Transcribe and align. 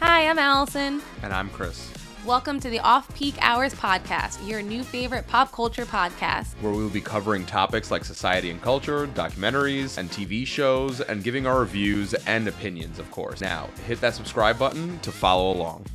Hi, 0.00 0.28
I'm 0.28 0.38
Allison. 0.38 1.02
And 1.22 1.32
I'm 1.32 1.50
Chris, 1.50 1.92
Welcome 2.24 2.60
to 2.60 2.68
the 2.68 2.78
Off 2.80 3.12
Peak 3.16 3.34
Hours 3.40 3.72
Podcast, 3.74 4.46
your 4.46 4.60
new 4.60 4.82
favorite 4.82 5.26
pop 5.26 5.50
culture 5.52 5.86
podcast. 5.86 6.54
where 6.60 6.72
we 6.72 6.82
will 6.82 6.90
be 6.90 7.00
covering 7.00 7.46
topics 7.46 7.90
like 7.90 8.04
society 8.04 8.50
and 8.50 8.60
culture, 8.60 9.06
documentaries, 9.08 9.96
and 9.98 10.10
TV 10.10 10.46
shows, 10.46 11.00
and 11.00 11.24
giving 11.24 11.46
our 11.46 11.60
reviews 11.60 12.12
and 12.14 12.46
opinions, 12.46 12.98
of 12.98 13.10
course. 13.10 13.40
Now, 13.40 13.68
hit 13.86 14.00
that 14.00 14.14
subscribe 14.14 14.58
button 14.58 14.98
to 15.00 15.10
follow 15.12 15.52
along. 15.52 15.86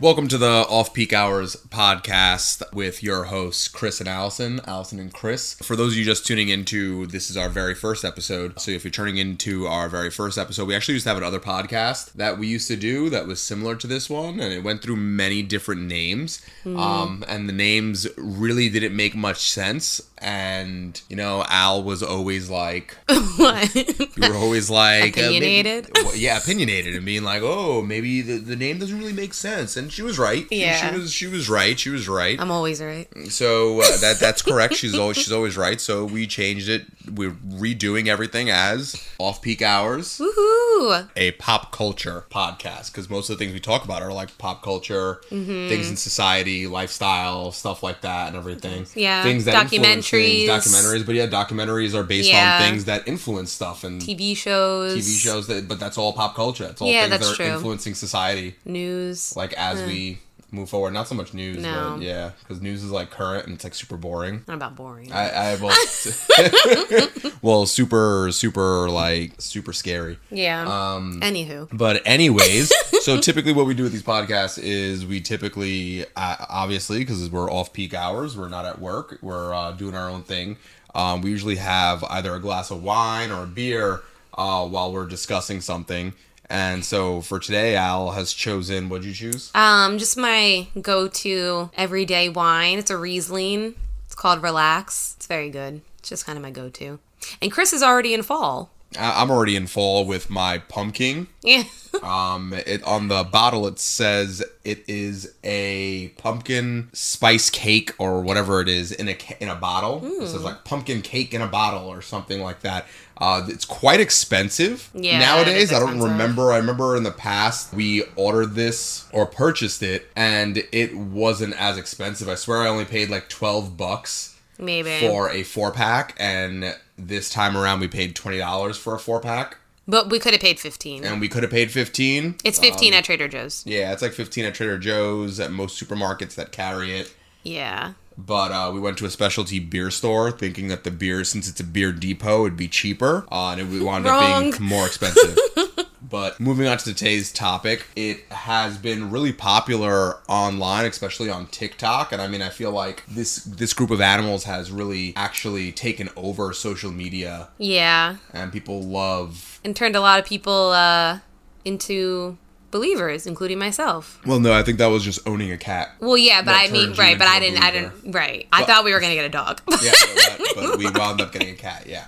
Welcome 0.00 0.28
to 0.28 0.38
the 0.38 0.64
Off 0.68 0.94
Peak 0.94 1.12
Hours 1.12 1.56
podcast 1.70 2.62
with 2.72 3.02
your 3.02 3.24
hosts, 3.24 3.66
Chris 3.66 3.98
and 3.98 4.08
Allison. 4.08 4.60
Allison 4.64 5.00
and 5.00 5.12
Chris. 5.12 5.54
For 5.54 5.74
those 5.74 5.94
of 5.94 5.98
you 5.98 6.04
just 6.04 6.24
tuning 6.24 6.50
into, 6.50 7.08
this 7.08 7.30
is 7.30 7.36
our 7.36 7.48
very 7.48 7.74
first 7.74 8.04
episode. 8.04 8.60
So 8.60 8.70
if 8.70 8.84
you're 8.84 8.92
turning 8.92 9.16
into 9.16 9.66
our 9.66 9.88
very 9.88 10.10
first 10.10 10.38
episode, 10.38 10.68
we 10.68 10.76
actually 10.76 10.94
used 10.94 11.02
to 11.06 11.10
have 11.10 11.18
another 11.18 11.40
podcast 11.40 12.12
that 12.12 12.38
we 12.38 12.46
used 12.46 12.68
to 12.68 12.76
do 12.76 13.10
that 13.10 13.26
was 13.26 13.40
similar 13.42 13.74
to 13.74 13.88
this 13.88 14.08
one, 14.08 14.38
and 14.38 14.52
it 14.52 14.62
went 14.62 14.82
through 14.82 14.94
many 14.94 15.42
different 15.42 15.82
names. 15.82 16.46
Um, 16.64 17.24
and 17.26 17.48
the 17.48 17.52
names 17.52 18.06
really 18.16 18.68
didn't 18.68 18.94
make 18.94 19.16
much 19.16 19.50
sense. 19.50 20.00
And 20.20 21.00
you 21.08 21.16
know, 21.16 21.44
Al 21.48 21.82
was 21.82 22.02
always 22.02 22.50
like, 22.50 22.96
what? 23.36 23.74
you 23.74 24.28
were 24.28 24.34
always 24.34 24.68
like 24.68 25.16
uh, 25.16 25.20
maybe- 25.22 25.36
Opinionated? 25.38 25.90
yeah, 26.16 26.38
opinionated, 26.38 26.96
and 26.96 27.04
being 27.04 27.22
like, 27.22 27.42
"Oh, 27.42 27.82
maybe 27.82 28.20
the, 28.22 28.38
the 28.38 28.56
name 28.56 28.78
doesn't 28.78 28.98
really 28.98 29.12
make 29.12 29.32
sense." 29.34 29.76
And 29.76 29.92
she 29.92 30.02
was 30.02 30.18
right. 30.18 30.46
She- 30.50 30.60
Yeah. 30.60 30.90
she 30.92 30.98
was 30.98 31.12
she 31.12 31.26
was 31.28 31.48
right. 31.48 31.78
She 31.78 31.90
was 31.90 32.08
right. 32.08 32.40
I'm 32.40 32.50
always 32.50 32.82
right. 32.82 33.06
so 33.28 33.80
uh, 33.80 33.96
that 34.00 34.18
that's 34.20 34.42
correct. 34.42 34.74
She's 34.74 34.94
always 34.98 35.16
she's 35.18 35.32
always 35.32 35.56
right. 35.56 35.80
So 35.80 36.04
we 36.04 36.26
changed 36.26 36.68
it. 36.68 36.86
We're 37.14 37.32
redoing 37.32 38.06
everything 38.08 38.50
as 38.50 39.02
off 39.18 39.42
peak 39.42 39.62
hours, 39.62 40.18
Woohoo! 40.18 41.08
a 41.16 41.32
pop 41.32 41.72
culture 41.72 42.24
podcast. 42.30 42.92
Because 42.92 43.08
most 43.10 43.30
of 43.30 43.38
the 43.38 43.44
things 43.44 43.54
we 43.54 43.60
talk 43.60 43.84
about 43.84 44.02
are 44.02 44.12
like 44.12 44.36
pop 44.38 44.62
culture, 44.62 45.20
mm-hmm. 45.30 45.68
things 45.68 45.90
in 45.90 45.96
society, 45.96 46.66
lifestyle, 46.66 47.52
stuff 47.52 47.82
like 47.82 48.00
that, 48.02 48.28
and 48.28 48.36
everything. 48.36 48.86
Yeah, 48.94 49.22
things 49.22 49.44
that 49.46 49.72
influence 49.72 50.08
things, 50.10 50.48
documentaries. 50.48 50.48
documentaries. 50.48 51.06
But 51.06 51.14
yeah, 51.14 51.26
documentaries 51.26 51.94
are 51.94 52.04
based 52.04 52.28
Yeah. 52.30 52.56
on 52.56 52.62
things 52.70 52.84
that 52.86 53.06
influence 53.08 53.52
stuff 53.52 53.84
and 53.84 54.00
TV 54.00 54.36
shows. 54.36 54.94
TV 54.96 55.18
shows 55.18 55.46
that, 55.48 55.68
but 55.68 55.80
that's 55.80 55.98
all 55.98 56.12
pop 56.12 56.34
culture. 56.34 56.64
It's 56.64 56.80
all 56.80 56.88
Yeah, 56.88 57.08
things 57.08 57.20
that 57.20 57.32
are 57.32 57.34
true. 57.34 57.46
influeing 57.46 57.78
society, 57.94 58.56
News. 58.64 59.34
like 59.36 59.52
as 59.54 59.82
we 59.82 60.18
move 60.50 60.70
forward. 60.70 60.92
Not 60.92 61.06
so 61.08 61.14
much 61.14 61.34
news, 61.34 61.58
No. 61.58 61.94
but 61.96 62.02
yeah, 62.02 62.30
because 62.40 62.60
news 62.62 62.82
is 62.82 62.90
like 62.90 63.10
current 63.10 63.44
and 63.46 63.54
it's 63.54 63.64
like 63.64 63.74
super 63.74 63.96
boring. 63.96 64.44
Not 64.48 64.54
about 64.54 64.76
boring. 64.76 65.12
I, 65.12 65.52
I 65.52 65.54
well, 65.56 65.76
well, 67.42 67.66
super, 67.66 68.30
super 68.32 68.88
like 68.88 69.32
super 69.40 69.72
scary. 69.72 70.18
yeah. 70.30 70.62
Um, 70.94 71.20
Anywho. 71.20 71.68
but 71.76 72.02
anyways, 72.06 72.72
so 73.02 73.20
typically 73.20 73.52
what 73.52 73.66
we 73.66 73.74
do 73.74 73.82
with 73.82 73.92
these 73.92 74.02
podcasts 74.02 74.58
is 74.62 75.04
we 75.06 75.20
typically, 75.20 76.04
uh, 76.16 76.36
obviously, 76.48 76.98
because 77.00 77.30
we're 77.30 77.50
off 77.50 77.72
peak 77.72 77.94
hours, 77.94 78.36
we're 78.36 78.48
not 78.48 78.64
at 78.64 78.80
work, 78.80 79.18
we're 79.22 79.52
uh, 79.54 79.72
doing 79.72 79.94
our 79.94 80.08
own 80.08 80.22
thing. 80.22 80.56
Um, 80.94 81.20
we 81.20 81.30
usually 81.30 81.56
have 81.56 82.02
either 82.04 82.34
a 82.34 82.40
glass 82.40 82.70
of 82.70 82.82
wine 82.82 83.30
or 83.30 83.44
a 83.44 83.46
beer 83.46 84.00
uh, 84.36 84.66
while 84.66 84.92
we're 84.92 85.06
discussing 85.06 85.60
something. 85.60 86.14
And 86.50 86.84
so 86.84 87.20
for 87.20 87.38
today, 87.38 87.76
Al 87.76 88.12
has 88.12 88.32
chosen. 88.32 88.88
What'd 88.88 89.06
you 89.06 89.12
choose? 89.12 89.50
Um, 89.54 89.98
just 89.98 90.16
my 90.16 90.68
go-to 90.80 91.70
everyday 91.76 92.28
wine. 92.28 92.78
It's 92.78 92.90
a 92.90 92.96
Riesling. 92.96 93.74
It's 94.06 94.14
called 94.14 94.42
Relax. 94.42 95.14
It's 95.16 95.26
very 95.26 95.50
good. 95.50 95.82
It's 95.98 96.08
just 96.08 96.24
kind 96.24 96.38
of 96.38 96.42
my 96.42 96.50
go-to. 96.50 96.98
And 97.42 97.52
Chris 97.52 97.72
is 97.72 97.82
already 97.82 98.14
in 98.14 98.22
fall. 98.22 98.70
I- 98.96 99.20
I'm 99.22 99.30
already 99.30 99.56
in 99.56 99.66
fall 99.66 100.04
with 100.06 100.30
my 100.30 100.58
pumpkin. 100.58 101.26
Yeah. 101.42 101.64
Um, 102.02 102.52
it 102.54 102.84
on 102.84 103.08
the 103.08 103.24
bottle 103.24 103.66
it 103.66 103.80
says 103.80 104.44
it 104.62 104.84
is 104.86 105.34
a 105.42 106.08
pumpkin 106.18 106.90
spice 106.92 107.50
cake 107.50 107.92
or 107.98 108.20
whatever 108.20 108.60
it 108.60 108.68
is 108.68 108.92
in 108.92 109.08
a 109.08 109.16
in 109.40 109.48
a 109.48 109.56
bottle. 109.56 110.02
It 110.04 110.28
says 110.28 110.44
like 110.44 110.62
pumpkin 110.64 111.02
cake 111.02 111.34
in 111.34 111.40
a 111.42 111.48
bottle 111.48 111.88
or 111.88 112.00
something 112.00 112.40
like 112.40 112.60
that. 112.60 112.86
Uh, 113.16 113.44
it's 113.48 113.64
quite 113.64 113.98
expensive 113.98 114.90
Yeah, 114.94 115.18
nowadays. 115.18 115.72
I 115.72 115.80
don't 115.80 115.98
remember. 116.00 116.52
I 116.52 116.58
remember 116.58 116.94
in 116.94 117.02
the 117.02 117.10
past 117.10 117.72
we 117.74 118.04
ordered 118.14 118.54
this 118.54 119.08
or 119.12 119.26
purchased 119.26 119.82
it 119.82 120.06
and 120.14 120.62
it 120.70 120.94
wasn't 120.96 121.54
as 121.60 121.78
expensive. 121.78 122.28
I 122.28 122.36
swear 122.36 122.58
I 122.62 122.68
only 122.68 122.84
paid 122.84 123.10
like 123.10 123.28
twelve 123.28 123.76
bucks 123.76 124.38
Maybe. 124.56 125.00
for 125.00 125.30
a 125.30 125.42
four 125.42 125.72
pack, 125.72 126.14
and 126.20 126.76
this 126.98 127.30
time 127.30 127.56
around 127.56 127.80
we 127.80 127.88
paid 127.88 128.14
twenty 128.16 128.38
dollars 128.38 128.76
for 128.76 128.94
a 128.94 128.98
four 128.98 129.20
pack, 129.20 129.58
But 129.86 130.10
we 130.10 130.18
could 130.18 130.32
have 130.32 130.42
paid 130.42 130.58
15. 130.60 131.04
and 131.04 131.20
we 131.20 131.28
could 131.28 131.42
have 131.42 131.52
paid 131.52 131.70
fifteen. 131.70 132.36
It's 132.44 132.58
15 132.58 132.92
at 132.94 133.04
Trader 133.04 133.28
Joe's. 133.28 133.62
Yeah, 133.66 133.92
it's 133.92 134.02
like 134.02 134.12
15 134.12 134.44
at 134.44 134.54
Trader 134.54 134.78
Joe's, 134.78 135.38
at 135.40 135.50
most 135.52 135.82
supermarkets 135.82 136.34
that 136.34 136.52
carry 136.52 136.96
it. 136.98 137.14
Yeah. 137.42 137.92
But 138.20 138.50
uh, 138.50 138.72
we 138.74 138.80
went 138.80 138.98
to 138.98 139.04
a 139.06 139.10
specialty 139.10 139.60
beer 139.60 139.92
store 139.92 140.32
thinking 140.32 140.66
that 140.68 140.82
the 140.82 140.90
beer, 140.90 141.22
since 141.22 141.48
it's 141.48 141.60
a 141.60 141.64
beer 141.64 141.92
depot, 141.92 142.42
would 142.42 142.56
be 142.56 142.66
cheaper. 142.66 143.24
Uh, 143.30 143.50
and 143.56 143.60
it 143.60 143.82
wound 143.84 144.08
up 144.08 144.42
being 144.42 144.54
more 144.60 144.86
expensive. 144.86 145.38
but 146.02 146.38
moving 146.40 146.66
on 146.66 146.78
to 146.78 146.84
today's 146.94 147.32
topic, 147.32 147.86
it 147.96 148.20
has 148.30 148.76
been 148.78 149.10
really 149.10 149.32
popular 149.32 150.16
online, 150.28 150.84
especially 150.86 151.30
on 151.30 151.46
TikTok. 151.46 152.12
And 152.12 152.20
I 152.22 152.28
mean, 152.28 152.42
I 152.42 152.48
feel 152.48 152.70
like 152.70 153.04
this 153.06 153.36
this 153.44 153.72
group 153.72 153.90
of 153.90 154.00
animals 154.00 154.44
has 154.44 154.70
really 154.70 155.12
actually 155.16 155.72
taken 155.72 156.08
over 156.16 156.52
social 156.52 156.90
media, 156.90 157.48
Yeah. 157.58 158.16
and 158.32 158.52
people 158.52 158.82
love. 158.82 159.60
And 159.64 159.74
turned 159.74 159.96
a 159.96 160.00
lot 160.00 160.18
of 160.20 160.24
people 160.26 160.70
uh, 160.70 161.18
into 161.64 162.38
believers, 162.70 163.26
including 163.26 163.58
myself. 163.58 164.20
Well, 164.26 164.40
no, 164.40 164.52
I 164.52 164.62
think 164.62 164.78
that 164.78 164.86
was 164.86 165.02
just 165.02 165.26
owning 165.26 165.50
a 165.50 165.56
cat. 165.56 165.92
Well, 166.00 166.18
yeah, 166.18 166.42
but 166.42 166.54
I 166.54 166.68
mean, 166.68 166.92
right, 166.94 167.18
but 167.18 167.26
I 167.26 167.40
didn't, 167.40 167.62
I 167.62 167.70
didn't, 167.70 168.12
right. 168.12 168.46
I 168.52 168.64
thought 168.64 168.84
we 168.84 168.92
were 168.92 169.00
going 169.00 169.10
to 169.10 169.16
get 169.16 169.24
a 169.24 169.30
dog. 169.30 169.62
yeah, 169.82 169.92
but, 170.14 170.54
but 170.54 170.78
we 170.78 170.90
wound 170.90 171.20
up 171.20 171.32
getting 171.32 171.50
a 171.50 171.56
cat. 171.56 171.84
Yeah. 171.86 172.06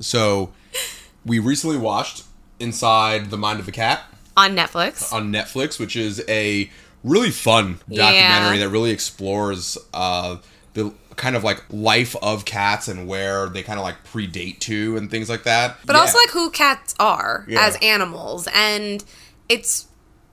So 0.00 0.52
we 1.24 1.38
recently 1.38 1.78
watched 1.78 2.24
Inside 2.58 3.30
the 3.30 3.36
Mind 3.36 3.60
of 3.60 3.68
a 3.68 3.72
Cat 3.72 4.02
On 4.36 4.56
Netflix. 4.56 5.12
on 5.12 5.30
Netflix, 5.32 5.78
which 5.78 5.96
is 5.96 6.22
a 6.28 6.70
really 7.04 7.30
fun 7.30 7.78
Yeah. 7.88 8.02
documentary 8.10 8.58
that 8.58 8.68
really 8.70 8.90
explores 8.90 9.78
uh, 9.94 10.36
the 10.74 10.92
kind 11.16 11.36
of 11.36 11.44
like 11.44 11.62
life 11.70 12.14
of 12.22 12.44
cats 12.44 12.88
and 12.88 13.06
where 13.06 13.48
they 13.48 13.62
kind 13.62 13.78
of 13.78 13.84
like 13.84 13.96
predate 14.04 14.58
to 14.60 14.96
and 14.96 15.10
things 15.10 15.28
like 15.30 15.44
that. 15.44 15.76
but 15.86 15.94
Yeah. 15.96 16.00
also 16.02 16.18
like 16.18 16.30
who 16.30 16.50
cats 16.50 16.94
are 16.98 17.44
Yeah. 17.48 17.64
as 17.66 17.76
animals. 17.80 18.48
And 18.54 19.02
it's, 19.48 19.86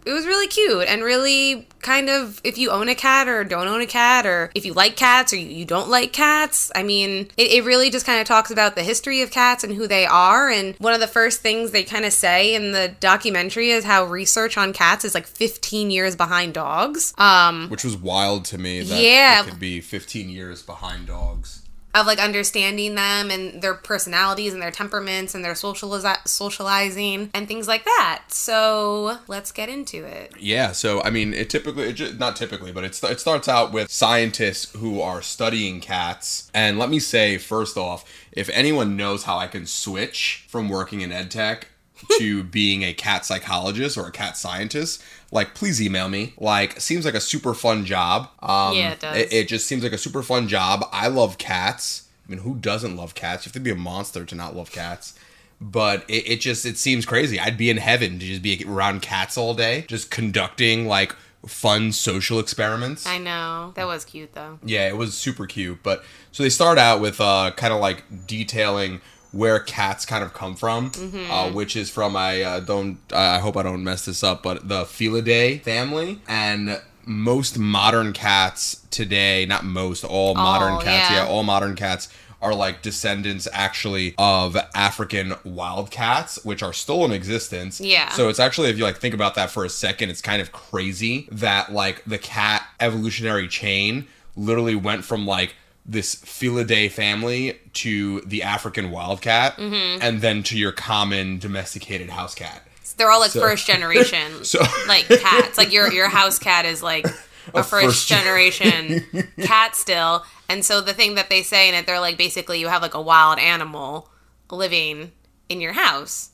it 0.06 0.12
was 0.14 0.26
really 0.26 0.48
cute 0.48 0.88
and 0.88 1.04
really 1.04 1.68
kind 1.82 2.10
of 2.10 2.40
if 2.44 2.58
you 2.58 2.70
own 2.72 2.88
a 2.90 2.96
cat 2.96 3.28
or 3.28 3.44
don't 3.44 3.68
own 3.68 3.82
a 3.82 3.86
cat 3.86 4.26
or 4.26 4.50
if 4.56 4.66
you 4.66 4.74
like 4.74 4.96
cats 4.96 5.34
or 5.34 5.36
you, 5.36 5.48
you 5.48 5.66
don't 5.66 5.90
like 5.90 6.14
cats 6.14 6.72
i 6.76 6.84
mean 6.84 7.30
it, 7.38 7.52
it 7.52 7.66
really 7.66 7.90
just 7.90 8.06
kind 8.06 8.22
of 8.22 8.28
talks 8.28 8.50
about 8.52 8.76
the 8.76 8.84
history 8.84 9.22
of 9.22 9.32
cats 9.32 9.64
and 9.64 9.74
who 9.76 9.88
they 9.88 10.06
are 10.06 10.50
and 10.50 10.76
one 10.78 10.94
of 10.94 11.00
the 11.02 11.08
first 11.08 11.42
things 11.42 11.72
they 11.72 11.84
kind 11.84 12.06
of 12.06 12.14
say 12.14 12.56
in 12.56 12.72
the 12.72 12.94
documentary 13.00 13.70
is 13.70 13.84
how 13.84 14.06
research 14.06 14.58
on 14.58 14.72
cats 14.72 15.04
is 15.04 15.14
like 15.14 15.28
15 15.28 15.92
years 15.92 16.16
behind 16.16 16.54
dogs 16.54 17.14
um 17.18 17.68
which 17.70 17.84
was 17.84 17.98
wild 17.98 18.46
to 18.46 18.58
me 18.58 18.82
that 18.82 19.02
Yeah. 19.02 19.42
it 19.42 19.50
could 19.50 19.60
be 19.60 19.82
15 19.82 20.30
years 20.30 20.62
behind 20.62 21.08
dogs. 21.08 21.63
Of 21.94 22.06
like 22.08 22.20
understanding 22.20 22.96
them 22.96 23.30
and 23.30 23.62
their 23.62 23.74
personalities 23.74 24.54
and 24.54 24.62
their 24.62 24.72
temperaments 24.72 25.36
and 25.36 25.44
their 25.44 25.54
socializa- 25.54 26.28
socializing 26.28 27.30
and 27.34 27.48
things 27.48 27.68
like 27.68 27.86
that 27.86 28.24
so 28.30 29.18
let's 29.28 29.52
get 29.52 29.70
into 29.70 30.04
it 30.04 30.34
Yeah, 30.40 30.72
so 30.72 31.02
I 31.04 31.10
mean, 31.10 31.34
it 31.34 31.50
typically, 31.50 31.84
it 31.90 31.94
ju- 31.94 32.14
not 32.18 32.36
typically, 32.36 32.72
but 32.72 32.84
it, 32.84 33.02
it 33.04 33.20
starts 33.20 33.48
out 33.48 33.72
with 33.72 33.90
scientists 33.92 34.76
who 34.78 35.02
are 35.02 35.22
studying 35.22 35.80
cats. 35.80 36.50
And 36.54 36.78
let 36.78 36.90
me 36.90 37.00
say, 37.00 37.38
first 37.38 37.78
off, 37.78 38.04
if 38.32 38.50
anyone 38.50 38.98
knows 38.98 39.24
how 39.24 39.38
I 39.38 39.48
can 39.48 39.66
switch 39.66 40.46
from 40.48 40.70
working 40.70 41.02
in 41.02 41.12
ed 41.12 41.32
tech 41.32 41.68
to 42.18 42.44
being 42.44 42.84
a 42.84 42.94
cat 42.94 43.26
psychologist 43.26 43.98
or 43.98 44.08
a 44.08 44.12
cat 44.12 44.38
scientist, 44.38 45.04
like 45.32 45.56
please 45.56 45.82
email 45.82 46.10
me. 46.10 46.34
Like, 46.38 46.80
seems 46.80 47.06
like 47.06 47.14
a 47.16 47.22
super 47.22 47.54
fun 47.54 47.86
job. 47.86 48.30
Um, 48.42 48.76
Yeah, 48.76 48.92
it 48.92 49.00
does. 49.00 49.18
It, 49.18 49.34
it 49.34 49.48
just 49.48 49.68
seems 49.68 49.84
like 49.84 49.94
a 49.94 49.98
super 49.98 50.24
fun 50.24 50.48
job. 50.48 50.88
I 50.92 51.08
love 51.08 51.38
cats. 51.38 52.08
I 52.28 52.32
mean, 52.32 52.40
who 52.42 52.56
doesn't 52.56 52.96
love 52.96 53.16
cats? 53.16 53.46
You 53.46 53.50
have 53.50 53.54
to 53.54 53.60
be 53.60 53.72
a 53.72 53.76
monster 53.76 54.26
to 54.26 54.36
not 54.36 54.56
love 54.56 54.72
cats 54.72 55.18
but 55.62 56.04
it, 56.10 56.28
it 56.28 56.42
just 56.42 56.66
it 56.66 56.78
seems 56.78 57.06
crazy 57.06 57.40
i'd 57.40 57.58
be 57.58 57.70
in 57.70 57.78
heaven 57.78 58.20
to 58.20 58.26
just 58.26 58.42
be 58.42 58.64
around 58.68 59.02
cats 59.02 59.38
all 59.38 59.54
day 59.54 59.86
just 59.88 60.12
conducting 60.12 60.88
like 60.88 61.16
fun 61.46 61.92
social 61.92 62.38
experiments 62.40 63.06
i 63.06 63.18
know 63.18 63.72
that 63.76 63.88
was 63.88 64.04
cute 64.04 64.34
though 64.34 64.60
yeah 64.64 64.88
it 64.88 64.98
was 64.98 65.14
super 65.14 65.46
cute 65.46 65.80
but 65.82 66.04
so 66.34 66.44
they 66.44 66.50
start 66.50 66.78
out 66.78 67.00
with 67.00 67.22
uh 67.22 67.50
kind 67.56 67.72
of 67.72 67.80
like 67.80 68.04
detailing 68.28 69.00
where 69.34 69.60
cats 69.60 70.06
kind 70.06 70.24
of 70.24 70.34
come 70.34 70.56
from 70.56 70.92
uh, 71.30 71.50
which 71.52 71.76
is 71.76 71.90
from 71.90 72.16
i 72.16 72.42
uh, 72.42 72.60
don't 72.60 72.98
i 73.12 73.40
hope 73.40 73.58
i 73.58 73.64
don't 73.64 73.84
mess 73.84 74.06
this 74.06 74.24
up 74.24 74.42
but 74.42 74.68
the 74.68 74.84
felidae 74.84 75.62
family 75.62 76.20
and 76.28 76.82
most 77.06 77.58
modern 77.58 78.14
cats 78.14 78.86
today 78.90 79.46
not 79.46 79.66
most 79.66 80.06
all 80.06 80.34
modern 80.36 80.76
cats 80.76 81.12
yeah. 81.12 81.26
yeah 81.26 81.28
all 81.28 81.44
modern 81.44 81.76
cats 81.76 82.08
are 82.44 82.54
like 82.54 82.82
descendants 82.82 83.48
actually 83.54 84.14
of 84.18 84.58
African 84.76 85.34
wildcats, 85.46 86.44
which 86.44 86.62
are 86.62 86.74
still 86.74 87.06
in 87.06 87.14
existence. 87.14 87.80
Yeah. 87.80 88.10
So 88.10 88.28
it's 88.28 88.40
actually, 88.40 88.70
if 88.70 88.78
you 88.78 88.84
like 88.84 88.98
think 88.98 89.14
about 89.14 89.36
that 89.36 89.50
for 89.50 89.64
a 89.64 89.70
second, 89.70 90.10
it's 90.10 90.22
kind 90.22 90.42
of 90.42 90.52
crazy 90.52 91.30
that 91.32 91.72
like 91.72 92.04
the 92.04 92.18
cat 92.18 92.68
evolutionary 92.82 93.48
chain 93.48 94.08
literally 94.36 94.76
went 94.76 95.06
from 95.06 95.26
like 95.26 95.56
this 95.86 96.16
Felidae 96.16 96.90
family 96.92 97.60
to 97.74 98.22
the 98.22 98.44
African 98.44 98.90
wildcat, 98.92 99.58
Mm-hmm. 99.58 100.02
and 100.02 100.22
then 100.22 100.44
to 100.44 100.58
your 100.58 100.72
common 100.72 101.40
domesticated 101.40 102.10
house 102.10 102.34
cat. 102.36 102.62
They're 102.98 103.10
all 103.12 103.20
like 103.20 103.32
So- 103.32 103.42
first 103.42 103.66
generation, 103.68 104.44
So- 104.46 104.64
like 104.88 105.08
cats. 105.08 105.58
Like 105.58 105.72
your 105.74 105.92
your 105.92 106.10
house 106.10 106.40
cat 106.40 106.66
is 106.66 106.82
like 106.84 107.06
a, 107.54 107.64
first, 107.64 107.70
first 107.70 108.08
generation 108.08 109.04
cat 109.42 109.76
still. 109.76 110.24
And 110.48 110.64
so 110.64 110.80
the 110.82 110.94
thing 110.94 111.16
that 111.16 111.30
they 111.30 111.42
say 111.44 111.68
in 111.70 111.76
it, 111.76 111.86
they're 111.86 112.00
like 112.00 112.18
basically 112.18 112.60
you 112.60 112.68
have 112.70 112.82
like 112.82 112.94
a 112.94 113.02
wild 113.02 113.40
animal 113.40 114.10
living 114.52 115.12
in 115.50 115.60
your 115.60 115.74
house, 115.74 116.30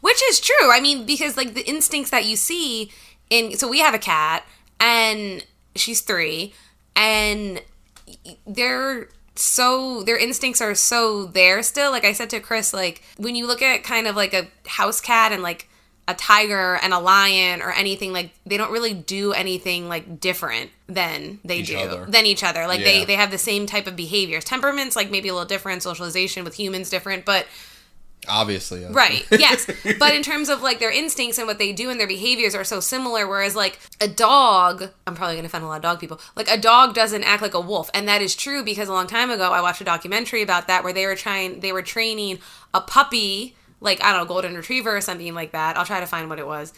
which 0.00 0.20
is 0.30 0.40
true. 0.40 0.70
I 0.70 0.80
mean, 0.80 1.04
because 1.04 1.36
like 1.36 1.54
the 1.54 1.68
instincts 1.68 2.10
that 2.10 2.24
you 2.24 2.36
see 2.36 2.90
in 3.28 3.56
so 3.58 3.68
we 3.68 3.80
have 3.80 3.94
a 3.94 3.98
cat 3.98 4.44
and 4.80 5.44
she's 5.74 6.00
three 6.00 6.54
and 6.96 7.60
they're 8.46 9.08
so 9.36 10.02
their 10.04 10.16
instincts 10.16 10.60
are 10.60 10.74
so 10.74 11.24
there 11.26 11.62
still. 11.62 11.90
Like 11.90 12.04
i 12.04 12.12
said 12.12 12.30
to 12.30 12.40
chris 12.40 12.72
like 12.72 13.02
when 13.16 13.34
you 13.34 13.46
look 13.46 13.62
at 13.62 13.82
kind 13.82 14.06
of 14.06 14.14
like 14.16 14.32
a 14.34 14.46
house 14.68 15.00
cat 15.00 15.32
and 15.32 15.42
like 15.42 15.68
a 16.06 16.14
tiger 16.14 16.78
and 16.82 16.92
a 16.92 16.98
lion 16.98 17.62
or 17.62 17.72
anything 17.72 18.12
like 18.12 18.30
they 18.44 18.56
don't 18.58 18.70
really 18.70 18.92
do 18.92 19.32
anything 19.32 19.88
like 19.88 20.20
different 20.20 20.70
than 20.86 21.40
they 21.44 21.60
Each 21.60 21.68
do 21.68 21.78
other. 21.78 22.04
than 22.06 22.26
each 22.26 22.44
other. 22.44 22.66
Like 22.66 22.80
they 22.80 23.04
they 23.06 23.16
have 23.16 23.30
the 23.30 23.38
same 23.38 23.64
type 23.66 23.86
of 23.86 23.96
behaviors. 23.96 24.44
Temperaments 24.44 24.96
like 24.96 25.10
maybe 25.10 25.28
a 25.28 25.32
little 25.32 25.48
different. 25.48 25.82
Socialization 25.82 26.44
with 26.44 26.54
humans 26.54 26.90
different. 26.90 27.24
But 27.24 27.46
Obviously. 28.28 28.82
yeah. 28.82 28.88
Right. 28.90 29.26
Yes. 29.30 29.66
but 29.98 30.14
in 30.14 30.22
terms 30.22 30.48
of 30.48 30.62
like 30.62 30.78
their 30.78 30.90
instincts 30.90 31.38
and 31.38 31.46
what 31.46 31.58
they 31.58 31.72
do 31.72 31.90
and 31.90 31.98
their 32.00 32.06
behaviors 32.06 32.54
are 32.54 32.64
so 32.64 32.80
similar. 32.80 33.26
Whereas 33.26 33.54
like 33.56 33.78
a 34.00 34.08
dog, 34.08 34.90
I'm 35.06 35.14
probably 35.14 35.36
gonna 35.36 35.46
offend 35.46 35.64
a 35.64 35.66
lot 35.66 35.76
of 35.76 35.82
dog 35.82 36.00
people. 36.00 36.20
Like 36.36 36.48
a 36.48 36.56
dog 36.58 36.94
doesn't 36.94 37.24
act 37.24 37.42
like 37.42 37.54
a 37.54 37.60
wolf, 37.60 37.90
and 37.94 38.08
that 38.08 38.22
is 38.22 38.34
true 38.34 38.64
because 38.64 38.88
a 38.88 38.92
long 38.92 39.06
time 39.06 39.30
ago 39.30 39.52
I 39.52 39.60
watched 39.60 39.80
a 39.80 39.84
documentary 39.84 40.42
about 40.42 40.66
that 40.68 40.84
where 40.84 40.92
they 40.92 41.06
were 41.06 41.16
trying, 41.16 41.60
they 41.60 41.72
were 41.72 41.82
training 41.82 42.38
a 42.72 42.80
puppy, 42.80 43.56
like 43.80 44.02
I 44.02 44.12
don't 44.12 44.20
know, 44.22 44.26
golden 44.26 44.54
retriever 44.54 44.96
or 44.96 45.00
something 45.00 45.34
like 45.34 45.52
that. 45.52 45.76
I'll 45.76 45.84
try 45.84 46.00
to 46.00 46.06
find 46.06 46.28
what 46.28 46.38
it 46.38 46.46
was. 46.46 46.72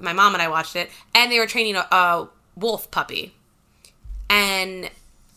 My 0.00 0.12
mom 0.12 0.34
and 0.34 0.42
I 0.42 0.48
watched 0.48 0.76
it, 0.76 0.90
and 1.14 1.30
they 1.30 1.38
were 1.38 1.46
training 1.46 1.76
a, 1.76 1.86
a 1.90 2.28
wolf 2.56 2.90
puppy. 2.90 3.34
And 4.30 4.90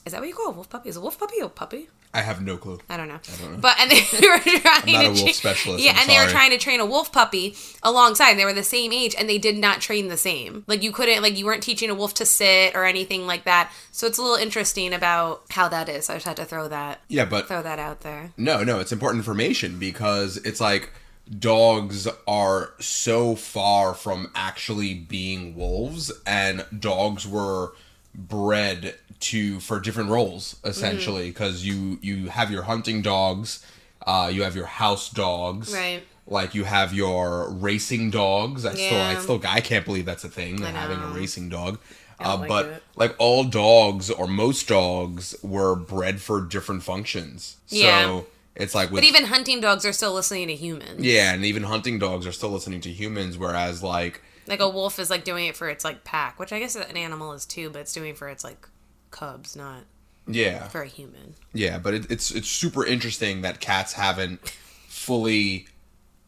is 0.06 0.14
that 0.14 0.20
what 0.22 0.28
you 0.28 0.36
call 0.36 0.48
a 0.48 0.52
wolf 0.52 0.70
puppy? 0.70 0.90
Is 0.90 0.96
a 0.98 1.02
wolf 1.02 1.20
puppy 1.20 1.40
a 1.40 1.50
puppy? 1.50 1.90
I 2.16 2.22
have 2.22 2.42
no 2.42 2.56
clue. 2.56 2.80
I 2.90 2.96
don't 2.96 3.10
know. 3.10 3.20
don't 3.42 3.52
know. 3.52 3.58
But 3.60 3.78
and 3.78 3.92
they 3.92 3.98
were 4.28 4.38
trying 4.40 4.64
not 4.64 4.84
to 4.86 4.96
a 4.96 5.10
wolf 5.12 5.34
specialist, 5.34 5.84
Yeah, 5.84 5.92
I'm 5.92 5.98
and 6.00 6.10
they 6.10 6.18
were 6.18 6.32
trying 6.32 6.52
to 6.52 6.58
train 6.58 6.80
a 6.80 6.86
wolf 6.86 7.12
puppy 7.12 7.56
alongside. 7.84 8.36
They 8.36 8.46
were 8.46 8.54
the 8.54 8.64
same 8.64 8.94
age 8.94 9.14
and 9.20 9.28
they 9.28 9.38
did 9.38 9.58
not 9.58 9.82
train 9.82 10.08
the 10.08 10.16
same. 10.16 10.64
Like 10.66 10.82
you 10.82 10.94
couldn't 10.94 11.22
like 11.22 11.38
you 11.38 11.46
weren't 11.46 11.62
teaching 11.62 11.90
a 11.90 11.96
wolf 11.96 12.14
to 12.16 12.26
sit 12.26 12.74
or 12.74 12.86
anything 12.86 13.28
like 13.28 13.44
that. 13.44 13.70
So 13.92 14.08
it's 14.08 14.18
a 14.18 14.22
little 14.22 14.38
interesting 14.38 14.94
about 14.94 15.44
how 15.50 15.68
that 15.68 15.90
is. 15.90 16.10
I 16.10 16.14
just 16.14 16.26
had 16.26 16.38
to 16.38 16.46
throw 16.46 16.70
that 16.70 17.02
Yeah, 17.10 17.26
but 17.26 17.48
throw 17.48 17.62
that 17.62 17.80
out 17.80 18.00
there. 18.02 18.32
No, 18.38 18.64
no, 18.64 18.80
it's 18.80 18.94
important 18.94 19.20
information 19.20 19.78
because 19.78 20.38
it's 20.38 20.62
like 20.62 20.92
dogs 21.40 22.08
are 22.28 22.74
so 22.80 23.36
far 23.36 23.94
from 23.94 24.32
actually 24.36 24.94
being 24.94 25.56
wolves 25.56 26.12
and 26.26 26.66
dogs 26.80 27.28
were 27.28 27.74
bred 28.18 28.96
to 29.20 29.60
for 29.60 29.80
different 29.80 30.10
roles 30.10 30.58
essentially 30.64 31.30
because 31.30 31.66
you 31.66 32.00
you 32.02 32.30
have 32.30 32.52
your 32.52 32.64
hunting 32.64 33.02
dogs 33.02 33.66
uh 34.06 34.30
you 34.34 34.44
have 34.44 34.56
your 34.56 34.66
house 34.66 35.10
dogs 35.10 35.74
Right. 35.74 36.04
like 36.28 36.54
you 36.56 36.64
have 36.64 36.94
your 36.94 37.50
racing 37.52 38.12
dogs 38.12 38.66
i 38.66 38.74
still 38.74 39.02
i 39.02 39.16
still 39.16 39.42
i 39.48 39.62
can't 39.62 39.86
believe 39.86 40.06
that's 40.06 40.24
a 40.24 40.30
thing 40.30 40.60
having 40.60 41.00
a 41.00 41.08
racing 41.08 41.50
dog 41.50 41.80
uh, 42.20 42.38
like 42.38 42.48
but 42.48 42.66
it. 42.68 42.84
like 42.96 43.16
all 43.20 43.44
dogs 43.44 44.10
or 44.10 44.28
most 44.28 44.68
dogs 44.68 45.36
were 45.44 45.76
bred 45.76 46.22
for 46.22 46.42
different 46.42 46.84
functions 46.84 47.58
so 47.68 47.76
Yeah. 47.78 48.22
it's 48.56 48.74
like 48.76 48.90
with 48.92 49.02
But 49.02 49.08
even 49.08 49.26
hunting 49.26 49.60
dogs 49.60 49.86
are 49.86 49.92
still 49.94 50.14
listening 50.14 50.48
to 50.48 50.56
humans. 50.56 51.02
yeah, 51.02 51.34
and 51.34 51.44
even 51.44 51.64
hunting 51.64 52.00
dogs 52.00 52.26
are 52.26 52.32
still 52.32 52.50
listening 52.52 52.80
to 52.82 52.90
humans, 52.90 53.38
whereas 53.38 53.84
like 53.84 54.22
Like 54.48 54.60
a 54.60 54.70
wolf 54.70 55.00
is 55.00 55.10
like 55.10 55.24
doing 55.24 55.48
it 55.48 55.56
for 55.58 55.70
its 55.70 55.84
like 55.84 56.04
pack, 56.04 56.40
which 56.40 56.52
I 56.54 56.60
guess 56.60 56.76
an 56.76 56.98
animal 56.98 57.34
is 57.34 57.46
too, 57.46 57.70
but 57.70 57.80
it's 57.82 57.94
doing 57.94 58.12
it 58.12 58.18
for 58.18 58.30
its 58.30 58.44
like 58.44 58.68
cubs, 59.12 59.56
not 59.56 59.84
yeah, 60.28 60.68
for 60.70 60.82
a 60.82 60.88
human. 60.88 61.36
yeah, 61.54 61.78
but 61.78 61.94
it, 61.94 62.10
it's 62.12 62.32
it's 62.32 62.48
super 62.50 62.86
interesting 62.86 63.42
that 63.42 63.60
cats 63.60 63.94
haven't 63.94 64.48
fully 64.88 65.68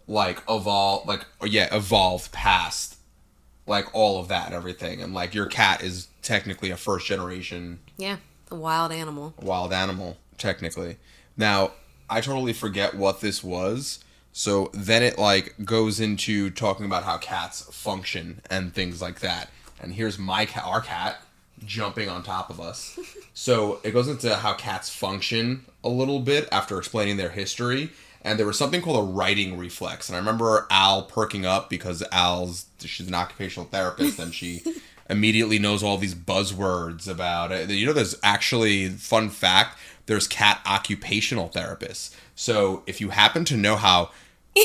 like 0.08 0.42
evolved, 0.50 1.08
like 1.08 1.26
yeah, 1.46 1.74
evolved 1.76 2.32
past 2.32 2.96
like 3.66 3.86
all 3.94 4.20
of 4.20 4.30
that 4.30 4.46
and 4.48 4.56
everything, 4.56 5.02
and 5.02 5.14
like 5.14 5.34
your 5.34 5.46
cat 5.46 5.84
is 5.84 6.08
technically 6.22 6.70
a 6.72 6.78
first 6.78 7.06
generation 7.08 7.80
Yeah. 7.98 8.18
a 8.50 8.56
wild 8.56 8.92
animal. 8.92 9.34
wild 9.42 9.74
animal 9.74 10.18
technically. 10.38 10.98
Now 11.36 11.72
I 12.10 12.22
totally 12.22 12.54
forget 12.54 12.94
what 12.96 13.20
this 13.22 13.44
was. 13.44 14.00
So 14.38 14.70
then 14.72 15.02
it 15.02 15.18
like 15.18 15.56
goes 15.66 16.00
into 16.00 16.52
talking 16.52 16.86
about 16.86 17.04
how 17.04 17.18
cats 17.18 17.64
function 17.72 18.42
and 18.52 18.72
things 18.72 19.02
like 19.02 19.22
that. 19.22 19.50
And 19.82 19.92
here's 19.92 20.20
my 20.20 20.46
cat, 20.46 20.64
our 20.64 20.80
cat, 20.80 21.20
jumping 21.66 22.08
on 22.08 22.22
top 22.22 22.52
of 22.52 22.62
us. 22.62 23.00
so 23.34 23.80
it 23.82 23.94
goes 23.94 24.08
into 24.08 24.36
how 24.36 24.54
cats 24.54 24.92
function 24.92 25.66
a 25.84 25.90
little 25.90 26.20
bit 26.20 26.48
after 26.52 26.78
explaining 26.78 27.18
their 27.18 27.32
history. 27.32 27.90
And 28.22 28.38
there 28.38 28.46
was 28.46 28.60
something 28.60 28.80
called 28.80 29.10
a 29.10 29.12
righting 29.12 29.58
reflex. 29.58 30.08
And 30.08 30.16
I 30.16 30.20
remember 30.20 30.68
Al 30.70 31.02
perking 31.02 31.48
up 31.48 31.68
because 31.68 32.04
Al's 32.12 32.68
she's 32.82 33.08
an 33.08 33.16
occupational 33.16 33.68
therapist 33.68 34.20
and 34.20 34.36
she 34.36 34.62
immediately 35.10 35.58
knows 35.58 35.82
all 35.82 35.98
these 35.98 36.14
buzzwords 36.14 37.10
about 37.10 37.52
it. 37.52 37.72
You 37.72 37.88
know, 37.88 37.94
there's 37.94 38.16
actually 38.22 38.90
fun 38.90 39.32
fact. 39.32 39.80
There's 40.06 40.28
cat 40.28 40.62
occupational 40.64 41.50
therapists. 41.50 42.14
So 42.36 42.84
if 42.86 43.02
you 43.02 43.10
happen 43.10 43.44
to 43.46 43.58
know 43.58 43.78
how 43.78 44.12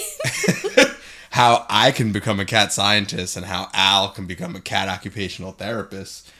how 1.31 1.67
I 1.69 1.93
can 1.93 2.13
become 2.13 2.41
a 2.41 2.45
cat 2.45 2.73
scientist 2.73 3.37
and 3.37 3.47
how 3.47 3.69
Al 3.73 4.11
can 4.11 4.27
become 4.27 4.55
a 4.55 4.61
cat 4.61 4.89
occupational 4.89 5.53
therapist, 5.53 6.31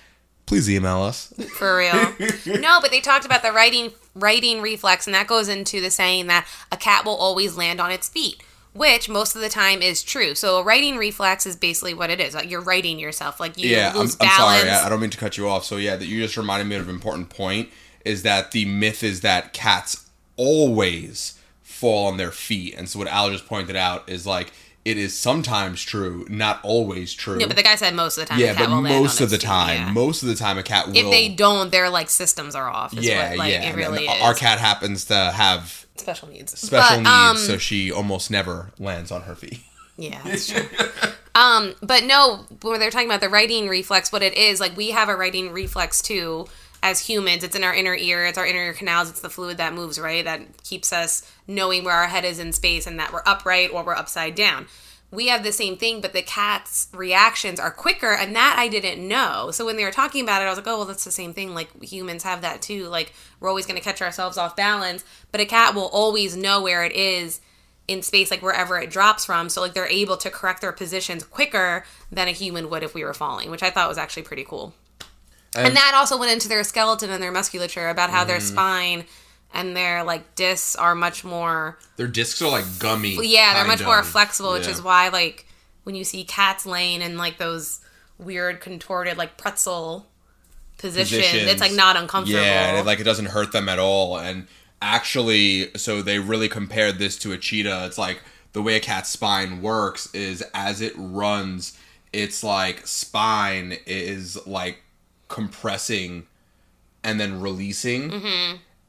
please 0.47 0.69
email 0.69 1.01
us. 1.01 1.33
For 1.57 1.79
real. 1.79 2.15
no, 2.61 2.79
but 2.81 2.91
they 2.91 3.01
talked 3.01 3.25
about 3.25 3.43
the 3.43 3.53
writing 3.53 3.93
righting 4.15 4.61
reflex, 4.61 5.07
and 5.07 5.15
that 5.15 5.27
goes 5.27 5.49
into 5.49 5.81
the 5.81 5.91
saying 5.91 6.27
that 6.27 6.47
a 6.71 6.77
cat 6.77 7.05
will 7.05 7.17
always 7.17 7.57
land 7.57 7.81
on 7.81 7.91
its 7.91 8.09
feet, 8.09 8.43
which 8.75 9.09
most 9.09 9.35
of 9.35 9.41
the 9.41 9.49
time 9.49 9.81
is 9.81 10.03
true. 10.03 10.35
So 10.35 10.59
a 10.59 10.63
righting 10.63 10.99
reflex 10.99 11.47
is 11.47 11.57
basically 11.57 11.95
what 11.95 12.11
it 12.11 12.21
is. 12.21 12.35
Like 12.35 12.51
you're 12.51 12.61
writing 12.61 12.99
yourself. 12.99 13.41
Like 13.41 13.57
you 13.57 13.71
yeah, 13.71 13.93
I'm, 13.95 14.01
lose 14.01 14.17
I'm 14.21 14.29
balance. 14.29 14.61
sorry. 14.61 14.71
I, 14.71 14.87
I 14.87 14.89
don't 14.91 15.01
mean 15.01 15.11
to 15.11 15.19
cut 15.19 15.39
you 15.39 15.49
off. 15.49 15.65
So 15.65 15.79
yeah, 15.79 15.97
that 15.97 16.07
you 16.07 16.21
just 16.21 16.37
reminded 16.37 16.67
me 16.69 16.77
of 16.77 16.89
an 16.89 16.95
important 16.95 17.31
point. 17.31 17.71
Is 18.05 18.25
that 18.25 18.51
the 18.51 18.65
myth 18.67 19.03
is 19.03 19.21
that 19.21 19.53
cats 19.53 20.11
always 20.37 21.39
fall 21.83 22.07
on 22.07 22.17
their 22.17 22.31
feet, 22.31 22.75
and 22.79 22.89
so 22.89 23.01
what 23.01 23.09
Al 23.09 23.29
just 23.31 23.47
pointed 23.49 23.75
out 23.75 24.09
is 24.09 24.25
like 24.25 24.53
it 24.85 24.97
is 24.97 25.19
sometimes 25.19 25.83
true, 25.83 26.25
not 26.29 26.61
always 26.63 27.13
true. 27.13 27.39
no, 27.39 27.47
but 27.49 27.57
the 27.57 27.63
guy 27.63 27.75
said 27.75 27.93
most 27.95 28.19
of 28.19 28.23
the 28.23 28.29
time. 28.31 28.39
yeah, 28.39 28.53
a 28.53 28.55
cat 28.55 28.69
but 28.69 28.75
will 28.75 28.83
land 28.83 29.03
most 29.03 29.21
of 29.21 29.31
the 29.31 29.37
feet, 29.37 29.47
time, 29.47 29.77
yeah. 29.81 29.93
most 29.93 30.23
of 30.23 30.29
the 30.29 30.37
time, 30.37 30.59
a 30.59 30.63
cat 30.63 30.87
will. 30.87 30.97
if 30.97 31.11
they 31.11 31.29
don't, 31.29 31.73
their 31.73 31.91
like 31.91 32.09
systems 32.09 32.55
are 32.55 32.69
off. 32.69 32.95
Yeah, 32.95 33.31
what, 33.31 33.39
like, 33.39 33.53
yeah, 33.53 33.71
It 33.71 33.75
really 33.77 34.07
is. 34.07 34.23
our 34.23 34.35
cat 34.35 34.59
happens 34.61 35.05
to 35.07 35.15
have 35.17 35.87
special 35.97 36.29
needs. 36.29 36.59
special 36.59 37.03
But, 37.03 37.31
needs, 37.33 37.41
um, 37.43 37.47
so 37.49 37.59
she 37.59 37.91
almost 37.93 38.31
never 38.31 38.71
lands 38.79 39.11
on 39.11 39.23
her 39.23 39.35
feet. 39.35 39.59
Yeah, 39.99 40.21
that's 40.25 40.49
true. 40.49 40.65
um, 41.35 41.75
but 41.83 42.05
no, 42.05 42.47
when 42.63 42.81
they're 42.81 42.91
talking 42.91 43.07
about 43.07 43.21
the 43.21 43.29
righting 43.29 43.69
reflex, 43.69 44.11
what 44.11 44.23
it 44.23 44.35
is, 44.35 44.59
like 44.59 44.75
we 44.75 44.91
have 44.93 45.11
a 45.11 45.15
righting 45.15 45.53
reflex 45.53 46.01
too 46.01 46.47
as 46.83 47.01
humans. 47.01 47.45
It's 47.45 47.57
in 47.57 47.65
our 47.65 47.75
inner 47.75 47.95
ear, 47.95 48.27
it's 48.27 48.39
our 48.39 48.47
inner 48.47 48.59
ear 48.59 48.73
canals, 48.73 49.09
it's 49.09 49.21
the 49.21 49.31
fluid 49.31 49.59
that 49.59 49.75
moves, 49.75 49.99
right? 49.99 50.25
That 50.25 50.63
keeps 50.65 50.93
us 50.93 51.31
knowing 51.47 51.85
where 51.85 51.95
our 51.95 52.09
head 52.09 52.25
is 52.25 52.39
in 52.39 52.53
space 52.53 52.87
and 52.87 52.99
that 52.99 53.13
we're 53.13 53.23
upright 53.25 53.71
or 53.73 53.85
we're 53.85 53.95
upside 53.95 54.35
down. 54.35 54.67
We 55.11 55.29
have 55.29 55.45
the 55.45 55.53
same 55.53 55.77
thing, 55.77 56.01
but 56.01 56.15
the 56.15 56.23
cat's 56.23 56.89
reactions 56.95 57.61
are 57.61 57.71
quicker, 57.71 58.13
and 58.15 58.35
that 58.35 58.57
I 58.59 58.69
didn't 58.69 59.07
know. 59.07 59.51
So 59.53 59.67
when 59.67 59.77
they 59.77 59.85
were 59.85 59.91
talking 59.91 60.25
about 60.25 60.41
it, 60.41 60.47
I 60.47 60.49
was 60.49 60.57
like, 60.57 60.67
oh, 60.67 60.79
well, 60.79 60.87
that's 60.87 61.05
the 61.05 61.11
same 61.11 61.35
thing. 61.35 61.55
Like 61.55 61.83
humans 61.83 62.23
have 62.23 62.41
that 62.41 62.63
too. 62.63 62.89
Like 62.89 63.13
we're 63.39 63.51
always 63.51 63.67
going 63.67 63.77
to 63.77 63.85
catch 63.85 64.01
ourselves 64.01 64.39
off 64.39 64.57
balance, 64.57 65.05
but 65.31 65.43
a 65.43 65.45
cat 65.45 65.75
will 65.75 65.89
always 65.89 66.35
know 66.35 66.63
where 66.63 66.83
it 66.83 66.93
is 66.93 67.43
in 67.89 68.01
space 68.01 68.31
like 68.31 68.43
wherever 68.43 68.79
it 68.79 68.91
drops 68.91 69.25
from 69.25 69.49
so 69.49 69.61
like 69.61 69.75
they're 69.75 69.87
able 69.89 70.17
to 70.17 70.31
correct 70.31 70.61
their 70.61 70.71
positions 70.73 71.25
quicker 71.25 71.85
than 72.13 72.29
a 72.29 72.31
human 72.31 72.71
would 72.71 72.83
if 72.83 72.95
we 72.95 73.03
were 73.03 73.13
falling 73.13 73.51
which 73.51 73.63
i 73.63 73.71
thought 73.71 73.89
was 73.89 73.99
actually 73.99 74.23
pretty 74.23 74.45
cool 74.45 74.73
and, 75.55 75.77
that 75.77 75.93
also 75.95 76.19
went 76.19 76.33
into 76.33 76.49
their 76.49 76.65
skeleton 76.65 77.11
and 77.11 77.23
their 77.23 77.33
musculature 77.33 77.89
about 77.89 78.11
how 78.11 78.25
their 78.25 78.39
mm-hmm. 78.39 78.47
spine 78.55 79.05
and 79.55 79.77
their 79.77 80.03
like 80.03 80.35
discs 80.35 80.75
are 80.77 80.95
much 80.95 81.25
more 81.25 81.79
Their 81.97 82.09
discs 82.09 82.41
are 82.41 82.49
like 82.49 82.65
gummy. 82.79 83.19
yeah 83.27 83.55
they're 83.55 83.67
much 83.67 83.79
kind 83.81 83.87
more 83.89 84.03
flexible 84.03 84.53
which 84.53 84.65
Yeah. 84.65 84.73
is 84.73 84.83
why 84.83 85.09
like 85.09 85.47
when 85.85 85.95
you 85.95 86.05
see 86.05 86.25
cats 86.25 86.65
laying 86.65 87.03
in 87.03 87.17
like 87.17 87.39
those 87.39 87.81
weird 88.19 88.61
contorted 88.61 89.17
like 89.17 89.37
pretzel 89.37 90.07
positions, 90.79 91.23
it's 91.49 91.61
like 91.61 91.73
not 91.73 91.97
uncomfortable 91.97 92.41
Yeah, 92.41 92.71
and 92.71 92.79
it, 92.79 92.87
like 92.87 93.01
it 93.01 93.05
doesn't 93.05 93.27
hurt 93.27 93.53
them 93.53 93.69
at 93.69 93.79
all. 93.79 94.19
And 94.19 94.47
actually, 94.81 95.71
so 95.77 96.03
they 96.03 96.19
really 96.19 96.49
compared 96.49 96.99
this 96.99 97.17
to 97.19 97.33
a 97.33 97.39
cheetah. 97.39 97.87
It's 97.87 97.99
like 97.99 98.21
the 98.53 98.63
way 98.63 98.77
a 98.77 98.81
cat's 98.81 99.09
spine 99.11 99.63
works 99.63 100.13
is 100.15 100.43
as 100.55 100.81
it 100.81 100.93
runs, 100.97 101.79
its 102.13 102.43
like 102.43 102.87
spine 102.87 103.77
is 103.87 104.45
like 104.47 104.83
compressing 105.33 106.27
and 107.03 107.19
then 107.19 107.41
releasing. 107.41 108.23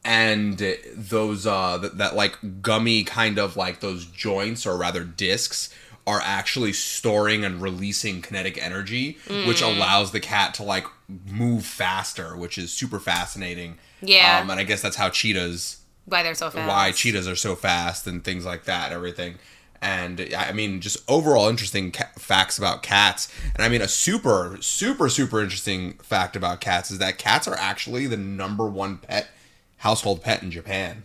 And 0.06 0.62
those 0.96 1.48
uh 1.48 1.78
that, 1.78 1.98
that 1.98 2.16
like 2.16 2.38
gummy 2.62 3.04
kind 3.06 3.40
of 3.40 3.56
like 3.56 3.80
those 3.80 4.06
joints 4.06 4.66
or 4.68 4.78
rather 4.78 5.04
discs 5.04 5.74
are 6.06 6.20
actually 6.22 6.74
storing 6.74 7.46
and 7.46 7.62
releasing 7.62 8.22
kinetic 8.22 8.62
energy, 8.62 9.18
which 9.48 9.62
allows 9.62 10.12
the 10.12 10.20
cat 10.20 10.54
to 10.56 10.64
like 10.64 10.86
move 11.08 11.64
faster, 11.66 12.36
which 12.36 12.58
is 12.58 12.74
super 12.74 13.00
fascinating. 13.00 13.78
Yeah. 14.02 14.42
Um, 14.42 14.50
and 14.50 14.60
I 14.60 14.64
guess 14.66 14.82
that's 14.82 14.98
how 14.98 15.08
cheetahs 15.10 15.78
Why 16.06 16.22
they're 16.22 16.36
so 16.36 16.50
fast. 16.50 16.68
why 16.68 16.92
cheetahs 16.92 17.26
are 17.26 17.38
so 17.38 17.56
fast 17.56 18.06
and 18.06 18.22
things 18.22 18.46
like 18.46 18.66
that, 18.66 18.92
everything. 18.92 19.36
And 19.84 20.34
I 20.36 20.54
mean, 20.54 20.80
just 20.80 20.98
overall 21.10 21.50
interesting 21.50 21.92
ca- 21.92 22.08
facts 22.18 22.58
about 22.58 22.84
cats. 22.84 23.28
And 23.54 23.66
I 23.66 23.68
mean, 23.68 23.82
a 23.82 23.88
super, 23.90 24.58
super, 24.62 25.10
super 25.10 25.42
interesting 25.42 25.96
fact 25.96 26.38
about 26.38 26.62
cats 26.62 26.90
is 26.90 27.00
that 27.00 27.18
cats 27.18 27.50
are 27.50 27.58
actually 27.58 28.08
the 28.08 28.16
number 28.16 28.66
one 28.66 29.00
pet, 29.00 29.28
household 29.80 30.24
pet 30.24 30.42
in 30.42 30.52
Japan. 30.52 31.04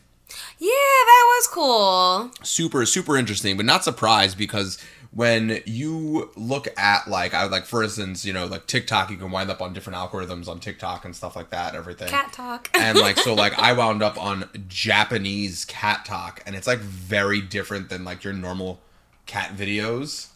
Yeah, 0.60 0.68
that 0.70 1.24
was 1.26 1.46
cool. 1.48 2.30
Super, 2.44 2.86
super 2.86 3.16
interesting, 3.16 3.56
but 3.56 3.66
not 3.66 3.82
surprised 3.82 4.38
because 4.38 4.78
when 5.10 5.62
you 5.64 6.30
look 6.36 6.68
at 6.78 7.08
like 7.08 7.34
I 7.34 7.44
like 7.44 7.64
for 7.64 7.82
instance, 7.82 8.24
you 8.24 8.32
know, 8.32 8.46
like 8.46 8.66
TikTok, 8.66 9.10
you 9.10 9.16
can 9.16 9.30
wind 9.30 9.50
up 9.50 9.62
on 9.62 9.72
different 9.72 9.98
algorithms 9.98 10.48
on 10.48 10.60
TikTok 10.60 11.04
and 11.04 11.14
stuff 11.14 11.34
like 11.36 11.50
that, 11.50 11.74
everything. 11.74 12.08
Cat 12.08 12.32
talk. 12.32 12.70
and 12.74 12.98
like 12.98 13.18
so 13.18 13.34
like 13.34 13.58
i 13.58 13.72
wound 13.72 14.02
up 14.02 14.22
on 14.22 14.48
japanese 14.68 15.64
cat 15.64 16.04
talk 16.04 16.42
and 16.46 16.54
it's 16.54 16.66
like 16.66 16.78
very 16.78 17.40
different 17.40 17.88
than 17.88 18.04
like 18.04 18.22
your 18.24 18.32
normal 18.32 18.80
cat 19.26 19.56
videos 19.56 20.28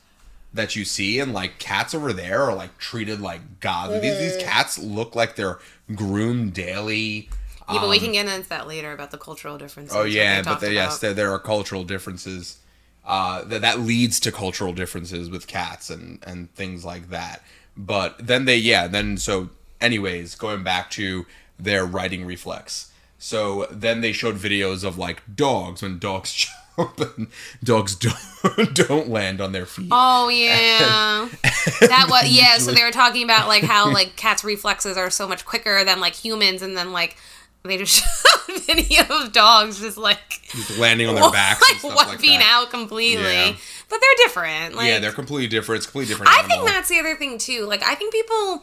that 0.55 0.77
you 0.77 0.85
see 0.85 1.19
and 1.19 1.33
like 1.33 1.59
cats 1.59 1.95
over 1.95 2.13
there 2.13 2.43
are 2.43 2.55
like 2.55 2.77
treated 2.79 3.21
like 3.21 3.61
gods. 3.61 4.01
These, 4.01 4.19
these 4.19 4.37
mm. 4.37 4.43
cats 4.43 4.79
look 4.79 5.15
like 5.17 5.37
they're 5.37 5.59
groomed 5.95 6.55
daily. 6.55 7.29
Yeah, 7.73 7.81
but 7.81 7.89
we 7.89 7.97
um, 7.97 8.03
can 8.05 8.13
get 8.13 8.27
into 8.27 8.49
that 8.51 8.67
later 8.67 8.93
about 8.93 9.11
the 9.13 9.19
cultural 9.19 9.57
differences. 9.57 9.97
oh 9.97 10.03
yeah 10.03 10.43
but 10.43 10.61
there, 10.61 10.73
yes 10.73 10.99
there, 10.99 11.15
there 11.15 11.33
are 11.33 11.39
cultural 11.39 11.85
differences 11.85 12.59
uh, 13.05 13.45
that 13.45 13.61
that 13.63 13.81
leads 13.81 14.21
to 14.21 14.33
cultural 14.33 14.73
differences 14.73 15.31
with 15.31 15.47
cats 15.47 15.91
and 15.91 16.19
and 16.27 16.53
things 16.55 16.85
like 16.85 17.11
that. 17.11 17.43
But 17.77 18.27
then 18.27 18.45
they 18.45 18.57
yeah 18.57 18.87
then 18.87 19.17
so 19.17 19.51
anyways 19.81 20.35
going 20.35 20.63
back 20.63 20.91
to 20.93 21.27
their 21.59 21.85
righting 21.85 22.25
reflex. 22.25 22.91
So 23.19 23.67
then 23.71 24.01
they 24.01 24.13
showed 24.13 24.37
videos 24.37 24.83
of 24.83 24.99
like 24.99 25.23
dogs 25.35 25.83
when 25.83 25.99
dogs 25.99 26.33
jump 26.77 27.01
and 27.01 27.29
dogs 27.63 27.95
don't, 27.95 28.75
don't 28.75 29.09
land 29.09 29.41
on 29.41 29.53
their 29.53 29.67
feet. 29.67 29.89
Oh 29.91 30.29
yeah, 30.29 31.29
that 31.81 32.07
was 32.09 32.29
yeah. 32.31 32.59
So 32.59 32.73
they 32.73 32.83
were 32.83 32.91
talking 32.91 33.25
about 33.25 33.49
like 33.49 33.63
how 33.63 33.93
like 33.93 34.17
cats' 34.17 34.45
reflexes 34.45 34.97
are 34.97 35.11
so 35.11 35.29
much 35.29 35.45
quicker 35.45 35.85
than 35.85 36.01
like 36.01 36.15
humans, 36.15 36.63
and 36.63 36.77
then 36.77 36.93
like 36.93 37.17
they 37.65 37.79
just 37.79 37.95
showed 37.95 38.63
video 38.63 39.05
of 39.09 39.33
dogs 39.33 39.81
just 39.81 39.97
like 39.97 40.43
just 40.51 40.79
landing 40.79 41.09
on 41.09 41.15
their 41.15 41.31
backs 41.33 41.63
and 41.73 41.85
like 41.85 42.07
like 42.07 42.07
wiping 42.09 42.39
that 42.39 42.49
out 42.51 42.71
completely. 42.71 43.23
Yeah. 43.25 43.55
But 43.89 44.01
they're 44.01 44.27
different. 44.27 44.75
Like 44.75 44.89
yeah 44.89 44.99
they're 44.99 45.13
completely 45.13 45.49
different 45.49 45.79
it's 45.79 45.87
completely 45.87 46.13
different 46.13 46.33
I 46.33 46.41
animal. 46.41 46.57
think 46.57 46.69
that's 46.69 46.89
the 46.89 46.99
other 46.99 47.17
thing 47.17 47.39
too. 47.39 47.67
Like 47.67 47.83
I 47.83 47.95
think 47.95 48.13
people 48.13 48.63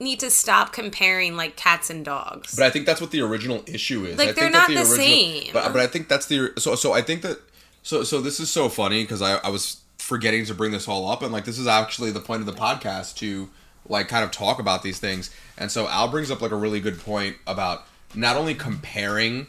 need 0.00 0.20
to 0.20 0.30
stop 0.30 0.72
comparing 0.72 1.36
like 1.36 1.56
cats 1.56 1.90
and 1.90 2.04
dogs. 2.04 2.54
But 2.54 2.64
I 2.64 2.70
think 2.70 2.86
that's 2.86 3.00
what 3.00 3.10
the 3.10 3.20
original 3.20 3.62
issue 3.66 4.04
is. 4.04 4.16
Like, 4.16 4.30
I 4.30 4.32
they're 4.32 4.50
not 4.50 4.68
the 4.68 4.84
same. 4.84 5.50
But, 5.52 5.72
but 5.72 5.80
I 5.80 5.86
think 5.86 6.08
that's 6.08 6.26
the 6.26 6.52
so 6.58 6.74
so 6.74 6.92
I 6.92 7.02
think 7.02 7.22
that 7.22 7.40
so 7.82 8.04
so 8.04 8.20
this 8.20 8.40
is 8.40 8.50
so 8.50 8.68
funny 8.68 9.02
because 9.02 9.22
I 9.22 9.36
I 9.38 9.50
was 9.50 9.82
forgetting 9.98 10.44
to 10.46 10.54
bring 10.54 10.72
this 10.72 10.88
all 10.88 11.10
up 11.10 11.22
and 11.22 11.32
like 11.32 11.44
this 11.44 11.58
is 11.58 11.66
actually 11.66 12.10
the 12.10 12.20
point 12.20 12.40
of 12.40 12.46
the 12.46 12.52
podcast 12.52 13.16
to 13.16 13.50
like 13.88 14.08
kind 14.08 14.24
of 14.24 14.30
talk 14.30 14.58
about 14.58 14.82
these 14.82 14.98
things. 14.98 15.34
And 15.56 15.70
so 15.70 15.88
Al 15.88 16.08
brings 16.08 16.30
up 16.30 16.40
like 16.40 16.52
a 16.52 16.56
really 16.56 16.80
good 16.80 17.00
point 17.00 17.36
about 17.46 17.84
not 18.14 18.36
only 18.36 18.54
comparing 18.54 19.46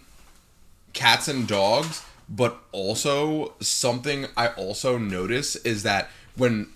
cats 0.94 1.28
and 1.28 1.48
dogs, 1.48 2.04
but 2.28 2.60
also 2.72 3.54
something 3.60 4.28
I 4.38 4.50
also 4.50 4.98
notice 4.98 5.56
is 5.58 5.84
that 5.84 6.10
when 6.36 6.68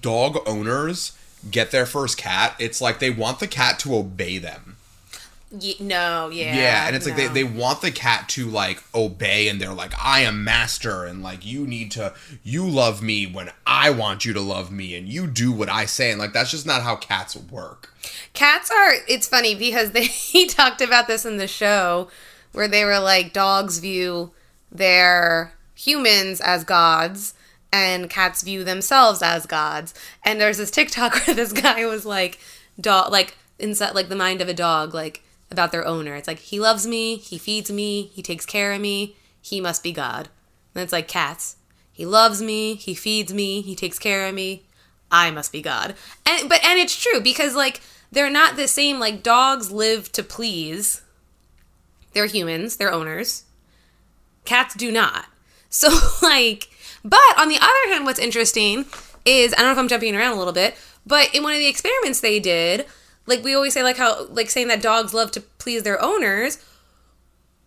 dog 0.00 0.38
owners 0.46 1.12
get 1.50 1.70
their 1.70 1.86
first 1.86 2.16
cat, 2.16 2.54
it's 2.58 2.80
like 2.80 2.98
they 2.98 3.10
want 3.10 3.40
the 3.40 3.46
cat 3.46 3.78
to 3.80 3.94
obey 3.94 4.38
them. 4.38 4.76
Ye- 5.60 5.76
no, 5.80 6.30
yeah, 6.30 6.54
Yeah, 6.54 6.86
and 6.86 6.96
it's 6.96 7.06
like 7.06 7.16
they, 7.16 7.28
they 7.28 7.44
want 7.44 7.80
the 7.80 7.90
cat 7.90 8.28
to 8.30 8.46
like 8.46 8.82
obey 8.94 9.48
and 9.48 9.60
they're 9.60 9.72
like, 9.72 9.92
I 10.02 10.20
am 10.20 10.44
master 10.44 11.04
and 11.04 11.22
like 11.22 11.44
you 11.44 11.66
need 11.66 11.90
to 11.92 12.14
you 12.42 12.68
love 12.68 13.02
me 13.02 13.26
when 13.26 13.50
I 13.66 13.90
want 13.90 14.24
you 14.24 14.32
to 14.32 14.40
love 14.40 14.70
me 14.70 14.94
and 14.96 15.08
you 15.08 15.26
do 15.26 15.52
what 15.52 15.68
I 15.68 15.86
say 15.86 16.10
and 16.10 16.20
like 16.20 16.32
that's 16.32 16.50
just 16.50 16.66
not 16.66 16.82
how 16.82 16.96
cats 16.96 17.36
work. 17.36 17.92
Cats 18.32 18.70
are. 18.70 18.94
It's 19.08 19.28
funny 19.28 19.54
because 19.54 19.90
they 19.92 20.04
he 20.04 20.46
talked 20.46 20.80
about 20.80 21.06
this 21.06 21.24
in 21.24 21.36
the 21.36 21.48
show 21.48 22.08
where 22.52 22.68
they 22.68 22.84
were 22.84 22.98
like 22.98 23.32
dogs 23.32 23.78
view 23.78 24.32
their 24.72 25.52
humans 25.74 26.40
as 26.40 26.64
gods 26.64 27.34
and 27.72 28.08
cats 28.08 28.42
view 28.42 28.64
themselves 28.64 29.22
as 29.22 29.46
gods. 29.46 29.92
And 30.24 30.40
there's 30.40 30.58
this 30.58 30.70
TikTok 30.70 31.14
where 31.26 31.36
this 31.36 31.52
guy 31.52 31.84
was 31.86 32.06
like 32.06 32.38
dog 32.80 33.10
like 33.10 33.36
inside 33.58 33.94
like 33.94 34.08
the 34.08 34.16
mind 34.16 34.40
of 34.40 34.48
a 34.48 34.54
dog 34.54 34.92
like 34.92 35.22
about 35.50 35.72
their 35.72 35.86
owner. 35.86 36.14
It's 36.14 36.28
like 36.28 36.38
he 36.38 36.58
loves 36.60 36.86
me, 36.86 37.16
he 37.16 37.38
feeds 37.38 37.70
me, 37.70 38.10
he 38.14 38.22
takes 38.22 38.46
care 38.46 38.72
of 38.72 38.80
me, 38.80 39.16
he 39.40 39.60
must 39.60 39.82
be 39.82 39.92
God. 39.92 40.28
And 40.74 40.82
it's 40.82 40.92
like 40.92 41.08
cats. 41.08 41.56
He 41.92 42.04
loves 42.04 42.42
me, 42.42 42.74
he 42.74 42.94
feeds 42.94 43.32
me, 43.32 43.62
he 43.62 43.74
takes 43.74 43.98
care 43.98 44.26
of 44.26 44.34
me. 44.34 44.64
I 45.10 45.30
must 45.30 45.52
be 45.52 45.62
God. 45.62 45.94
And 46.26 46.48
but 46.48 46.62
and 46.64 46.78
it's 46.78 47.00
true 47.00 47.20
because 47.20 47.54
like 47.54 47.80
they're 48.10 48.30
not 48.30 48.56
the 48.56 48.68
same 48.68 48.98
like 48.98 49.22
dogs 49.22 49.70
live 49.70 50.12
to 50.12 50.22
please. 50.22 51.02
They're 52.12 52.26
humans, 52.26 52.76
they're 52.76 52.92
owners. 52.92 53.44
Cats 54.44 54.74
do 54.74 54.90
not. 54.90 55.26
So 55.68 55.88
like 56.22 56.70
but 57.04 57.18
on 57.36 57.48
the 57.48 57.58
other 57.58 57.92
hand 57.92 58.04
what's 58.04 58.20
interesting 58.20 58.86
is 59.26 59.52
I 59.52 59.56
don't 59.56 59.66
know 59.66 59.72
if 59.72 59.78
I'm 59.78 59.88
jumping 59.88 60.14
around 60.14 60.32
a 60.32 60.38
little 60.38 60.52
bit, 60.52 60.76
but 61.04 61.34
in 61.34 61.42
one 61.42 61.52
of 61.52 61.58
the 61.58 61.66
experiments 61.66 62.20
they 62.20 62.38
did, 62.40 62.86
like 63.26 63.42
we 63.44 63.54
always 63.54 63.74
say 63.74 63.82
like 63.82 63.96
how 63.96 64.26
like 64.26 64.50
saying 64.50 64.68
that 64.68 64.82
dogs 64.82 65.12
love 65.12 65.30
to 65.32 65.40
please 65.40 65.82
their 65.82 66.00
owners, 66.02 66.58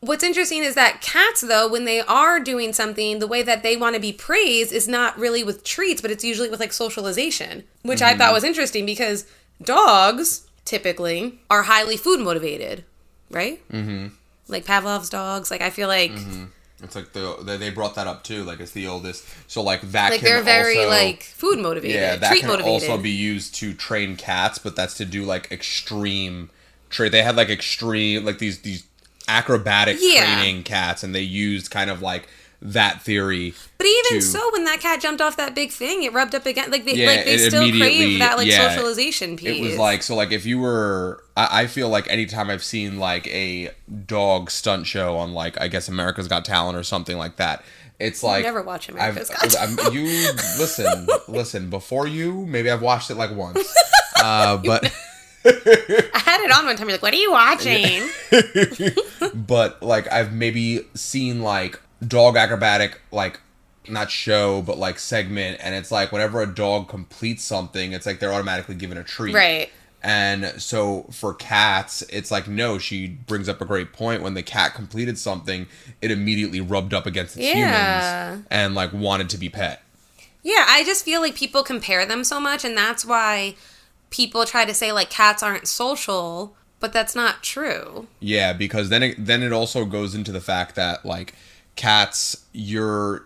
What's 0.01 0.23
interesting 0.23 0.63
is 0.63 0.75
that 0.75 1.01
cats, 1.01 1.41
though, 1.41 1.67
when 1.67 1.83
they 1.83 1.99
are 1.99 2.39
doing 2.39 2.71
something, 2.71 3.19
the 3.19 3.27
way 3.27 3.41
that 3.43 3.63
they 3.63 3.75
want 3.75 3.95
to 3.95 4.01
be 4.01 4.13
praised 4.13 4.71
is 4.71 4.87
not 4.87 5.19
really 5.19 5.43
with 5.43 5.65
treats, 5.65 6.01
but 6.01 6.09
it's 6.09 6.23
usually 6.23 6.49
with 6.49 6.61
like 6.61 6.71
socialization, 6.71 7.65
which 7.81 8.01
I 8.01 8.15
thought 8.15 8.33
was 8.33 8.45
interesting 8.45 8.85
because 8.85 9.25
dogs 9.61 10.47
typically 10.63 11.39
are 11.49 11.63
highly 11.63 11.97
food 11.97 12.21
motivated, 12.21 12.85
right? 13.29 13.61
Mm-hmm. 13.69 14.07
Like 14.47 14.63
Pavlov's 14.63 15.09
dogs. 15.09 15.51
Like 15.51 15.61
I 15.61 15.69
feel 15.69 15.89
like 15.89 16.11
It's 16.81 16.95
like 16.95 17.11
the 17.13 17.35
they- 17.43 17.57
they 17.57 17.69
brought 17.69 17.95
that 17.95 18.07
up 18.07 18.23
too. 18.23 18.43
Like 18.43 18.59
it's 18.59 18.71
the 18.71 18.87
oldest. 18.87 19.25
So 19.47 19.61
like 19.61 19.81
that 19.91 20.11
like 20.11 20.19
can 20.21 20.29
they're 20.29 20.41
very 20.41 20.77
also, 20.77 20.89
like 20.89 21.23
food 21.23 21.59
motivated, 21.59 21.95
yeah 21.99 22.15
that 22.15 22.37
can 22.37 22.47
motivated. 22.47 22.89
also 22.89 22.97
be 22.97 23.09
used 23.11 23.53
to 23.55 23.73
train 23.73 24.15
cats, 24.15 24.57
but 24.59 24.75
that's 24.75 24.93
to 24.95 25.05
do 25.05 25.23
like 25.25 25.51
extreme 25.51 26.49
trade. 26.89 27.11
They 27.11 27.21
had 27.23 27.35
like 27.35 27.49
extreme 27.49 28.23
like 28.25 28.37
these 28.39 28.59
these 28.59 28.83
acrobatic 29.27 29.97
Yeah. 29.99 30.35
training 30.35 30.63
cats, 30.63 31.03
and 31.03 31.13
they 31.13 31.21
used 31.21 31.69
kind 31.69 31.89
of 31.89 32.01
like 32.01 32.27
that 32.61 33.01
theory. 33.01 33.53
But 33.77 33.87
even 33.87 34.19
to- 34.19 34.21
so, 34.21 34.51
when 34.51 34.65
that 34.65 34.79
cat 34.81 34.99
jumped 35.01 35.21
off 35.21 35.37
that 35.37 35.55
big 35.55 35.71
thing, 35.71 36.03
it 36.03 36.11
rubbed 36.11 36.35
up 36.35 36.45
again. 36.45 36.69
Like 36.71 36.83
they, 36.85 36.93
Yeah, 36.95 37.07
like 37.07 37.25
they 37.25 37.37
still 37.37 37.61
crave 37.71 38.19
that 38.19 38.37
like 38.37 38.47
yeah, 38.47 38.69
socialization 38.69 39.37
piece. 39.37 39.59
It 39.59 39.63
was 39.63 39.77
like 39.77 40.03
so 40.03 40.15
like 40.15 40.31
if 40.31 40.45
you 40.45 40.59
were 40.59 41.23
I, 41.37 41.61
I 41.61 41.67
feel 41.67 41.87
like 41.89 42.09
anytime 42.09 42.49
I've 42.49 42.63
seen 42.63 42.99
like 42.99 43.27
a 43.27 43.71
dog 44.05 44.51
stunt 44.51 44.87
show 44.87 45.15
on 45.17 45.33
like 45.33 45.59
I 45.61 45.67
guess 45.69 45.87
America's 45.87 46.27
Got 46.27 46.43
Talent 46.45 46.77
or 46.77 46.83
something 46.83 47.17
like 47.17 47.37
that, 47.37 47.63
it's 47.97 48.23
like 48.23 48.43
never 48.43 48.61
watch 48.61 48.89
America's 48.89 49.31
I've, 49.31 49.53
Got 49.77 49.85
I'm- 49.85 49.93
you 49.93 50.03
listen 50.03 51.07
listen 51.29 51.69
before 51.69 52.07
you 52.07 52.45
maybe 52.45 52.69
I've 52.69 52.81
watched 52.81 53.09
it 53.09 53.15
like 53.15 53.31
once, 53.33 53.73
uh, 54.21 54.57
but 54.57 54.83
I 55.45 56.19
had 56.25 56.41
it 56.41 56.51
on 56.51 56.65
one 56.65 56.75
time. 56.75 56.89
You're 56.89 56.97
like, 56.97 57.01
"What 57.01 57.13
are 57.13 57.17
you 57.17 57.31
watching?" 57.31 58.09
but 59.33 59.81
like 59.81 60.11
I've 60.11 60.33
maybe 60.33 60.85
seen 60.95 61.41
like 61.41 61.79
dog 62.07 62.35
acrobatic 62.37 63.01
like 63.11 63.39
not 63.87 64.11
show 64.11 64.61
but 64.61 64.77
like 64.77 64.99
segment 64.99 65.59
and 65.61 65.73
it's 65.75 65.91
like 65.91 66.11
whenever 66.11 66.41
a 66.41 66.47
dog 66.47 66.87
completes 66.87 67.43
something 67.43 67.91
it's 67.91 68.05
like 68.05 68.19
they're 68.19 68.33
automatically 68.33 68.75
given 68.75 68.97
a 68.97 69.03
treat 69.03 69.33
right. 69.33 69.69
And 70.01 70.53
so 70.61 71.07
for 71.11 71.33
cats, 71.33 72.03
it's 72.03 72.31
like 72.31 72.47
no. 72.47 72.77
She 72.77 73.07
brings 73.07 73.49
up 73.49 73.59
a 73.59 73.65
great 73.65 73.91
point. 73.91 74.21
When 74.21 74.33
the 74.33 74.41
cat 74.41 74.73
completed 74.73 75.17
something, 75.17 75.67
it 76.01 76.09
immediately 76.09 76.61
rubbed 76.61 76.93
up 76.93 77.05
against 77.05 77.35
its 77.35 77.45
Yeah. 77.45 78.29
humans 78.35 78.45
and 78.49 78.75
like 78.75 78.93
wanted 78.93 79.29
to 79.31 79.37
be 79.37 79.49
pet. 79.49 79.83
Yeah, 80.41 80.65
I 80.69 80.85
just 80.85 81.03
feel 81.03 81.19
like 81.19 81.35
people 81.35 81.63
compare 81.63 82.05
them 82.05 82.23
so 82.23 82.39
much, 82.39 82.63
and 82.63 82.77
that's 82.77 83.03
why 83.05 83.55
people 84.09 84.45
try 84.45 84.63
to 84.63 84.73
say 84.73 84.93
like 84.93 85.09
cats 85.09 85.43
aren't 85.43 85.67
social 85.67 86.55
But 86.79 86.93
that's 86.93 87.13
not 87.13 87.43
true. 87.43 88.07
Yeah, 88.21 88.53
because 88.53 88.87
then 88.87 89.03
it 89.03 89.25
then 89.25 89.43
it 89.43 89.51
also 89.51 89.83
goes 89.83 90.15
into 90.15 90.31
the 90.31 90.39
fact 90.39 90.75
that 90.75 91.05
like 91.05 91.35
cats, 91.75 92.45
you're 92.53 93.23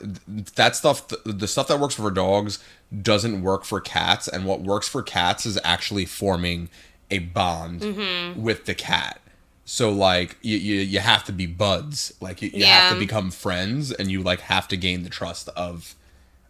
that 0.55 0.75
stuff 0.75 1.07
the 1.25 1.47
stuff 1.47 1.67
that 1.67 1.79
works 1.79 1.95
for 1.95 2.09
dogs 2.11 2.59
doesn't 3.01 3.41
work 3.41 3.65
for 3.65 3.81
cats, 3.81 4.27
and 4.27 4.45
what 4.45 4.61
works 4.61 4.87
for 4.87 5.01
cats 5.01 5.45
is 5.45 5.59
actually 5.63 6.05
forming 6.05 6.69
a 7.09 7.19
bond 7.19 7.81
Mm-hmm. 7.81 8.41
with 8.41 8.65
the 8.65 8.75
cat. 8.75 9.19
So 9.65 9.89
like 9.91 10.37
you, 10.41 10.57
you 10.57 10.81
you 10.81 10.99
have 10.99 11.23
to 11.25 11.31
be 11.31 11.45
buds, 11.45 12.13
like 12.21 12.41
you, 12.41 12.49
you 12.53 12.65
have 12.65 12.93
to 12.93 12.99
become 12.99 13.31
friends, 13.31 13.91
and 13.91 14.11
you 14.11 14.21
like 14.21 14.41
have 14.41 14.67
to 14.69 14.77
gain 14.77 15.03
the 15.03 15.09
trust 15.09 15.49
of 15.55 15.95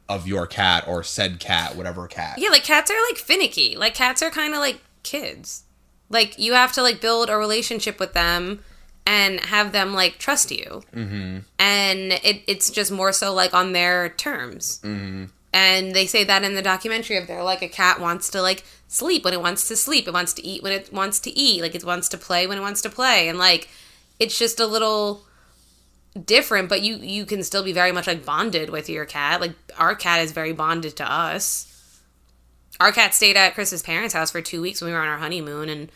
of 0.09 0.27
your 0.27 0.45
cat 0.47 0.85
or 0.88 1.03
said 1.03 1.39
cat, 1.39 1.75
whatever 1.75 2.07
cat. 2.07 2.35
Yeah, 2.38 2.50
like 2.50 2.63
cats 2.63 2.91
are 2.91 3.07
like 3.09 3.17
finicky. 3.17 3.75
Like 3.77 3.93
cats 3.93 4.21
are 4.21 4.29
kind 4.29 4.53
of 4.53 4.59
like 4.59 4.81
kids. 5.03 5.63
Like 6.09 6.38
you 6.38 6.53
have 6.53 6.71
to 6.73 6.81
like 6.81 7.00
build 7.01 7.29
a 7.29 7.38
relationship 7.38 8.00
with 8.00 8.13
them 8.13 8.59
and 9.05 9.39
have 9.41 9.72
them 9.72 9.93
like 9.93 10.17
trust 10.17 10.51
you. 10.51 10.83
Mm-hmm. 10.93 11.39
And 11.60 12.12
it, 12.12 12.43
it's 12.48 12.69
just 12.69 12.91
more 12.91 13.12
so 13.12 13.33
like 13.33 13.53
on 13.53 13.74
their 13.74 14.10
terms. 14.10 14.79
Mm-hmm. 14.83 15.25
And 15.55 15.93
they 15.93 16.07
say 16.07 16.24
that 16.24 16.43
in 16.43 16.55
the 16.55 16.62
documentary 16.62 17.17
of 17.17 17.27
they're 17.27 17.43
like 17.43 17.62
a 17.62 17.67
cat 17.67 18.00
wants 18.00 18.29
to 18.31 18.41
like 18.41 18.63
sleep 18.88 19.24
when 19.24 19.33
it 19.33 19.41
wants 19.41 19.67
to 19.67 19.75
sleep. 19.75 20.07
It 20.07 20.13
wants 20.13 20.33
to 20.33 20.45
eat 20.45 20.63
when 20.63 20.72
it 20.72 20.91
wants 20.91 21.19
to 21.22 21.38
eat. 21.38 21.62
Like 21.62 21.75
it 21.75 21.83
wants 21.83 22.10
to 22.10 22.17
play 22.17 22.48
when 22.48 22.57
it 22.57 22.62
wants 22.62 22.81
to 22.81 22.89
play. 22.89 23.29
And 23.29 23.38
like 23.38 23.69
it's 24.19 24.38
just 24.38 24.60
a 24.60 24.65
little 24.65 25.25
different 26.25 26.69
but 26.69 26.83
you 26.83 26.98
you 26.98 27.25
can 27.25 27.41
still 27.41 27.63
be 27.63 27.74
very 27.74 27.91
much 27.91 28.05
like 28.05 28.24
bonded 28.24 28.69
with 28.69 28.88
your 28.88 29.03
cat 29.03 29.41
like 29.41 29.55
our 29.79 29.95
cat 29.95 30.22
is 30.22 30.31
very 30.31 30.53
bonded 30.53 30.95
to 30.95 31.12
us 31.12 31.74
our 32.79 32.91
cat 32.91 33.13
stayed 33.13 33.38
at 33.38 33.53
Chris's 33.53 33.81
parents' 33.81 34.13
house 34.13 34.31
for 34.31 34.41
two 34.41 34.62
weeks 34.62 34.81
when 34.81 34.89
we 34.89 34.93
were 34.93 35.01
on 35.01 35.07
our 35.07 35.17
honeymoon, 35.17 35.69
and 35.69 35.91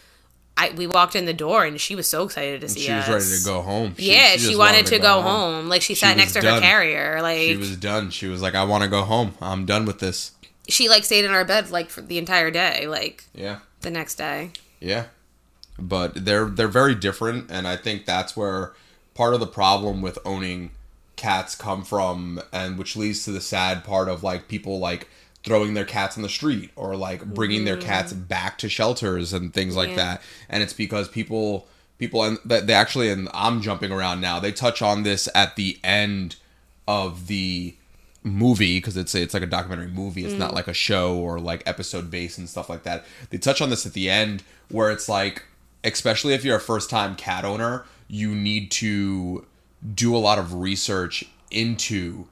I 0.57 0.71
we 0.75 0.87
walked 0.87 1.15
in 1.15 1.25
the 1.25 1.33
door 1.33 1.65
and 1.65 1.79
she 1.79 1.95
was 1.95 2.09
so 2.09 2.23
excited 2.23 2.61
to 2.61 2.69
see 2.69 2.89
us. 2.89 3.05
She 3.05 3.11
was 3.11 3.29
ready 3.29 3.39
to 3.39 3.45
go 3.45 3.61
home. 3.61 3.95
She- 3.97 4.11
yeah, 4.11 4.31
she 4.33 4.39
she, 4.39 4.55
wanted, 4.55 4.87
to 4.87 4.99
go 4.99 5.21
home. 5.21 5.69
Like 5.69 5.81
she 5.81 5.93
sat 5.95 6.15
was 6.15 6.23
next 6.23 6.33
to 6.33 6.41
done. 6.41 6.55
her 6.55 6.61
carrier. 6.61 7.21
Like 7.21 7.37
She 7.39 7.51
she, 7.51 7.57
was 7.57 7.77
done. 7.77 8.09
She 8.09 8.27
was 8.27 8.41
like, 8.41 8.55
I 8.55 8.63
want 8.63 8.83
to 8.83 8.89
go 8.89 9.03
home. 9.03 9.35
I'm 9.41 9.65
done 9.65 9.85
with 9.85 9.99
this. 9.99 10.31
She 10.67 10.89
like 10.89 11.03
stayed 11.05 11.25
in 11.25 11.31
our 11.31 11.45
bed 11.45 11.69
like 11.69 11.89
for 11.89 12.01
the 12.01 12.17
entire 12.17 12.49
day. 12.51 12.87
Like 12.87 13.25
Yeah. 13.33 13.59
the 13.81 13.91
next 13.91 14.15
day. 14.15 14.51
Yeah. 14.79 15.05
But 15.79 16.25
they're 16.25 16.45
they're 16.45 16.67
very 16.67 16.95
different 16.95 17.51
and 17.51 17.67
I 17.67 17.75
think 17.77 18.05
that's 18.05 18.35
where 18.35 18.73
part 19.13 19.33
of 19.35 19.39
the 19.39 19.47
problem 19.47 20.01
with 20.01 20.17
owning 20.25 20.71
cats 21.15 21.55
come 21.55 21.83
from 21.83 22.41
and 22.51 22.77
which 22.77 22.95
leads 22.95 23.25
to 23.25 23.31
the 23.31 23.41
sad 23.41 23.83
part 23.83 24.07
of 24.09 24.23
like 24.23 24.47
people 24.47 24.79
like 24.79 25.07
throwing 25.43 25.73
their 25.73 25.85
cats 25.85 26.17
in 26.17 26.23
the 26.23 26.29
street 26.29 26.71
or 26.75 26.95
like 26.95 27.25
bringing 27.25 27.65
their 27.65 27.77
cats 27.77 28.11
mm-hmm. 28.11 28.23
back 28.23 28.57
to 28.57 28.67
shelters 28.69 29.33
and 29.33 29.53
things 29.53 29.75
like 29.75 29.89
Yeah. 29.89 29.95
that 29.95 30.21
and 30.49 30.63
it's 30.63 30.73
because 30.73 31.07
people 31.07 31.67
people 31.97 32.23
and 32.23 32.37
that 32.45 32.67
they 32.67 32.73
actually 32.73 33.09
and 33.09 33.29
I'm 33.33 33.61
jumping 33.61 33.91
around 33.91 34.19
now 34.21 34.39
they 34.39 34.51
touch 34.51 34.81
on 34.81 35.03
this 35.03 35.29
at 35.33 35.55
the 35.55 35.79
end 35.83 36.35
of 36.87 37.27
the 37.27 37.75
movie 38.27 38.77
because 38.77 38.97
it's 38.97 39.15
it's 39.15 39.33
like 39.33 39.43
a 39.43 39.47
documentary 39.47 39.87
movie. 39.87 40.25
It's 40.25 40.33
not 40.33 40.51
mm. 40.51 40.55
like 40.55 40.67
a 40.67 40.73
show 40.73 41.17
or 41.17 41.39
like 41.39 41.63
episode 41.65 42.11
based 42.11 42.37
and 42.37 42.49
stuff 42.49 42.69
like 42.69 42.83
that. 42.83 43.05
They 43.29 43.37
touch 43.37 43.61
on 43.61 43.69
this 43.69 43.85
at 43.85 43.93
the 43.93 44.09
end 44.09 44.43
where 44.69 44.91
it's 44.91 45.09
like, 45.09 45.43
especially 45.83 46.33
if 46.33 46.43
you're 46.43 46.57
a 46.57 46.61
first 46.61 46.89
time 46.89 47.15
cat 47.15 47.45
owner, 47.45 47.85
you 48.07 48.35
need 48.35 48.71
to 48.71 49.45
do 49.93 50.15
a 50.15 50.19
lot 50.19 50.39
of 50.39 50.55
research 50.55 51.23
into 51.51 52.27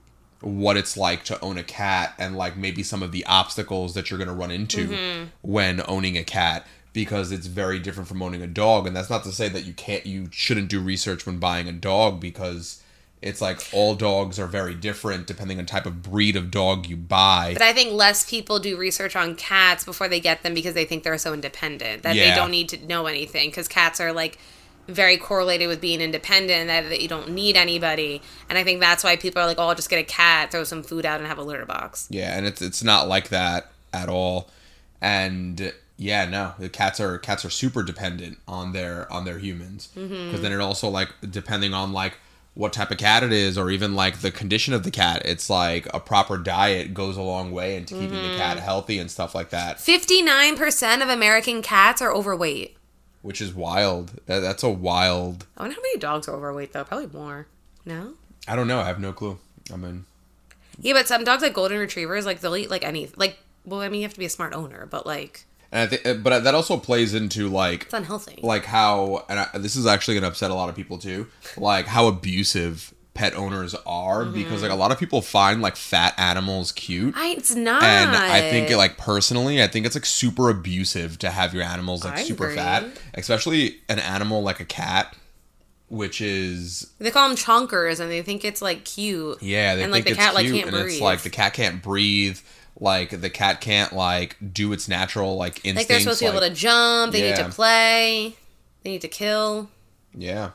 what 0.45 0.77
it's 0.77 0.95
like 0.95 1.23
to 1.25 1.39
own 1.41 1.57
a 1.57 1.63
cat 1.63 2.13
and 2.19 2.37
like 2.37 2.55
maybe 2.55 2.83
some 2.83 3.01
of 3.01 3.11
the 3.11 3.25
obstacles 3.25 3.95
that 3.95 4.09
you're 4.09 4.19
going 4.19 4.27
to 4.27 4.33
run 4.33 4.51
into 4.51 4.87
mm-hmm. 4.87 5.23
when 5.41 5.81
owning 5.87 6.15
a 6.17 6.23
cat 6.23 6.67
because 6.93 7.31
it's 7.31 7.47
very 7.47 7.79
different 7.79 8.07
from 8.07 8.21
owning 8.21 8.41
a 8.41 8.47
dog. 8.47 8.85
And 8.85 8.95
that's 8.95 9.09
not 9.09 9.23
to 9.23 9.31
say 9.31 9.49
that 9.49 9.65
you 9.65 9.73
can't 9.73 10.05
you 10.05 10.29
shouldn't 10.31 10.69
do 10.69 10.79
research 10.79 11.25
when 11.25 11.39
buying 11.39 11.67
a 11.67 11.71
dog 11.73 12.19
because 12.19 12.81
it's 13.23 13.41
like 13.41 13.59
all 13.73 13.95
dogs 13.95 14.37
are 14.37 14.45
very 14.45 14.75
different 14.75 15.25
depending 15.25 15.57
on 15.57 15.65
type 15.65 15.87
of 15.87 16.03
breed 16.03 16.35
of 16.35 16.51
dog 16.51 16.85
you 16.85 16.95
buy. 16.95 17.53
But 17.53 17.63
I 17.63 17.73
think 17.73 17.91
less 17.91 18.29
people 18.29 18.59
do 18.59 18.77
research 18.77 19.15
on 19.15 19.35
cats 19.35 19.83
before 19.83 20.07
they 20.07 20.19
get 20.19 20.43
them 20.43 20.53
because 20.53 20.75
they 20.75 20.85
think 20.85 21.03
they're 21.03 21.17
so 21.17 21.33
independent 21.33 22.03
that 22.03 22.15
Yeah. 22.15 22.29
they 22.29 22.35
don't 22.35 22.51
need 22.51 22.69
to 22.69 22.85
know 22.85 23.07
anything 23.07 23.49
because 23.49 23.67
cats 23.67 23.99
are 23.99 24.13
like 24.13 24.37
very 24.87 25.17
correlated 25.17 25.67
with 25.67 25.81
being 25.81 26.01
independent 26.01 26.67
that, 26.67 26.89
that 26.89 27.01
you 27.01 27.07
don't 27.07 27.29
need 27.29 27.55
anybody. 27.55 28.21
And 28.49 28.57
I 28.57 28.63
think 28.63 28.79
that's 28.79 29.03
why 29.03 29.15
people 29.15 29.41
are 29.41 29.45
like, 29.45 29.59
oh, 29.59 29.67
I'll 29.67 29.75
just 29.75 29.89
get 29.89 29.99
a 29.99 30.03
cat, 30.03 30.51
throw 30.51 30.63
some 30.63 30.83
food 30.83 31.05
out, 31.05 31.19
and 31.19 31.27
have 31.27 31.37
a 31.37 31.43
litter 31.43 31.65
box. 31.65 32.07
Yeah, 32.09 32.37
and 32.37 32.45
it's 32.45 32.61
it's 32.61 32.83
not 32.83 33.07
like 33.07 33.29
that 33.29 33.71
at 33.93 34.09
all. 34.09 34.49
And 35.01 35.73
yeah, 35.97 36.25
no, 36.25 36.53
the 36.59 36.69
cats 36.69 36.99
are 36.99 37.17
cats 37.17 37.45
are 37.45 37.49
super 37.49 37.83
dependent 37.83 38.37
on 38.47 38.73
their 38.73 39.11
on 39.11 39.25
their 39.25 39.39
humans 39.39 39.89
mm-hmm. 39.95 40.25
because 40.25 40.41
then 40.41 40.51
it 40.51 40.59
also 40.59 40.89
like 40.89 41.09
depending 41.29 41.73
on 41.73 41.93
like 41.93 42.17
what 42.53 42.71
type 42.71 42.89
of 42.89 42.97
cat 42.97 43.21
it 43.21 43.33
is 43.33 43.57
or 43.57 43.69
even 43.69 43.95
like 43.95 44.19
the 44.19 44.31
condition 44.31 44.73
of 44.73 44.83
the 44.83 44.91
cat 44.91 45.21
it's 45.25 45.49
like 45.49 45.93
a 45.93 45.99
proper 45.99 46.37
diet 46.37 46.93
goes 46.93 47.17
a 47.17 47.21
long 47.21 47.51
way 47.51 47.75
into 47.75 47.93
keeping 47.93 48.21
the 48.21 48.37
cat 48.37 48.55
mm-hmm. 48.55 48.65
healthy 48.65 48.97
and 48.97 49.11
stuff 49.11 49.35
like 49.35 49.49
that 49.49 49.77
59% 49.77 51.01
of 51.01 51.09
American 51.09 51.61
cats 51.61 52.01
are 52.01 52.13
overweight. 52.13 52.77
Which 53.25 53.41
is 53.41 53.53
wild 53.53 54.11
that, 54.27 54.39
that's 54.39 54.63
a 54.63 54.69
wild 54.69 55.45
I 55.57 55.63
wonder 55.63 55.75
how 55.75 55.81
many 55.81 55.97
dogs 55.97 56.27
are 56.27 56.35
overweight, 56.35 56.73
though. 56.73 56.83
Probably 56.83 57.07
more. 57.07 57.47
No? 57.85 58.13
i 58.47 58.55
don't 58.55 58.67
know 58.67 58.79
i 58.79 58.85
have 58.85 58.99
no 58.99 59.11
clue 59.11 59.37
i 59.73 59.75
mean 59.75 60.05
Yeah, 60.79 60.93
but 60.93 61.07
some 61.07 61.23
dogs, 61.23 61.41
like 61.41 61.53
golden 61.53 61.79
retrievers, 61.79 62.25
like 62.25 62.39
they'll 62.41 62.55
eat 62.55 62.69
like 62.69 62.83
any, 62.83 63.09
like, 63.15 63.39
well, 63.65 63.79
I 63.81 63.89
mean, 63.89 64.01
you 64.01 64.05
have 64.07 64.13
to 64.13 64.19
be 64.19 64.25
a 64.25 64.29
smart 64.29 64.53
owner, 64.53 64.85
but 64.85 65.05
like, 65.05 65.45
and 65.71 65.81
i 65.81 65.87
think 65.87 66.05
uh, 66.05 66.13
but 66.15 66.31
uh, 66.33 66.39
that 66.41 66.53
also 66.53 66.77
plays 66.77 67.13
into 67.13 67.47
like 67.49 67.83
it's 67.83 67.93
unhealthy. 67.93 68.39
like 68.43 68.65
how 68.65 69.25
and 69.29 69.39
I, 69.39 69.49
this 69.57 69.75
is 69.75 69.85
actually 69.87 70.13
going 70.15 70.21
to 70.23 70.27
upset 70.27 70.51
a 70.51 70.53
lot 70.53 70.69
of 70.69 70.75
people 70.75 70.97
too 70.99 71.27
like 71.57 71.85
how 71.87 72.07
abusive 72.07 72.93
pet 73.15 73.33
owners 73.33 73.73
are 73.85 74.25
because 74.25 74.61
like 74.61 74.69
a 74.69 74.73
mm-hmm. 74.73 74.81
lot 74.81 74.91
of 74.91 74.99
people 74.99 75.21
find 75.21 75.61
like 75.61 75.77
fat 75.77 76.13
animals 76.17 76.73
cute 76.73 77.15
I, 77.17 77.29
it's 77.29 77.55
not. 77.55 77.81
and 77.81 78.13
i 78.15 78.41
think 78.41 78.69
like 78.75 78.97
personally 78.97 79.63
i 79.63 79.67
think 79.67 79.85
it's 79.85 79.95
like 79.95 80.05
super 80.05 80.49
abusive 80.49 81.17
to 81.19 81.31
have 81.31 81.53
your 81.53 81.63
animals 81.63 82.03
like 82.03 82.17
I 82.17 82.23
super 82.23 82.45
agree. 82.45 82.57
fat 82.57 82.85
especially 83.13 83.79
an 83.87 83.99
animal 83.99 84.43
like 84.43 84.59
a 84.59 84.65
cat 84.65 85.15
which 85.87 86.19
is 86.19 86.91
They 86.97 87.11
call 87.11 87.27
them 87.29 87.37
chonkers, 87.37 87.99
and 87.99 88.09
they 88.09 88.23
think 88.23 88.43
it's 88.43 88.61
like 88.61 88.85
cute. 88.85 89.41
yeah 89.41 89.75
they 89.75 89.83
and 89.83 89.93
think 89.93 90.05
like 90.05 90.05
the 90.05 90.11
it's 90.11 90.19
cat 90.19 90.33
like 90.33 90.47
can't 90.47 90.63
and 90.63 90.71
breathe. 90.71 90.87
it's 90.87 91.01
like 91.01 91.21
the 91.21 91.29
cat 91.29 91.53
can't 91.53 91.81
breathe 91.81 92.39
like 92.77 93.21
the 93.21 93.29
cat 93.29 93.61
can't 93.61 93.93
like 93.93 94.35
do 94.51 94.73
its 94.73 94.89
natural 94.89 95.37
like 95.37 95.57
instincts 95.63 95.77
like 95.77 95.87
they're 95.87 95.99
supposed 96.01 96.19
to 96.19 96.25
be 96.25 96.29
able 96.29 96.41
to 96.41 96.53
jump. 96.53 97.13
They 97.13 97.21
need 97.21 97.37
to 97.37 97.49
play. 97.49 98.35
They 98.83 98.89
need 98.89 99.01
to 99.01 99.07
kill 99.07 99.69
yeah 100.13 100.51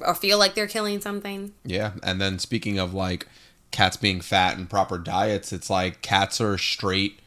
or 0.00 0.14
feel 0.14 0.38
like 0.38 0.54
they're 0.54 0.66
killing 0.68 1.00
something. 1.00 1.52
Yeah, 1.64 1.92
and 2.02 2.20
then 2.20 2.38
speaking 2.38 2.78
of 2.78 2.94
like 2.94 3.26
cats 3.70 3.96
being 3.96 4.20
fat 4.20 4.56
and 4.56 4.68
proper 4.68 4.98
diets, 4.98 5.52
it's 5.52 5.68
like 5.70 6.02
cats 6.02 6.40
are 6.40 6.56
straight 6.58 7.20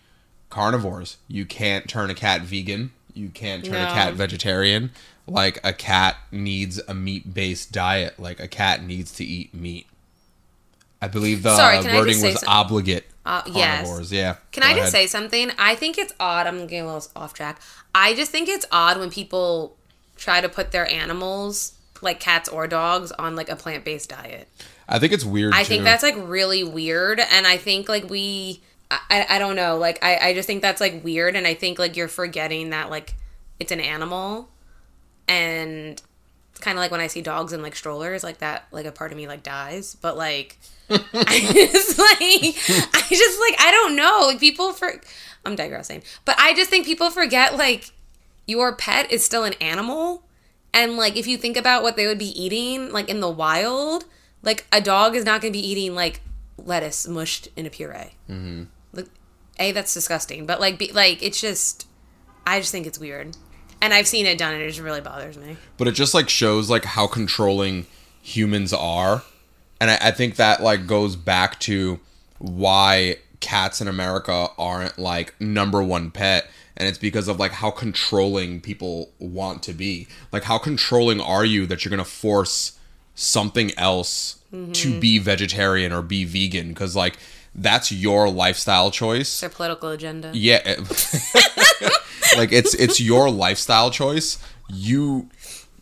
carnivores. 0.49 1.17
You 1.27 1.45
can't 1.45 1.87
turn 1.87 2.09
a 2.09 2.15
cat 2.15 2.41
vegan. 2.41 2.91
You 3.13 3.29
can't 3.29 3.63
turn 3.65 3.75
a 3.75 3.87
cat 3.93 4.13
vegetarian. 4.15 4.91
Like 5.27 5.59
a 5.63 5.73
cat 5.73 6.17
needs 6.31 6.81
a 6.87 6.93
meat-based 6.93 7.71
diet. 7.71 8.19
Like 8.19 8.39
a 8.39 8.47
cat 8.47 8.83
needs 8.83 9.11
to 9.13 9.23
eat 9.23 9.53
meat. 9.53 9.87
I 11.01 11.07
believe 11.07 11.43
the 11.43 11.55
Sorry, 11.55 11.77
wording 11.97 12.21
was 12.21 12.43
obligate 12.47 13.05
Uh, 13.25 13.41
yes. 13.47 13.81
carnivores. 13.85 14.11
Yeah. 14.11 14.35
Can 14.51 14.61
Go 14.61 14.67
I 14.69 14.71
just 14.73 14.79
ahead. 14.81 14.91
say 14.91 15.07
something? 15.07 15.51
I 15.57 15.75
think 15.75 15.97
it's 15.97 16.13
odd. 16.19 16.47
I'm 16.47 16.67
getting 16.67 16.81
a 16.81 16.93
little 16.93 17.11
off 17.15 17.33
track. 17.33 17.59
I 17.95 18.13
just 18.13 18.31
think 18.31 18.47
it's 18.49 18.65
odd 18.71 18.97
when 18.99 19.09
people 19.09 19.75
try 20.15 20.41
to 20.41 20.49
put 20.49 20.71
their 20.71 20.87
animals, 20.89 21.73
like 22.01 22.19
cats 22.19 22.49
or 22.49 22.67
dogs, 22.67 23.11
on 23.13 23.35
like 23.35 23.49
a 23.49 23.55
plant 23.55 23.85
based 23.85 24.09
diet. 24.09 24.47
I 24.87 24.99
think 24.99 25.13
it's 25.13 25.23
weird. 25.23 25.53
I 25.53 25.63
too. 25.63 25.69
think 25.69 25.83
that's 25.83 26.03
like 26.03 26.15
really 26.17 26.63
weird, 26.63 27.19
and 27.19 27.47
I 27.47 27.57
think 27.57 27.87
like 27.87 28.09
we, 28.09 28.61
I, 28.89 29.25
I 29.29 29.39
don't 29.39 29.55
know, 29.55 29.77
like 29.77 30.03
I, 30.03 30.17
I 30.17 30.33
just 30.33 30.47
think 30.47 30.61
that's 30.61 30.81
like 30.81 31.03
weird, 31.03 31.35
and 31.35 31.47
I 31.47 31.53
think 31.53 31.79
like 31.79 31.95
you're 31.95 32.07
forgetting 32.07 32.71
that 32.71 32.89
like 32.89 33.15
it's 33.59 33.71
an 33.71 33.79
animal, 33.79 34.49
and 35.27 36.01
it's 36.51 36.59
kind 36.59 36.77
of 36.77 36.81
like 36.81 36.91
when 36.91 37.01
I 37.01 37.07
see 37.07 37.21
dogs 37.21 37.53
in 37.53 37.61
like 37.61 37.75
strollers, 37.75 38.23
like 38.23 38.39
that, 38.39 38.65
like 38.71 38.85
a 38.85 38.91
part 38.91 39.11
of 39.11 39.17
me 39.17 39.27
like 39.27 39.43
dies, 39.43 39.95
but 39.95 40.17
like 40.17 40.57
I 40.89 41.39
just 41.53 41.97
like 41.97 42.91
I 42.93 43.05
just 43.09 43.39
like 43.39 43.55
I 43.59 43.71
don't 43.71 43.95
know, 43.95 44.23
like 44.25 44.39
people 44.39 44.73
for 44.73 44.99
I'm 45.45 45.55
digressing, 45.55 46.03
but 46.25 46.35
I 46.37 46.53
just 46.53 46.69
think 46.69 46.85
people 46.85 47.09
forget 47.09 47.55
like 47.57 47.91
your 48.45 48.75
pet 48.75 49.11
is 49.11 49.23
still 49.23 49.43
an 49.43 49.53
animal 49.61 50.23
and 50.73 50.97
like 50.97 51.15
if 51.15 51.27
you 51.27 51.37
think 51.37 51.57
about 51.57 51.83
what 51.83 51.95
they 51.95 52.07
would 52.07 52.17
be 52.17 52.41
eating 52.41 52.91
like 52.91 53.09
in 53.09 53.19
the 53.19 53.29
wild 53.29 54.05
like 54.43 54.65
a 54.71 54.81
dog 54.81 55.15
is 55.15 55.25
not 55.25 55.41
going 55.41 55.51
to 55.53 55.57
be 55.57 55.65
eating 55.65 55.93
like 55.93 56.21
lettuce 56.57 57.07
mushed 57.07 57.47
in 57.55 57.65
a 57.65 57.69
puree. 57.69 58.13
Mm-hmm. 58.29 58.63
like 58.93 59.07
a 59.59 59.71
that's 59.71 59.93
disgusting 59.93 60.45
but 60.45 60.59
like 60.59 60.77
be, 60.77 60.91
like 60.91 61.21
it's 61.23 61.39
just 61.39 61.87
i 62.45 62.59
just 62.59 62.71
think 62.71 62.87
it's 62.87 62.99
weird. 62.99 63.35
And 63.81 63.93
i've 63.93 64.07
seen 64.07 64.25
it 64.25 64.37
done 64.37 64.53
and 64.53 64.63
it 64.63 64.67
just 64.67 64.79
really 64.79 65.01
bothers 65.01 65.37
me. 65.37 65.57
But 65.77 65.87
it 65.87 65.93
just 65.93 66.13
like 66.13 66.29
shows 66.29 66.69
like 66.69 66.85
how 66.85 67.07
controlling 67.07 67.87
humans 68.21 68.73
are. 68.73 69.23
And 69.79 69.89
I, 69.89 69.97
I 70.01 70.11
think 70.11 70.35
that 70.35 70.61
like 70.61 70.85
goes 70.85 71.15
back 71.15 71.59
to 71.61 71.99
why 72.37 73.17
cats 73.39 73.81
in 73.81 73.87
America 73.87 74.49
aren't 74.57 74.97
like 74.99 75.33
number 75.41 75.81
one 75.81 76.11
pet 76.11 76.47
and 76.77 76.87
it's 76.87 76.97
because 76.97 77.27
of 77.27 77.39
like 77.39 77.51
how 77.51 77.71
controlling 77.71 78.61
people 78.61 79.11
want 79.19 79.63
to 79.63 79.73
be. 79.73 80.07
Like 80.31 80.43
how 80.43 80.57
controlling 80.57 81.19
are 81.21 81.45
you 81.45 81.65
that 81.67 81.83
you're 81.83 81.89
going 81.89 82.03
to 82.03 82.09
force 82.09 82.77
something 83.15 83.71
else 83.77 84.39
mm-hmm. 84.53 84.71
to 84.71 84.99
be 84.99 85.19
vegetarian 85.19 85.91
or 85.91 86.01
be 86.01 86.23
vegan 86.23 86.73
cuz 86.73 86.95
like 86.95 87.17
that's 87.53 87.91
your 87.91 88.29
lifestyle 88.29 88.91
choice. 88.91 89.41
Their 89.41 89.49
political 89.49 89.89
agenda. 89.89 90.31
Yeah. 90.33 90.61
Eh, 90.63 90.77
like 92.37 92.51
it's 92.51 92.73
it's 92.75 93.01
your 93.01 93.29
lifestyle 93.29 93.91
choice. 93.91 94.37
You 94.69 95.29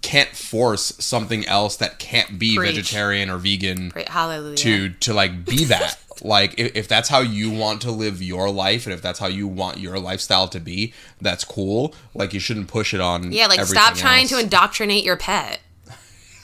can't 0.02 0.30
force 0.30 0.94
something 1.00 1.46
else 1.46 1.76
that 1.78 2.00
can't 2.00 2.40
be 2.40 2.56
Preach. 2.56 2.76
vegetarian 2.76 3.30
or 3.30 3.38
vegan 3.38 3.92
Hallelujah. 4.08 4.56
to 4.56 4.90
to 4.90 5.14
like 5.14 5.46
be 5.46 5.66
that 5.66 6.00
like 6.24 6.54
if, 6.58 6.76
if 6.76 6.88
that's 6.88 7.10
how 7.10 7.20
you 7.20 7.50
want 7.50 7.82
to 7.82 7.92
live 7.92 8.22
your 8.22 8.50
life 8.50 8.86
and 8.86 8.94
if 8.94 9.02
that's 9.02 9.20
how 9.20 9.28
you 9.28 9.48
want 9.48 9.78
your 9.80 10.00
lifestyle 10.00 10.48
to 10.48 10.60
be 10.60 10.94
that's 11.22 11.44
cool 11.44 11.94
like 12.14 12.34
you 12.34 12.40
shouldn't 12.40 12.68
push 12.68 12.94
it 12.94 13.02
on 13.02 13.32
yeah, 13.32 13.48
like 13.48 13.62
stop 13.66 13.96
trying 13.96 14.22
else. 14.22 14.32
to 14.32 14.40
indoctrinate 14.40 15.04
your 15.04 15.18
pet. 15.18 15.60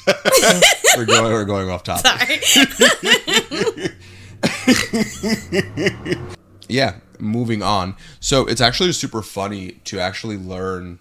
we're 0.98 1.06
going 1.06 1.32
we're 1.32 1.46
going 1.46 1.70
off 1.70 1.84
topic 1.84 2.44
Sorry. 2.44 3.90
yeah 6.70 6.98
moving 7.18 7.64
on 7.64 7.96
so 8.20 8.46
it's 8.46 8.62
actually 8.62 8.92
super 8.92 9.24
funny 9.24 9.72
to 9.84 10.00
actually 10.00 10.38
learn 10.38 11.00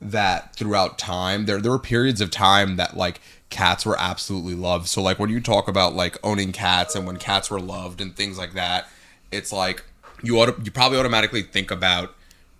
that 0.00 0.54
throughout 0.56 0.98
time 0.98 1.44
there 1.44 1.60
there 1.60 1.70
were 1.70 1.78
periods 1.78 2.22
of 2.22 2.30
time 2.30 2.76
that 2.76 2.96
like 2.96 3.20
cats 3.50 3.86
were 3.86 3.96
absolutely 3.98 4.54
loved. 4.54 4.86
So 4.88 5.02
like 5.02 5.18
when 5.18 5.30
you 5.30 5.40
talk 5.40 5.68
about 5.68 5.94
like 5.94 6.16
owning 6.22 6.52
cats 6.52 6.94
and 6.94 7.06
when 7.06 7.16
cats 7.16 7.50
were 7.50 7.60
loved 7.60 8.00
and 8.00 8.14
things 8.14 8.36
like 8.38 8.52
that 8.54 8.88
it's 9.30 9.52
like 9.52 9.84
you 10.22 10.38
auto- 10.38 10.60
you 10.62 10.70
probably 10.70 10.98
automatically 10.98 11.42
think 11.42 11.70
about 11.70 12.14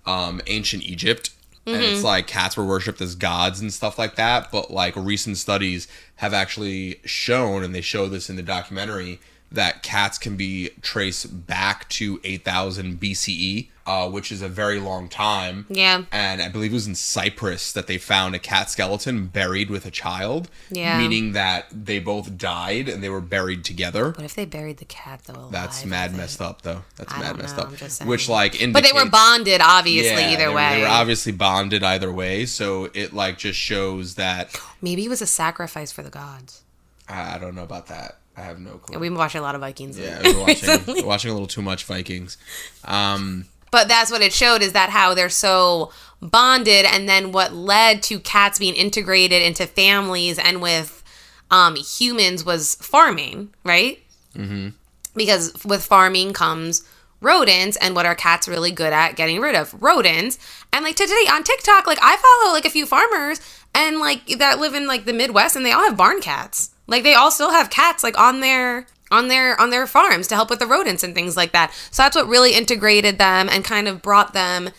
um 0.07 0.41
ancient 0.47 0.83
Egypt. 0.83 1.31
And 1.67 1.83
it's 1.83 2.03
like 2.03 2.27
cats 2.27 2.57
were 2.57 2.65
worshipped 2.65 2.99
as 3.03 3.15
gods 3.15 3.61
and 3.61 3.71
stuff 3.71 3.99
like 3.99 4.17
that. 4.17 4.51
But 4.51 4.71
like 4.71 4.97
recent 4.97 5.37
studies 5.37 5.87
have 6.17 6.33
actually 6.33 6.99
shown 7.05 7.63
and 7.63 7.75
they 7.75 7.83
show 7.83 8.09
this 8.09 8.31
in 8.31 8.37
the 8.37 8.43
documentary 8.43 9.21
that 9.51 9.83
cats 9.83 10.19
can 10.19 10.37
be 10.37 10.71
traced 10.83 11.47
back 11.47 11.89
to 11.89 12.21
8000 12.25 13.01
BCE 13.01 13.69
uh, 13.87 14.07
which 14.07 14.31
is 14.31 14.43
a 14.43 14.49
very 14.51 14.79
long 14.79 15.09
time 15.09 15.65
Yeah. 15.71 16.03
and 16.13 16.43
I 16.43 16.51
believe 16.51 16.73
it 16.73 16.75
was 16.75 16.87
in 16.87 16.95
Cyprus 16.95 17.73
that 17.73 17.87
they 17.87 17.97
found 17.97 18.35
a 18.35 18.39
cat 18.39 18.69
skeleton 18.69 19.29
buried 19.29 19.71
with 19.71 19.87
a 19.87 19.91
child 19.91 20.51
Yeah. 20.71 20.99
meaning 20.99 21.33
that 21.33 21.69
they 21.73 21.99
both 21.99 22.37
died 22.37 22.91
and 22.91 23.03
they 23.03 23.09
were 23.09 23.23
buried 23.23 23.65
together 23.65 24.11
What 24.11 24.25
if 24.25 24.35
they 24.35 24.45
buried 24.45 24.77
the 24.77 24.85
cat 24.85 25.23
though? 25.25 25.35
Alive 25.41 25.53
that's 25.53 25.85
mad 25.87 26.15
messed 26.15 26.43
up 26.43 26.61
though 26.63 26.83
that's 26.97 27.15
I 27.15 27.21
mad 27.21 27.39
messed 27.39 27.57
know, 27.57 27.63
up 27.63 28.07
which 28.07 28.29
like, 28.29 28.61
like 28.61 28.73
But 28.75 28.83
they 28.85 28.93
were 28.93 29.09
bonded, 29.09 29.63
obviously, 29.65 30.21
yeah, 30.23 30.31
either 30.33 30.49
they 30.49 30.55
way. 30.55 30.75
They 30.77 30.83
were 30.83 30.89
obviously 30.89 31.33
bonded 31.33 31.83
either 31.83 32.13
way, 32.13 32.45
so 32.45 32.91
it 32.93 33.15
like 33.15 33.39
just 33.39 33.59
shows 33.59 34.17
that 34.17 34.55
Maybe 34.83 35.07
it 35.07 35.09
was 35.09 35.23
a 35.23 35.27
sacrifice 35.27 35.91
for 35.93 36.03
the 36.03 36.11
gods. 36.11 36.63
I 37.09 37.39
don't 37.39 37.55
know 37.55 37.63
about 37.63 37.87
that. 37.87 38.19
I 38.39 38.43
have 38.43 38.61
no 38.61 38.79
clue. 38.79 38.99
We've 38.99 39.11
been 39.11 39.19
watching 39.19 39.41
a 39.41 39.43
lot 39.43 39.55
of 39.57 39.61
Vikings. 39.61 39.99
yeah, 39.99 40.21
we're 40.23 40.41
watching, 40.41 41.07
watching 41.07 41.31
a 41.31 41.35
little 41.35 41.49
too 41.49 41.63
much 41.63 41.85
Vikings. 41.85 42.39
Um, 42.85 43.47
But 43.73 43.89
that's 43.89 44.11
what 44.11 44.23
it 44.23 44.33
showed 44.33 44.63
is 44.63 44.73
that 44.73 44.91
how 44.91 45.15
they're 45.15 45.29
so 45.29 45.91
bonded, 46.23 46.87
and 46.87 47.09
then 47.09 47.33
what 47.33 47.53
led 47.53 48.03
to 48.05 48.21
cats 48.21 48.59
being 48.59 48.75
integrated 48.75 49.43
into 49.43 49.67
families 49.67 50.39
and 50.39 50.63
with 50.63 51.03
um, 51.51 51.75
humans 51.77 52.45
was 52.45 52.77
farming, 52.77 53.53
right? 53.65 54.01
Mm-hmm. 54.37 54.69
Because 55.17 55.65
with 55.65 55.85
farming 55.85 56.33
comes 56.33 56.85
rodents, 57.21 57.77
and 57.79 57.97
what 57.97 58.07
are 58.07 58.15
cats 58.15 58.47
really 58.47 58.71
good 58.71 58.93
at 58.93 59.17
getting 59.17 59.41
rid 59.41 59.57
of? 59.57 59.75
Rodents. 59.83 60.39
And 60.73 60.85
like 60.85 60.95
today 60.95 61.27
on 61.31 61.43
TikTok, 61.43 61.87
like 61.89 61.99
I 62.01 62.17
follow 62.17 62.53
like 62.53 62.65
a 62.65 62.71
few 62.71 62.87
farmers 62.87 63.41
and 63.75 63.99
like 63.99 64.27
that 64.39 64.61
live 64.61 64.75
in 64.75 64.87
like 64.87 65.07
the 65.07 65.13
Midwest, 65.13 65.57
and 65.57 65.67
they 65.67 65.73
all 65.73 65.83
have 65.83 65.97
barn 65.97 66.21
cats. 66.21 66.71
Like 66.89 67.05
they 67.05 67.15
all 67.15 67.31
still 67.31 67.51
have 67.53 67.71
cats 67.71 68.03
like 68.03 68.19
on 68.19 68.41
their 68.41 68.87
on 69.11 69.29
their 69.29 69.59
on 69.61 69.71
their 69.71 69.87
farms 69.87 70.27
to 70.29 70.35
help 70.35 70.51
with 70.51 70.59
the 70.59 70.67
rodents 70.67 71.03
and 71.05 71.15
things 71.15 71.37
like 71.37 71.53
that. 71.53 71.73
So 71.91 72.03
that's 72.03 72.17
what 72.17 72.27
really 72.27 72.55
integrated 72.55 73.19
them 73.19 73.49
and 73.49 73.65
kind 73.65 73.87
of 73.87 74.03
brought 74.03 74.33
them 74.33 74.71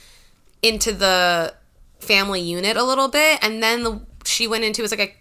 into 0.62 0.92
the 0.92 1.54
family 2.00 2.42
unit 2.42 2.76
a 2.76 2.84
little 2.84 3.08
bit. 3.08 3.40
And 3.42 3.64
then 3.64 3.84
the 3.84 4.02
she 4.26 4.48
went 4.48 4.64
into 4.66 4.82
was 4.82 4.92
like 4.92 5.00
a 5.00 5.16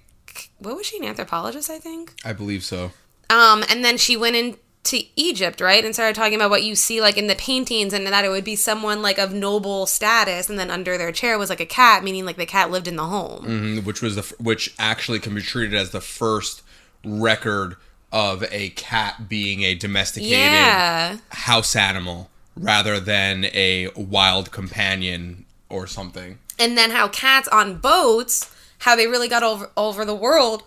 what 0.58 0.76
was 0.76 0.86
she 0.86 0.98
an 0.98 1.04
anthropologist 1.04 1.70
I 1.70 1.78
think. 1.78 2.14
I 2.24 2.32
believe 2.32 2.64
so. 2.64 2.90
Um, 3.30 3.62
and 3.68 3.84
then 3.84 3.98
she 3.98 4.16
went 4.16 4.36
into 4.36 5.02
Egypt, 5.16 5.60
right, 5.60 5.84
and 5.84 5.92
started 5.92 6.14
talking 6.16 6.34
about 6.36 6.48
what 6.48 6.62
you 6.62 6.74
see 6.74 7.00
like 7.02 7.18
in 7.18 7.26
the 7.26 7.34
paintings, 7.34 7.92
and 7.92 8.06
that 8.06 8.24
it 8.24 8.30
would 8.30 8.44
be 8.44 8.56
someone 8.56 9.02
like 9.02 9.18
of 9.18 9.34
noble 9.34 9.84
status, 9.84 10.48
and 10.48 10.58
then 10.58 10.70
under 10.70 10.96
their 10.96 11.12
chair 11.12 11.38
was 11.38 11.50
like 11.50 11.60
a 11.60 11.66
cat, 11.66 12.02
meaning 12.02 12.24
like 12.24 12.36
the 12.38 12.46
cat 12.46 12.70
lived 12.70 12.88
in 12.88 12.96
the 12.96 13.04
home. 13.04 13.44
Mhm, 13.44 13.84
Which 13.84 14.00
was 14.00 14.14
the 14.14 14.22
f- 14.22 14.32
which 14.40 14.74
actually 14.78 15.18
can 15.20 15.34
be 15.34 15.42
treated 15.42 15.74
as 15.78 15.90
the 15.90 16.00
first 16.00 16.62
record 17.04 17.76
of 18.12 18.42
a 18.50 18.70
cat 18.70 19.28
being 19.28 19.62
a 19.62 19.74
domesticated 19.74 20.32
Yeah. 20.38 21.18
house 21.30 21.76
animal 21.76 22.30
rather 22.56 22.98
than 22.98 23.44
a 23.46 23.88
wild 23.94 24.50
companion 24.50 25.44
or 25.68 25.86
something. 25.86 26.38
and 26.58 26.76
then 26.76 26.90
how 26.90 27.06
cats 27.08 27.46
on 27.48 27.76
boats 27.78 28.50
how 28.78 28.96
they 28.96 29.06
really 29.06 29.28
got 29.28 29.42
over 29.42 29.70
over 29.76 30.04
the 30.04 30.14
world 30.14 30.62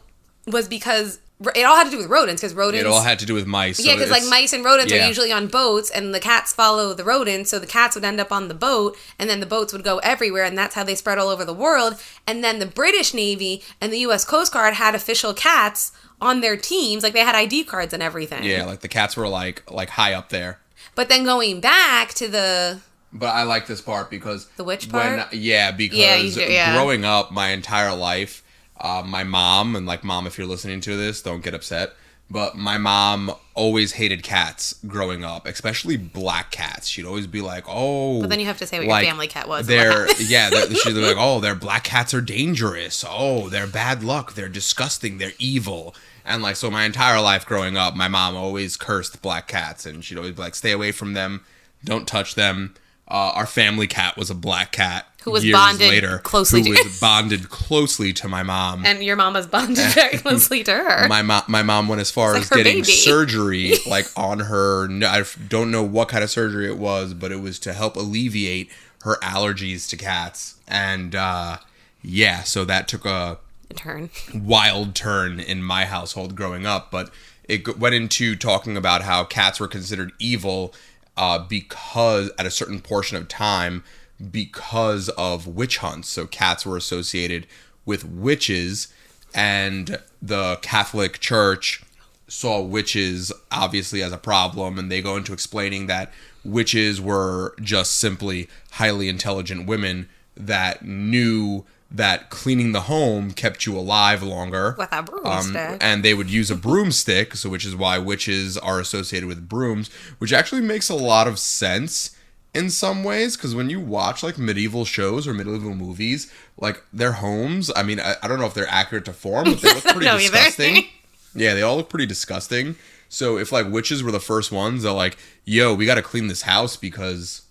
was 0.48 0.68
because 0.70 1.20
it 1.56 1.64
all 1.64 1.76
had 1.76 1.86
to 1.86 1.90
do 1.92 1.98
with 1.98 2.06
rodents 2.06 2.40
because 2.42 2.54
rodents 2.54 2.86
It 2.86 2.88
all 2.88 3.02
had 3.02 3.18
to 3.20 3.26
do 3.26 3.34
with 3.34 3.48
mice. 3.48 3.78
so 3.78 3.84
yeah 3.84 3.96
because 3.96 4.12
like 4.12 4.24
mice 4.30 4.54
and 4.54 4.64
rodents 4.64 4.94
yeah. 4.94 5.04
are 5.04 5.08
usually 5.08 5.32
on 5.34 5.48
boats 5.48 5.90
and 5.90 6.14
the 6.14 6.20
cats 6.20 6.54
follow 6.54 6.94
the 6.94 7.04
rodents 7.04 7.50
so 7.50 7.58
the 7.60 7.66
cats 7.68 7.96
would 7.96 8.06
end 8.06 8.20
up 8.22 8.32
on 8.32 8.48
the 8.48 8.54
boat 8.54 8.96
and 9.20 9.30
then 9.30 9.40
the 9.42 9.46
boats 9.46 9.74
would 9.74 9.84
go 9.84 9.98
everywhere 10.00 10.44
and 10.46 10.58
that's 10.58 10.76
how 10.76 10.84
they 10.84 10.96
spread 10.96 11.18
all 11.18 11.28
over 11.30 11.44
the 11.44 11.54
world 11.54 11.96
and 12.28 12.42
then 12.44 12.60
the 12.60 12.66
british 12.68 13.14
navy 13.14 13.62
and 13.82 13.92
the 13.92 13.98
us 13.98 14.24
coast 14.24 14.54
guard 14.54 14.76
had 14.76 14.94
official 14.96 15.34
cats 15.34 15.92
on 16.22 16.42
their 16.42 16.56
teams 16.56 17.04
like 17.04 17.14
they 17.14 17.20
had 17.22 17.36
id 17.36 17.64
cards 17.66 17.94
and 17.94 18.04
everything 18.04 18.44
Yeah, 18.44 18.66
like 18.66 18.82
the 18.82 18.88
cats 18.88 19.18
were 19.18 19.28
like 19.28 19.70
like 19.72 19.90
high 19.90 20.14
up 20.14 20.30
there. 20.30 20.60
but 20.96 21.10
then 21.10 21.24
going 21.24 21.60
back 21.62 22.14
to 22.16 22.28
the 22.28 22.80
But 23.12 23.30
I 23.36 23.44
like 23.44 23.68
this 23.68 23.82
part 23.82 24.10
because 24.10 24.48
The 24.56 24.64
When, 24.64 24.80
part? 24.90 25.34
yeah, 25.34 25.72
because 25.72 25.98
Yeah, 25.98 26.46
do- 26.46 26.54
yeah. 26.54 26.74
growing 26.76 27.04
up 27.04 27.32
my 27.32 27.50
entire 27.50 27.94
life, 27.96 28.44
uh, 28.80 29.04
my 29.06 29.24
mom 29.24 29.76
and 29.76 29.86
like 29.86 30.04
mom, 30.04 30.26
if 30.28 30.38
you're 30.38 30.48
listening 30.48 30.80
to 30.82 30.96
this, 30.96 31.22
don't 31.22 31.44
get 31.44 31.54
upset. 31.54 31.94
But 32.30 32.56
my 32.56 32.78
mom 32.78 33.34
always 33.56 33.92
hated 33.92 34.24
cats 34.24 34.74
growing 34.88 35.26
up, 35.26 35.46
especially 35.46 35.98
black 35.98 36.50
cats. 36.50 36.88
She'd 36.88 37.04
always 37.06 37.28
be 37.28 37.42
like, 37.42 37.66
"Oh." 37.68 38.22
But 38.22 38.30
then 38.30 38.40
you 38.40 38.46
have 38.46 38.58
to 38.60 38.66
say 38.66 38.80
what 38.80 38.86
your 38.88 39.02
family 39.12 39.28
cat 39.28 39.50
was 39.50 39.68
They're 39.68 40.08
yeah, 40.22 40.50
they're, 40.50 40.74
she'd 40.74 40.94
be 40.96 41.02
like, 41.06 41.18
"Oh, 41.20 41.42
their 41.42 41.56
black 41.56 41.84
cats 41.84 42.14
are 42.14 42.22
dangerous. 42.22 43.04
Oh, 43.06 43.50
they're 43.50 43.68
bad 43.68 44.02
luck. 44.02 44.36
They're 44.36 44.48
disgusting. 44.48 45.18
They're 45.18 45.34
evil." 45.40 45.94
And 46.26 46.42
like 46.44 46.56
so, 46.56 46.70
my 46.72 46.84
entire 46.86 47.20
life 47.22 47.46
growing 47.46 47.78
up, 47.78 47.96
my 47.96 48.08
mom 48.08 48.36
always 48.36 48.78
cursed 48.78 49.22
black 49.22 49.48
cats, 49.48 49.86
and 49.86 50.04
she'd 50.04 50.18
always 50.18 50.34
be 50.34 50.42
like, 50.42 50.56
"Stay 50.56 50.72
away 50.72 50.92
from 50.92 51.14
them. 51.14 51.42
Don't 51.84 52.08
touch 52.08 52.36
them." 52.36 52.76
Uh, 53.08 53.32
our 53.36 53.46
family 53.46 53.88
cat 53.88 54.16
was 54.16 54.30
a 54.30 54.34
black 54.36 54.72
cat 54.72 55.06
Who 55.24 55.32
was 55.32 55.44
bonded 55.52 55.90
later, 55.90 56.20
closely 56.20 56.62
who 56.64 56.74
to- 56.74 56.84
was 56.86 56.98
bonded 57.02 57.50
closely 57.50 58.14
to 58.14 58.30
my 58.30 58.42
mom. 58.42 58.86
and 58.86 59.04
your 59.04 59.18
mom 59.18 59.34
was 59.34 59.48
bonded 59.48 59.86
very 59.94 60.18
closely 60.18 60.64
to 60.64 60.72
her 60.72 61.08
my 61.10 61.22
mom, 61.22 61.42
my 61.50 61.62
mom 61.62 61.90
went 61.90 62.00
as 62.00 62.10
far 62.10 62.38
It's 62.38 62.50
as 62.50 62.58
getting 62.58 62.78
baby. 62.78 62.84
surgery, 62.94 63.74
like 63.86 64.08
on 64.16 64.40
her. 64.40 64.88
I 65.04 65.24
don't 65.50 65.72
know 65.72 65.84
what 65.84 66.08
kind 66.08 66.24
of 66.24 66.30
surgery 66.30 66.68
it 66.68 66.78
was, 66.78 67.14
but 67.14 67.34
it 67.34 67.42
was 67.42 67.60
to 67.60 67.74
help 67.74 67.98
alleviate 67.98 68.72
her 69.04 69.18
allergies 69.22 69.90
to 69.90 69.98
cats. 69.98 70.56
And 70.66 71.14
uh, 71.14 71.58
yeah, 72.02 72.44
so 72.44 72.64
that 72.64 72.88
took 72.88 73.04
a 73.04 73.40
turn 73.74 74.10
wild 74.36 74.96
turn 74.96 75.40
in 75.40 75.64
my 75.64 75.86
household 75.86 76.36
growing 76.36 76.66
up, 76.66 76.92
but 76.92 77.12
it 77.44 77.78
went 77.78 77.96
into 77.96 78.36
talking 78.36 78.78
about 78.78 79.02
how 79.02 79.24
cats 79.24 79.60
were 79.60 79.68
considered 79.68 80.14
evil 80.20 80.74
uh, 81.18 81.40
because 81.40 82.32
at 82.38 82.46
a 82.46 82.52
certain 82.52 82.80
portion 82.80 83.18
of 83.18 83.28
time 83.28 83.84
because 84.32 85.10
of 85.10 85.48
witch 85.48 85.78
hunts. 85.78 86.10
So 86.10 86.28
cats 86.28 86.66
were 86.66 86.78
associated 86.78 87.48
with 87.86 88.06
witches, 88.06 88.94
and 89.34 90.00
the 90.22 90.58
Catholic 90.62 91.20
Church 91.20 91.84
saw 92.28 92.62
witches 92.62 93.32
obviously 93.52 94.02
as 94.02 94.12
a 94.12 94.18
problem, 94.18 94.78
and 94.78 94.92
they 94.92 95.02
go 95.02 95.18
into 95.18 95.34
explaining 95.34 95.88
that 95.88 96.12
witches 96.44 97.02
were 97.02 97.56
just 97.62 97.98
simply 97.98 98.48
highly 98.72 99.10
intelligent 99.10 99.68
women 99.68 100.08
that 100.36 100.84
knew 100.86 101.66
that 101.94 102.30
cleaning 102.30 102.72
the 102.72 102.82
home 102.82 103.32
kept 103.32 103.66
you 103.66 103.78
alive 103.78 104.24
longer 104.24 104.76
with 104.78 104.90
a 104.94 105.04
broomstick. 105.04 105.56
Um, 105.72 105.78
and 105.82 106.04
they 106.04 106.14
would 106.14 106.30
use 106.30 106.50
a 106.50 106.56
broomstick, 106.56 107.36
so 107.36 107.50
which 107.50 107.66
is 107.66 107.76
why 107.76 107.98
witches 107.98 108.58
are 108.58 108.80
associated 108.80 109.28
with 109.28 109.50
brooms, 109.50 109.90
which 110.18 110.32
actually 110.32 110.62
makes 110.62 110.88
a 110.90 110.96
lot 110.96 111.28
of 111.28 111.38
sense 111.38 112.16
in 112.54 112.70
some 112.70 113.04
ways 113.04 113.36
because 113.38 113.54
when 113.56 113.70
you 113.70 113.80
watch 113.80 114.24
like 114.24 114.38
medieval 114.38 114.86
shows 114.86 115.28
or 115.28 115.34
medieval 115.34 115.74
movies, 115.76 116.32
like 116.58 116.82
their 116.94 117.14
homes, 117.14 117.70
I 117.76 117.84
mean, 117.84 118.00
I, 118.00 118.16
I 118.24 118.28
don't 118.28 118.40
know 118.40 118.46
if 118.46 118.54
they're 118.54 118.68
accurate 118.70 119.06
to 119.06 119.14
form, 119.14 119.46
but 119.46 119.62
they 119.62 119.74
look 119.74 119.84
pretty 119.86 120.08
either. 120.08 120.20
disgusting. 120.20 120.86
yeah, 121.36 121.54
they 121.54 121.62
all 121.62 121.76
look 121.78 121.90
pretty 121.90 122.06
disgusting. 122.06 122.76
So 123.10 123.38
if 123.38 123.52
like 123.52 123.70
witches 123.70 124.02
were 124.02 124.12
the 124.12 124.20
first 124.22 124.52
ones, 124.54 124.84
they're 124.84 124.92
like, 124.94 125.18
"Yo, 125.44 125.74
we 125.74 125.86
got 125.86 125.96
to 125.96 126.02
clean 126.02 126.28
this 126.28 126.44
house 126.44 126.78
because 126.78 127.42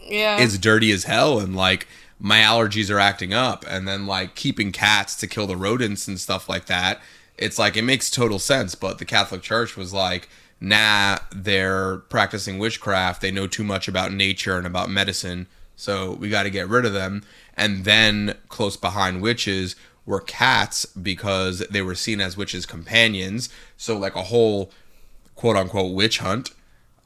Yeah. 0.00 0.38
it's 0.38 0.58
dirty 0.58 0.92
as 0.92 1.04
hell 1.04 1.38
and 1.40 1.56
like 1.56 1.86
my 2.18 2.40
allergies 2.40 2.90
are 2.90 2.98
acting 2.98 3.32
up." 3.32 3.64
And 3.68 3.86
then 3.86 4.06
like 4.06 4.34
keeping 4.34 4.72
cats 4.72 5.14
to 5.16 5.26
kill 5.26 5.46
the 5.46 5.56
rodents 5.56 6.08
and 6.08 6.20
stuff 6.20 6.48
like 6.48 6.66
that. 6.66 7.00
It's 7.36 7.58
like 7.58 7.76
it 7.76 7.82
makes 7.82 8.10
total 8.10 8.38
sense, 8.38 8.74
but 8.74 8.98
the 8.98 9.04
Catholic 9.04 9.42
Church 9.42 9.76
was 9.76 9.92
like, 9.92 10.28
"Nah, 10.60 11.18
they're 11.32 11.98
practicing 12.08 12.58
witchcraft. 12.58 13.20
They 13.20 13.30
know 13.30 13.46
too 13.46 13.64
much 13.64 13.88
about 13.88 14.12
nature 14.12 14.56
and 14.58 14.66
about 14.66 14.90
medicine, 14.90 15.46
so 15.76 16.12
we 16.12 16.28
got 16.30 16.42
to 16.44 16.50
get 16.50 16.68
rid 16.68 16.84
of 16.84 16.92
them." 16.92 17.22
And 17.56 17.84
then 17.84 18.34
close 18.48 18.76
behind 18.76 19.22
witches 19.22 19.76
were 20.06 20.20
cats 20.20 20.86
because 20.86 21.58
they 21.70 21.82
were 21.82 21.94
seen 21.94 22.20
as 22.20 22.36
witches' 22.36 22.66
companions. 22.66 23.50
So 23.76 23.96
like 23.96 24.16
a 24.16 24.24
whole 24.24 24.72
quote 25.36 25.56
unquote 25.56 25.94
witch 25.94 26.18
hunt 26.18 26.50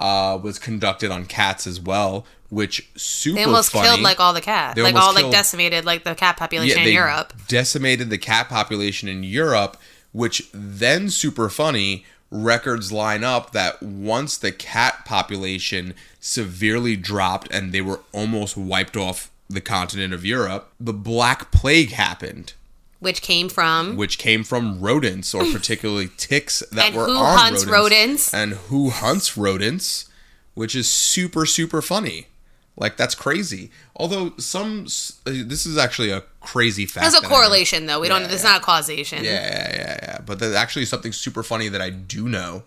uh, 0.02 0.36
was 0.36 0.58
conducted 0.58 1.12
on 1.12 1.24
cats 1.24 1.64
as 1.66 1.80
well, 1.80 2.26
which 2.50 2.90
super 2.96 3.36
they 3.36 3.44
almost 3.44 3.70
funny. 3.70 3.86
killed 3.86 4.00
like 4.00 4.18
all 4.18 4.32
the 4.32 4.40
cats. 4.40 4.74
They 4.74 4.82
Like 4.82 4.96
all 4.96 5.14
like 5.14 5.30
decimated 5.30 5.84
like 5.84 6.02
the 6.02 6.16
cat 6.16 6.36
population 6.36 6.78
yeah, 6.78 6.82
in 6.82 6.88
they 6.88 6.94
Europe. 6.94 7.32
decimated 7.46 8.10
the 8.10 8.18
cat 8.18 8.48
population 8.48 9.08
in 9.08 9.22
Europe, 9.22 9.76
which 10.10 10.50
then 10.52 11.08
super 11.08 11.48
funny 11.48 12.04
records 12.32 12.90
line 12.90 13.22
up 13.22 13.52
that 13.52 13.80
once 13.82 14.36
the 14.36 14.50
cat 14.50 15.04
population 15.04 15.94
severely 16.18 16.96
dropped 16.96 17.48
and 17.52 17.72
they 17.72 17.80
were 17.80 18.00
almost 18.12 18.56
wiped 18.56 18.96
off 18.96 19.30
the 19.48 19.60
continent 19.60 20.12
of 20.12 20.24
Europe, 20.24 20.72
the 20.80 20.92
Black 20.94 21.50
Plague 21.52 21.92
happened, 21.92 22.54
Which 23.02 23.20
came 23.20 23.48
from 23.48 23.96
which 23.96 24.16
came 24.16 24.44
from 24.44 24.80
rodents 24.80 25.34
or 25.34 25.44
particularly 25.52 26.08
ticks 26.16 26.62
that 26.72 26.86
And 26.86 26.94
were 26.96 27.06
who 27.06 27.16
on 27.16 27.38
hunts 27.38 27.64
rodents? 27.66 28.32
and 28.32 28.52
who 28.54 28.90
hunts 28.90 29.36
rodents, 29.36 30.08
which 30.54 30.74
is 30.76 30.88
super 30.88 31.44
super 31.44 31.82
funny. 31.82 32.28
Like 32.76 32.96
that's 32.96 33.14
crazy. 33.14 33.70
Although 33.96 34.32
some, 34.38 34.86
uh, 35.26 35.32
this 35.44 35.66
is 35.66 35.76
actually 35.76 36.10
a 36.10 36.22
crazy 36.40 36.86
fact. 36.86 37.02
there's 37.02 37.14
a 37.14 37.20
that 37.20 37.26
I 37.26 37.28
know. 37.30 37.34
correlation 37.36 37.86
though. 37.86 38.00
We 38.00 38.08
don't 38.08 38.22
Yeah, 38.22 38.28
it's 38.32 38.42
yeah. 38.44 38.50
not 38.52 38.62
a 38.62 38.64
causation. 38.64 39.22
Yeah, 39.24 39.32
yeah, 39.32 39.74
yeah, 39.74 39.98
yeah. 40.02 40.18
But 40.24 40.38
there's 40.38 40.54
actually 40.54 40.86
something 40.86 41.12
super 41.12 41.42
funny 41.42 41.68
that 41.68 41.82
I 41.82 41.90
do 41.90 42.28
know 42.30 42.62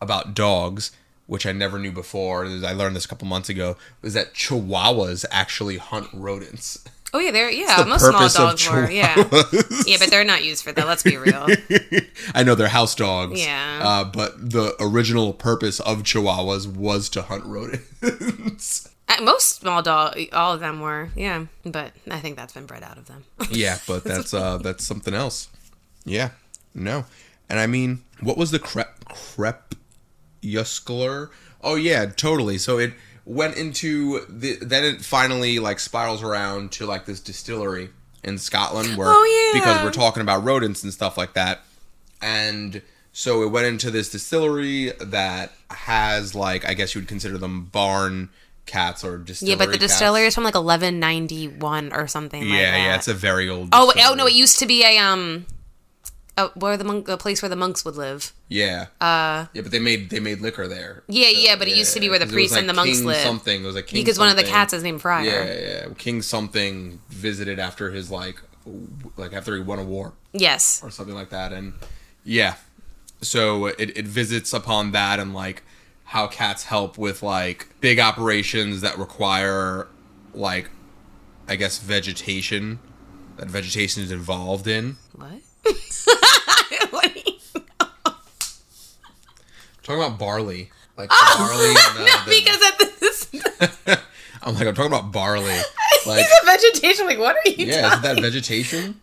about 0.00 0.34
dogs, 0.34 0.92
which 1.26 1.44
I 1.44 1.50
never 1.52 1.76
knew 1.78 1.90
before. 1.90 2.44
I 2.46 2.72
learned 2.72 2.94
this 2.94 3.04
a 3.04 3.08
couple 3.08 3.26
months 3.26 3.48
ago. 3.48 3.76
Was 4.00 4.14
that 4.14 4.32
Chihuahuas 4.34 5.24
actually 5.32 5.78
hunt 5.78 6.08
rodents? 6.12 6.78
Oh 7.14 7.18
yeah, 7.18 7.30
they're 7.30 7.50
yeah, 7.50 7.82
the 7.82 7.86
most 7.86 8.04
small 8.04 8.28
dogs 8.28 8.70
were, 8.70 8.90
yeah. 8.90 9.14
Yeah, 9.86 9.96
but 9.98 10.10
they're 10.10 10.24
not 10.24 10.44
used 10.44 10.62
for 10.62 10.72
that, 10.72 10.86
let's 10.86 11.02
be 11.02 11.16
real. 11.16 11.46
I 12.34 12.42
know 12.42 12.54
they're 12.54 12.68
house 12.68 12.94
dogs. 12.94 13.42
Yeah. 13.42 13.80
Uh, 13.82 14.04
but 14.04 14.50
the 14.50 14.76
original 14.78 15.32
purpose 15.32 15.80
of 15.80 16.02
Chihuahuas 16.02 16.66
was 16.66 17.08
to 17.10 17.22
hunt 17.22 17.44
rodents. 17.44 18.90
Uh, 19.10 19.22
Most 19.22 19.60
small 19.60 19.80
dog 19.80 20.18
all 20.34 20.52
of 20.52 20.60
them 20.60 20.80
were, 20.80 21.08
yeah. 21.16 21.46
But 21.64 21.92
I 22.10 22.20
think 22.20 22.36
that's 22.36 22.52
been 22.52 22.66
bred 22.66 22.82
out 22.82 22.98
of 22.98 23.06
them. 23.06 23.24
yeah, 23.50 23.78
but 23.86 24.04
that's 24.04 24.34
uh 24.34 24.58
that's 24.58 24.84
something 24.84 25.14
else. 25.14 25.48
Yeah. 26.04 26.32
No. 26.74 27.06
And 27.48 27.58
I 27.58 27.66
mean, 27.66 28.02
what 28.20 28.36
was 28.36 28.50
the 28.50 28.58
crep 28.58 29.06
crepuscular? 29.06 31.30
Oh 31.62 31.76
yeah, 31.76 32.04
totally. 32.04 32.58
So 32.58 32.76
it 32.76 32.92
went 33.30 33.56
into 33.58 34.20
the 34.28 34.56
then 34.56 34.82
it 34.84 35.02
finally 35.04 35.58
like 35.58 35.78
spirals 35.78 36.22
around 36.22 36.72
to 36.72 36.86
like 36.86 37.04
this 37.04 37.20
distillery 37.20 37.90
in 38.24 38.38
Scotland 38.38 38.96
where 38.96 39.08
Oh, 39.10 39.52
yeah. 39.54 39.60
because 39.60 39.84
we're 39.84 39.92
talking 39.92 40.22
about 40.22 40.42
rodents 40.44 40.82
and 40.82 40.92
stuff 40.94 41.18
like 41.18 41.34
that. 41.34 41.60
And 42.22 42.80
so 43.12 43.42
it 43.42 43.48
went 43.50 43.66
into 43.66 43.90
this 43.90 44.10
distillery 44.10 44.92
that 44.98 45.52
has 45.70 46.34
like 46.34 46.66
I 46.66 46.72
guess 46.74 46.94
you 46.94 47.02
would 47.02 47.08
consider 47.08 47.36
them 47.36 47.66
barn 47.66 48.30
cats 48.64 49.04
or 49.04 49.18
distillery 49.18 49.50
yeah, 49.52 49.56
but 49.58 49.72
the 49.72 49.78
cats. 49.78 49.92
distillery 49.92 50.26
is 50.26 50.34
from 50.34 50.44
like 50.44 50.54
eleven 50.54 50.98
ninety 50.98 51.48
one 51.48 51.92
or 51.92 52.06
something 52.06 52.40
like 52.40 52.50
Yeah, 52.50 52.70
that. 52.70 52.78
yeah, 52.78 52.96
it's 52.96 53.08
a 53.08 53.14
very 53.14 53.48
old 53.48 53.68
Oh, 53.72 53.92
oh 53.94 54.14
no, 54.14 54.26
it 54.26 54.32
used 54.34 54.58
to 54.60 54.66
be 54.66 54.84
a 54.84 54.96
um 54.98 55.44
uh, 56.38 56.48
where 56.54 56.76
the 56.76 56.84
monk, 56.84 57.06
the 57.06 57.16
place 57.18 57.42
where 57.42 57.48
the 57.48 57.56
monks 57.56 57.84
would 57.84 57.96
live. 57.96 58.32
Yeah. 58.48 58.86
Uh, 59.00 59.46
yeah, 59.52 59.62
but 59.62 59.70
they 59.70 59.78
made 59.78 60.10
they 60.10 60.20
made 60.20 60.40
liquor 60.40 60.66
there. 60.68 61.02
Yeah, 61.08 61.28
yeah, 61.28 61.56
but 61.56 61.68
it 61.68 61.76
used 61.76 61.92
to 61.94 62.00
be 62.00 62.08
where 62.08 62.18
the 62.18 62.26
priests 62.26 62.56
and 62.56 62.68
the 62.68 62.72
monks 62.74 62.98
King 62.98 63.06
lived. 63.06 63.20
Something 63.20 63.62
it 63.62 63.66
was 63.66 63.74
like 63.74 63.86
King 63.88 64.02
Because 64.02 64.18
one 64.18 64.28
of 64.30 64.36
the 64.36 64.44
cats 64.44 64.72
is 64.72 64.82
named 64.82 65.02
Friar. 65.02 65.24
Yeah, 65.24 65.44
yeah, 65.44 65.60
yeah. 65.88 65.94
King 65.98 66.22
something 66.22 67.00
visited 67.08 67.58
after 67.58 67.90
his 67.90 68.10
like 68.10 68.40
like 69.16 69.32
after 69.32 69.54
he 69.56 69.62
won 69.62 69.78
a 69.78 69.84
war 69.84 70.12
Yes. 70.32 70.80
or 70.82 70.90
something 70.90 71.14
like 71.14 71.30
that, 71.30 71.52
and 71.52 71.72
yeah, 72.24 72.54
so 73.20 73.66
it 73.66 73.96
it 73.96 74.06
visits 74.06 74.52
upon 74.52 74.92
that 74.92 75.18
and 75.18 75.34
like 75.34 75.62
how 76.04 76.26
cats 76.26 76.64
help 76.64 76.96
with 76.96 77.22
like 77.22 77.68
big 77.80 77.98
operations 77.98 78.80
that 78.80 78.96
require 78.98 79.88
like 80.34 80.70
I 81.48 81.56
guess 81.56 81.78
vegetation 81.78 82.78
that 83.36 83.48
vegetation 83.48 84.02
is 84.02 84.10
involved 84.10 84.66
in. 84.66 84.96
What? 85.14 85.40
Talking 89.82 90.02
about 90.02 90.18
barley, 90.18 90.70
like 90.96 91.08
barley. 91.08 91.68
And, 91.88 91.98
uh, 91.98 92.04
no, 92.04 92.24
because 92.26 92.60
at 92.62 92.78
this 92.78 93.28
I'm 94.42 94.54
like, 94.54 94.66
I'm 94.66 94.74
talking 94.74 94.92
about 94.92 95.12
barley. 95.12 95.56
Like, 96.06 96.18
he's 96.20 96.28
a 96.42 96.46
vegetation. 96.46 97.06
Like, 97.06 97.18
what 97.18 97.36
are 97.36 97.48
you 97.50 97.66
yeah, 97.66 97.88
isn't 97.88 98.02
that 98.02 98.20
vegetation? 98.20 99.00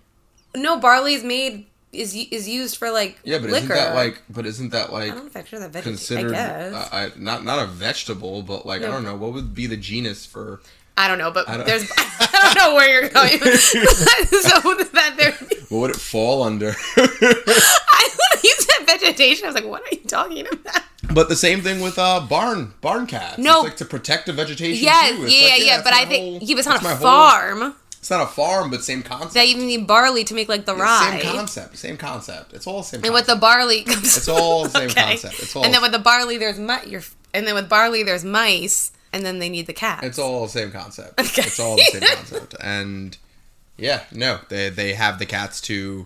no, 0.56 0.80
barley 0.80 1.14
is 1.16 1.24
made 1.24 1.66
is 1.92 2.14
is 2.16 2.48
used 2.48 2.78
for 2.78 2.92
like 2.92 3.20
Yeah, 3.24 3.40
but 3.40 3.50
liquor. 3.50 3.74
isn't 3.74 3.76
that 3.76 3.96
like, 3.96 4.22
but 4.30 4.46
isn't 4.46 4.70
that 4.72 4.92
like 4.94 5.12
I 5.12 5.16
don't 5.16 5.36
I'm 5.36 5.72
that 5.72 5.84
considered 5.84 6.34
I 6.34 6.70
uh, 6.70 6.90
I, 6.92 7.12
not 7.18 7.44
not 7.44 7.64
a 7.64 7.68
vegetable, 7.68 8.42
but 8.44 8.66
like 8.66 8.82
I 8.82 8.88
don't 8.88 9.04
know 9.04 9.16
what 9.16 9.34
would 9.34 9.54
be 9.56 9.66
the 9.68 9.78
genus 9.78 10.26
for. 10.26 10.62
I 10.98 11.08
don't 11.10 11.18
know, 11.18 11.32
but 11.32 11.48
don't- 11.48 11.66
there's 11.66 11.90
I 11.98 12.54
don't 12.56 12.56
know 12.58 12.76
where 12.76 12.90
you're 13.02 13.10
going. 13.10 13.40
so 13.40 14.62
that 14.94 15.16
there, 15.18 15.32
What 15.76 15.82
would 15.82 15.92
it 15.92 16.00
fall 16.02 16.44
under? 16.44 16.70
I 16.98 18.10
you 18.44 18.54
said 18.60 18.86
vegetation, 18.86 19.46
I 19.46 19.48
was 19.50 19.56
like, 19.56 19.66
what 19.66 19.82
are 19.84 19.96
you 19.96 20.02
talking 20.08 20.48
about? 20.48 20.82
but 21.14 21.30
the 21.30 21.36
same 21.36 21.62
thing 21.62 21.82
with 21.82 22.00
uh 22.00 22.20
barn 22.28 22.74
barn 22.82 23.06
cats. 23.08 23.38
No. 23.38 23.58
it's 23.60 23.64
like 23.66 23.78
to 23.78 23.86
protect 23.86 24.26
the 24.26 24.34
vegetation. 24.34 24.84
Yeah, 24.84 25.12
too. 25.16 25.24
It's 25.26 25.42
yeah, 25.42 25.48
like, 25.50 25.60
yeah, 25.66 25.78
that's 25.78 25.84
but 25.84 25.94
I 25.94 26.06
think 26.06 26.40
whole- 26.40 26.48
he 26.48 26.56
was 26.56 26.66
on 26.68 26.78
a 26.78 26.84
my 26.84 26.90
whole- 26.96 26.98
farm 27.08 27.76
it's 28.00 28.12
not 28.12 28.22
a 28.22 28.28
farm, 28.28 28.70
but 28.70 28.84
same 28.84 29.02
concept. 29.02 29.34
that 29.34 29.48
even 29.48 29.66
need 29.66 29.88
barley 29.88 30.24
to 30.26 30.36
make 30.36 30.48
like 30.48 30.66
the 30.66 30.76
rye. 30.76 31.20
Same 31.20 31.32
concept. 31.36 31.76
Same 31.76 31.98
concept. 31.98 32.54
It's 32.54 32.68
all 32.68 32.78
the 32.78 32.84
same. 32.84 33.02
Concept. 33.02 33.06
And 33.08 33.14
with 33.16 33.26
the 33.26 33.36
barley, 33.36 33.84
It's 33.88 34.28
all 34.30 34.64
the 34.66 34.70
same 34.70 34.90
Okay. 34.92 35.02
concept. 35.04 35.40
It's 35.40 35.56
all. 35.56 35.66
And 35.66 35.74
then 35.74 35.82
with 35.82 35.92
the 35.92 35.98
barley, 35.98 36.38
there's 36.38 36.60
mi- 36.60 36.86
your, 36.88 37.02
and 37.34 37.48
then 37.48 37.56
with 37.56 37.68
barley, 37.68 38.04
there's 38.04 38.24
mice, 38.24 38.92
and 39.12 39.26
then 39.26 39.40
they 39.40 39.50
need 39.50 39.66
the 39.66 39.74
cat. 39.74 40.04
It's 40.04 40.20
all 40.20 40.44
the 40.44 40.50
same 40.52 40.72
concept. 40.72 41.20
Okay. 41.20 41.42
It's 41.48 41.60
all 41.60 41.78
the 41.78 41.82
same 41.82 42.02
concept. 42.04 42.54
And 42.62 43.18
yeah, 43.78 44.04
no, 44.12 44.40
they 44.50 44.70
they 44.70 44.94
have 44.94 45.20
the 45.20 45.26
cats 45.26 45.62
to 45.62 46.06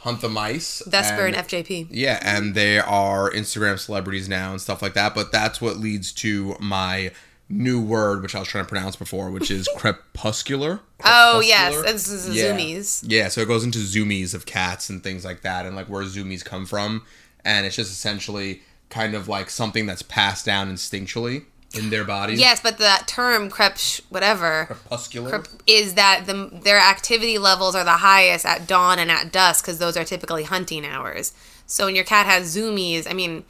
hunt 0.00 0.20
the 0.22 0.28
mice. 0.28 0.82
Vesper 0.86 1.26
and 1.26 1.36
and 1.36 1.46
FJP. 1.46 1.88
Yeah, 1.90 2.18
and 2.22 2.54
they 2.54 2.78
are 2.78 3.30
Instagram 3.30 3.78
celebrities 3.78 4.28
now 4.28 4.52
and 4.52 4.60
stuff 4.60 4.80
like 4.82 4.94
that. 4.94 5.14
But 5.14 5.30
that's 5.32 5.60
what 5.60 5.76
leads 5.76 6.12
to 6.14 6.56
my 6.58 7.10
new 7.48 7.80
word, 7.82 8.22
which 8.22 8.34
I 8.34 8.38
was 8.38 8.48
trying 8.48 8.64
to 8.64 8.68
pronounce 8.68 8.96
before, 8.96 9.30
which 9.30 9.50
is 9.50 9.68
crepuscular. 9.76 10.80
Oh 11.04 11.40
yes, 11.40 11.74
this 11.82 12.08
is 12.08 12.34
Yeah. 12.34 12.52
zoomies. 12.56 13.04
Yeah, 13.06 13.28
so 13.28 13.40
it 13.42 13.48
goes 13.48 13.64
into 13.64 13.78
zoomies 13.78 14.34
of 14.34 14.46
cats 14.46 14.88
and 14.88 15.02
things 15.02 15.24
like 15.24 15.42
that, 15.42 15.66
and 15.66 15.74
like 15.76 15.86
where 15.88 16.04
zoomies 16.04 16.44
come 16.44 16.64
from, 16.66 17.02
and 17.44 17.66
it's 17.66 17.76
just 17.76 17.90
essentially 17.90 18.62
kind 18.88 19.14
of 19.14 19.28
like 19.28 19.50
something 19.50 19.86
that's 19.86 20.02
passed 20.02 20.44
down 20.44 20.72
instinctually 20.72 21.44
in 21.74 21.90
their 21.90 22.04
bodies. 22.04 22.40
Yes, 22.40 22.60
but 22.60 22.78
that 22.78 23.06
term 23.06 23.50
crepsh 23.50 24.00
whatever 24.08 24.64
crepuscular. 24.66 25.30
crep- 25.30 25.62
is 25.66 25.94
that 25.94 26.26
the 26.26 26.50
their 26.64 26.78
activity 26.78 27.38
levels 27.38 27.74
are 27.74 27.84
the 27.84 27.98
highest 27.98 28.44
at 28.44 28.66
dawn 28.66 28.98
and 28.98 29.10
at 29.10 29.32
dusk 29.32 29.64
because 29.64 29.78
those 29.78 29.96
are 29.96 30.04
typically 30.04 30.44
hunting 30.44 30.84
hours. 30.84 31.32
So 31.66 31.86
when 31.86 31.94
your 31.94 32.04
cat 32.04 32.26
has 32.26 32.56
zoomies, 32.56 33.08
I 33.08 33.14
mean, 33.14 33.44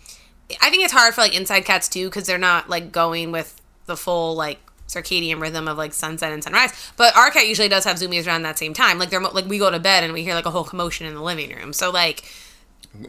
I 0.60 0.68
think 0.70 0.82
it's 0.84 0.92
hard 0.92 1.14
for 1.14 1.22
like 1.22 1.34
inside 1.34 1.64
cats 1.64 1.88
too 1.88 2.08
because 2.08 2.26
they're 2.26 2.38
not 2.38 2.68
like 2.68 2.92
going 2.92 3.32
with 3.32 3.60
the 3.86 3.96
full 3.96 4.34
like 4.34 4.58
circadian 4.86 5.40
rhythm 5.40 5.68
of 5.68 5.78
like 5.78 5.94
sunset 5.94 6.32
and 6.32 6.42
sunrise. 6.44 6.72
But 6.96 7.16
our 7.16 7.30
cat 7.30 7.46
usually 7.46 7.68
does 7.68 7.84
have 7.84 7.96
zoomies 7.96 8.26
around 8.26 8.42
that 8.42 8.58
same 8.58 8.74
time. 8.74 8.98
Like 8.98 9.08
they're 9.10 9.20
like 9.20 9.46
we 9.46 9.58
go 9.58 9.70
to 9.70 9.78
bed 9.78 10.04
and 10.04 10.12
we 10.12 10.22
hear 10.22 10.34
like 10.34 10.46
a 10.46 10.50
whole 10.50 10.64
commotion 10.64 11.06
in 11.06 11.14
the 11.14 11.22
living 11.22 11.54
room. 11.54 11.72
So 11.72 11.90
like 11.90 12.24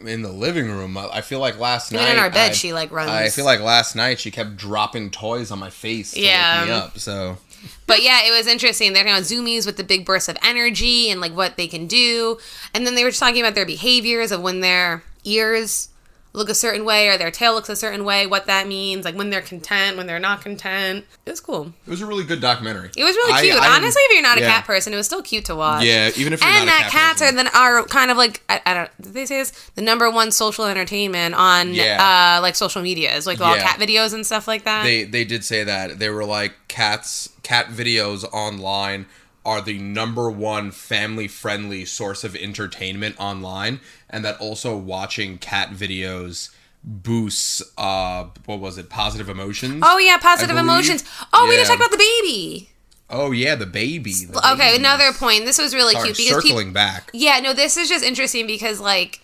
in 0.06 0.22
the 0.22 0.32
living 0.32 0.70
room. 0.70 0.96
I 0.96 1.08
I 1.08 1.20
feel 1.20 1.40
like 1.40 1.58
last 1.58 1.92
Even 1.92 2.04
night 2.04 2.12
in 2.14 2.18
our 2.18 2.30
bed, 2.30 2.50
I- 2.52 2.54
she, 2.54 2.72
like, 2.72 2.90
runs- 2.92 3.10
I 3.10 3.28
feel 3.28 3.44
like 3.44 3.60
last 3.60 3.96
night 3.96 4.20
she 4.20 4.30
kept 4.30 4.56
dropping 4.56 5.10
toys 5.10 5.50
on 5.50 5.58
my 5.58 5.70
face 5.70 6.12
to 6.12 6.20
Yeah. 6.20 6.60
wake 6.60 6.68
me 6.68 6.74
up. 6.74 6.98
So 6.98 7.38
But 7.86 8.02
yeah, 8.02 8.22
it 8.26 8.30
was 8.36 8.46
interesting. 8.46 8.92
They're 8.92 9.06
on 9.08 9.22
zoomies 9.22 9.66
with 9.66 9.76
the 9.76 9.84
big 9.84 10.04
bursts 10.04 10.28
of 10.28 10.36
energy 10.44 11.10
and 11.10 11.20
like 11.20 11.32
what 11.36 11.56
they 11.56 11.66
can 11.68 11.86
do. 11.86 12.38
And 12.74 12.86
then 12.86 12.94
they 12.94 13.04
were 13.04 13.10
just 13.10 13.20
talking 13.20 13.40
about 13.40 13.54
their 13.54 13.66
behaviors 13.66 14.32
of 14.32 14.40
when 14.40 14.60
their 14.60 15.02
ears 15.24 15.88
look 16.34 16.48
a 16.48 16.54
certain 16.54 16.84
way 16.84 17.08
or 17.08 17.18
their 17.18 17.30
tail 17.30 17.52
looks 17.52 17.68
a 17.68 17.76
certain 17.76 18.04
way, 18.04 18.26
what 18.26 18.46
that 18.46 18.66
means, 18.66 19.04
like 19.04 19.14
when 19.14 19.28
they're 19.28 19.42
content, 19.42 19.96
when 19.98 20.06
they're 20.06 20.18
not 20.18 20.40
content. 20.40 21.04
It 21.26 21.30
was 21.30 21.40
cool. 21.40 21.74
It 21.86 21.90
was 21.90 22.00
a 22.00 22.06
really 22.06 22.24
good 22.24 22.40
documentary. 22.40 22.90
It 22.96 23.04
was 23.04 23.14
really 23.16 23.32
I- 23.34 23.42
cute. 23.42 23.54
I- 23.56 23.76
Honestly, 23.76 24.00
if 24.04 24.12
you're 24.12 24.22
not 24.22 24.38
a 24.38 24.40
cat 24.40 24.64
person, 24.64 24.92
it 24.94 24.96
was 24.96 25.04
still 25.06 25.20
cute 25.22 25.44
to 25.46 25.54
watch. 25.56 25.84
Yeah, 25.84 26.10
even 26.16 26.32
if 26.32 26.40
you're 26.40 26.48
and 26.50 26.64
not 26.66 26.80
a 26.80 26.82
that 26.84 26.90
cat 26.90 26.90
cats 26.90 27.20
person. 27.20 27.34
are 27.38 27.44
then 27.44 27.48
are 27.54 27.84
kind 27.84 28.10
of 28.10 28.16
like 28.16 28.42
I, 28.48 28.60
I 28.64 28.74
don't 28.74 28.90
did 29.02 29.12
they 29.14 29.26
say 29.26 29.38
this 29.38 29.50
the 29.74 29.82
number 29.82 30.10
one 30.10 30.30
social 30.30 30.64
entertainment 30.64 31.34
on 31.34 31.74
Yeah. 31.74 32.36
uh 32.38 32.40
like 32.40 32.54
social 32.54 32.80
media 32.80 32.92
medias 33.08 33.26
like 33.26 33.40
all 33.40 33.56
Yeah. 33.56 33.62
cat 33.62 33.78
videos 33.80 34.12
and 34.14 34.24
stuff 34.26 34.46
like 34.48 34.64
that. 34.64 34.84
they 34.84 35.04
they 35.04 35.24
did 35.24 35.44
say 35.44 35.64
that 35.64 35.98
they 35.98 36.08
were 36.10 36.24
like 36.24 36.52
cats 36.68 37.28
cat 37.42 37.66
videos 37.68 38.24
online 38.32 39.06
are 39.44 39.60
the 39.60 39.78
number 39.78 40.30
one 40.30 40.70
family 40.70 41.26
friendly 41.28 41.84
source 41.84 42.22
of 42.24 42.36
entertainment 42.36 43.16
online 43.18 43.80
and 44.08 44.24
that 44.24 44.38
also 44.40 44.76
watching 44.76 45.38
cat 45.38 45.70
videos 45.70 46.50
boosts 46.84 47.62
uh 47.78 48.26
what 48.46 48.58
was 48.60 48.76
it 48.78 48.88
positive 48.88 49.28
emotions 49.28 49.80
oh 49.84 49.98
yeah, 49.98 50.16
positive 50.18 50.56
emotions. 50.56 51.04
Oh, 51.32 51.46
we 51.48 51.56
didn't 51.56 51.68
talk 51.68 51.76
about 51.76 51.90
the 51.92 51.96
baby. 51.96 52.70
oh 53.10 53.30
yeah 53.30 53.54
the 53.54 53.66
baby 53.66 54.12
the 54.12 54.38
Okay, 54.52 54.72
baby. 54.72 54.78
another 54.78 55.12
point. 55.12 55.44
This 55.44 55.58
was 55.58 55.74
really 55.74 55.92
Sorry, 55.94 56.12
cute 56.12 56.16
because 56.28 56.44
circling 56.44 56.72
back 56.72 57.10
Yeah, 57.12 57.38
no, 57.40 57.52
this 57.52 57.76
is 57.76 57.88
just 57.88 58.04
interesting 58.04 58.46
because 58.46 58.80
like 58.80 59.20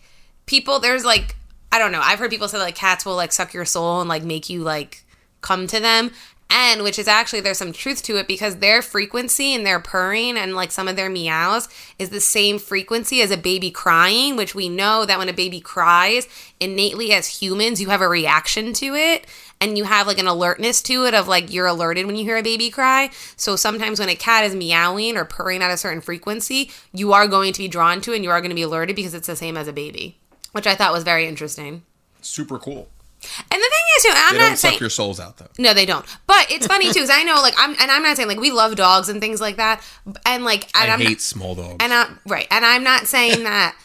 people 0.46 0.78
there's 0.78 1.04
like 1.04 1.34
I 1.70 1.78
don't 1.78 1.92
know, 1.92 2.00
I've 2.00 2.18
heard 2.18 2.30
people 2.30 2.48
say 2.48 2.58
like 2.58 2.74
cats 2.76 3.04
will 3.04 3.16
like 3.16 3.32
suck 3.32 3.52
your 3.52 3.64
soul 3.64 4.00
and 4.00 4.08
like 4.08 4.22
make 4.22 4.48
you 4.48 4.62
like 4.62 5.04
come 5.42 5.66
to 5.66 5.80
them. 5.80 6.10
And 6.50 6.82
which 6.82 6.98
is 6.98 7.08
actually 7.08 7.40
there's 7.40 7.58
some 7.58 7.74
truth 7.74 8.02
to 8.04 8.16
it 8.16 8.26
because 8.26 8.56
their 8.56 8.80
frequency 8.80 9.54
and 9.54 9.66
their 9.66 9.80
purring 9.80 10.38
and 10.38 10.54
like 10.54 10.72
some 10.72 10.88
of 10.88 10.96
their 10.96 11.10
meows 11.10 11.68
is 11.98 12.08
the 12.08 12.20
same 12.20 12.58
frequency 12.58 13.20
as 13.20 13.30
a 13.30 13.36
baby 13.36 13.70
crying, 13.70 14.34
which 14.34 14.54
we 14.54 14.68
know 14.68 15.04
that 15.04 15.18
when 15.18 15.28
a 15.28 15.34
baby 15.34 15.60
cries, 15.60 16.26
innately 16.58 17.12
as 17.12 17.42
humans, 17.42 17.82
you 17.82 17.90
have 17.90 18.00
a 18.00 18.08
reaction 18.08 18.72
to 18.74 18.94
it 18.94 19.26
and 19.60 19.76
you 19.76 19.84
have 19.84 20.06
like 20.06 20.18
an 20.18 20.26
alertness 20.26 20.80
to 20.82 21.04
it 21.04 21.12
of 21.12 21.28
like 21.28 21.52
you're 21.52 21.66
alerted 21.66 22.06
when 22.06 22.16
you 22.16 22.24
hear 22.24 22.38
a 22.38 22.42
baby 22.42 22.70
cry. 22.70 23.10
So 23.36 23.54
sometimes 23.54 24.00
when 24.00 24.08
a 24.08 24.14
cat 24.14 24.44
is 24.44 24.54
meowing 24.54 25.18
or 25.18 25.26
purring 25.26 25.62
at 25.62 25.70
a 25.70 25.76
certain 25.76 26.00
frequency, 26.00 26.70
you 26.92 27.12
are 27.12 27.26
going 27.26 27.52
to 27.52 27.58
be 27.58 27.68
drawn 27.68 28.00
to 28.02 28.12
it 28.12 28.16
and 28.16 28.24
you 28.24 28.30
are 28.30 28.40
going 28.40 28.50
to 28.50 28.54
be 28.54 28.62
alerted 28.62 28.96
because 28.96 29.14
it's 29.14 29.26
the 29.26 29.36
same 29.36 29.58
as 29.58 29.68
a 29.68 29.72
baby, 29.72 30.18
which 30.52 30.66
I 30.66 30.74
thought 30.74 30.94
was 30.94 31.04
very 31.04 31.26
interesting. 31.26 31.82
super 32.22 32.58
cool 32.58 32.88
And 33.20 33.50
the 33.50 33.70
thing 33.70 33.86
is, 33.96 34.02
too, 34.04 34.12
I'm 34.14 34.32
they 34.34 34.38
not 34.38 34.48
don't 34.48 34.56
saying 34.56 34.72
suck 34.74 34.80
your 34.80 34.90
souls 34.90 35.18
out 35.20 35.36
though 35.38 35.48
no, 35.58 35.74
they 35.74 35.84
don't. 35.86 36.04
But 36.26 36.46
it's 36.50 36.66
funny 36.66 36.86
too, 36.86 36.94
because 36.94 37.10
I 37.10 37.24
know, 37.24 37.36
like, 37.42 37.54
I'm 37.58 37.70
and 37.80 37.90
I'm 37.90 38.02
not 38.02 38.16
saying 38.16 38.28
like 38.28 38.38
we 38.40 38.50
love 38.52 38.76
dogs 38.76 39.08
and 39.08 39.20
things 39.20 39.40
like 39.40 39.56
that, 39.56 39.82
and 40.24 40.44
like, 40.44 40.64
and 40.78 40.90
i 40.90 40.94
am 40.94 41.00
hate 41.00 41.20
small 41.20 41.54
dogs 41.54 41.76
and 41.80 41.92
I, 41.92 42.08
right, 42.26 42.46
and 42.50 42.64
I'm 42.64 42.84
not 42.84 43.06
saying 43.06 43.42
that 43.44 43.76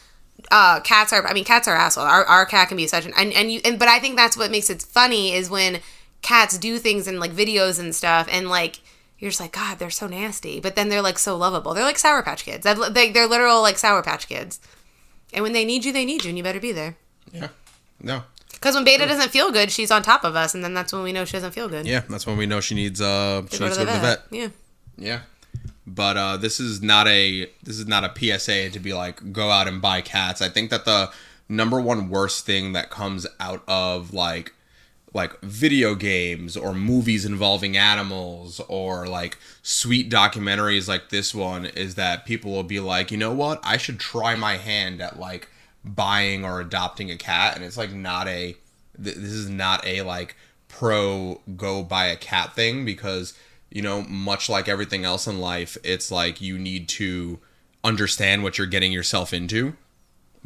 uh, 0.52 0.80
cats 0.82 1.12
are. 1.14 1.26
I 1.26 1.34
mean, 1.34 1.46
cats 1.46 1.68
are 1.68 1.76
assholes. 1.76 2.06
Our, 2.08 2.26
our 2.26 2.46
cat 2.46 2.68
can 2.68 2.78
be 2.78 2.86
such 2.88 3.06
an 3.06 3.14
and 3.18 3.34
and 3.34 3.52
you 3.52 3.60
and 3.66 3.80
but 3.80 3.88
I 3.88 4.00
think 4.00 4.18
that's 4.18 4.38
what 4.38 4.52
makes 4.52 4.70
it 4.70 4.82
funny 4.84 5.34
is 5.34 5.50
when 5.50 5.80
cats 6.22 6.58
do 6.58 6.78
things 6.78 7.08
in 7.08 7.20
like 7.20 7.32
videos 7.32 7.80
and 7.80 7.96
stuff, 7.96 8.28
and 8.32 8.50
like 8.50 8.82
you're 9.18 9.32
just 9.32 9.40
like, 9.42 9.54
God, 9.54 9.80
they're 9.80 9.90
so 9.90 10.06
nasty, 10.06 10.60
but 10.60 10.76
then 10.76 10.90
they're 10.90 11.02
like 11.02 11.18
so 11.18 11.36
lovable. 11.38 11.74
They're 11.74 11.84
like 11.86 11.98
Sour 11.98 12.22
Patch 12.24 12.44
Kids. 12.46 12.64
They're, 12.64 12.76
they- 12.90 13.10
they're 13.12 13.28
literal 13.28 13.62
like 13.62 13.78
Sour 13.78 14.04
Patch 14.04 14.28
Kids. 14.28 14.60
And 15.34 15.42
when 15.44 15.54
they 15.54 15.64
need 15.66 15.86
you, 15.86 15.94
they 15.94 16.04
need 16.06 16.24
you, 16.26 16.30
and 16.30 16.38
you 16.38 16.44
better 16.44 16.60
be 16.60 16.72
there. 16.74 16.98
yeah 17.32 17.48
no 18.02 18.24
Because 18.64 18.76
when 18.76 18.86
Beta 18.86 19.06
doesn't 19.06 19.30
feel 19.32 19.52
good, 19.52 19.72
she's 19.72 19.92
on 19.92 20.04
top 20.04 20.24
of 20.24 20.38
us, 20.38 20.56
and 20.56 20.64
then 20.64 20.74
that's 20.74 20.94
when 20.94 21.04
we 21.04 21.12
know 21.12 21.26
she 21.26 21.34
doesn't 21.34 21.52
feel 21.52 21.68
good. 21.68 21.86
yeah 21.86 22.02
that's 22.08 22.26
when 22.26 22.38
we 22.38 22.46
know 22.46 22.62
she 22.62 22.76
needs 22.76 23.02
uh 23.02 23.42
she 23.52 23.58
Go 23.58 23.66
needs 23.66 23.78
to 23.78 23.84
go 23.84 23.92
to 23.92 23.98
the 23.98 24.00
vet 24.00 24.22
Yeah. 24.32 24.48
Yeah. 24.98 25.20
But 25.86 26.16
uh, 26.16 26.38
this 26.38 26.62
is 26.62 26.82
not 26.82 27.06
a 27.10 27.52
this 27.62 27.78
is 27.78 27.88
not 27.88 28.06
a 28.06 28.14
PSA 28.18 28.70
to 28.70 28.80
be 28.80 28.94
like 28.94 29.34
go 29.34 29.52
out 29.52 29.68
and 29.68 29.82
buy 29.82 30.00
cats. 30.00 30.42
I 30.42 30.48
think 30.48 30.70
that 30.70 30.86
the 30.86 31.12
number 31.50 31.82
one 31.82 32.08
worst 32.08 32.46
thing 32.46 32.72
that 32.72 32.90
comes 32.90 33.28
out 33.38 33.64
of 33.68 34.14
like 34.14 34.54
like 35.14 35.40
video 35.42 35.94
games 35.94 36.56
or 36.56 36.74
movies 36.74 37.26
involving 37.26 37.76
animals 37.76 38.62
or 38.70 39.08
like 39.08 39.38
sweet 39.62 40.10
documentaries 40.10 40.88
like 40.88 41.10
this 41.10 41.36
one 41.36 41.66
is 41.66 41.96
that 41.96 42.26
people 42.26 42.52
will 42.54 42.64
be 42.64 42.80
like, 42.80 43.12
"You 43.12 43.18
know 43.18 43.34
what? 43.34 43.60
I 43.62 43.76
should 43.76 44.00
try 44.00 44.36
my 44.36 44.56
hand 44.56 45.02
at 45.02 45.20
like 45.20 45.50
buying 45.86 46.44
or 46.46 46.60
adopting 46.60 47.12
a 47.12 47.18
cat." 47.18 47.56
And 47.56 47.64
it's 47.66 47.78
like 47.78 47.92
not 47.94 48.28
a 48.28 48.56
th- 49.02 49.16
this 49.16 49.32
is 49.32 49.50
not 49.50 49.86
a 49.86 50.02
like 50.04 50.36
pro 50.68 51.42
go 51.56 51.84
buy 51.84 52.08
a 52.08 52.16
cat 52.16 52.56
thing 52.56 52.84
because 52.86 53.34
you 53.70 53.82
know 53.82 54.02
much 54.04 54.50
like 54.50 54.68
everything 54.68 55.06
else 55.06 55.28
in 55.28 55.40
life 55.40 55.78
it's 55.84 56.10
like 56.12 56.42
you 56.42 56.58
need 56.58 56.88
to 56.90 57.40
understand 57.84 58.42
what 58.44 58.58
you're 58.58 58.66
getting 58.68 58.92
yourself 58.92 59.34
into 59.34 59.76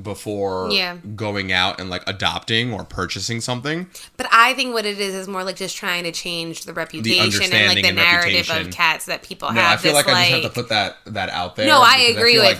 before 0.02 0.70
Yeah. 0.72 0.98
going 1.16 1.52
out 1.52 1.80
and 1.80 1.90
like 1.90 2.04
adopting 2.08 2.72
or 2.74 2.84
purchasing 2.84 3.42
something 3.42 3.88
But 4.16 4.28
I 4.32 4.54
think 4.54 4.74
what 4.74 4.86
it 4.86 5.00
is 5.00 5.16
is 5.16 5.28
more 5.28 5.44
like 5.44 5.56
just 5.56 5.76
trying 5.76 6.04
to 6.04 6.12
change 6.12 6.66
the 6.66 6.74
reputation 6.74 7.52
and 7.52 7.68
like 7.68 7.82
the 7.82 7.88
and 7.88 7.96
narrative 7.98 8.48
reputation. 8.48 8.68
of 8.68 8.74
cats 8.74 9.06
that 9.06 9.24
people 9.24 9.52
no 9.52 9.60
have. 9.62 9.80
i 9.80 9.82
feel 9.82 9.94
this, 9.94 10.06
like, 10.06 10.16
i 10.16 10.30
just 10.30 10.44
have 10.44 10.54
to 10.54 10.62
put 10.62 10.70
that 10.70 10.98
that 11.06 11.30
out 11.30 11.56
there 11.56 11.66
No, 11.68 11.82
I 11.82 11.98
agree 12.16 12.34
feel 12.34 12.42
with 12.44 12.60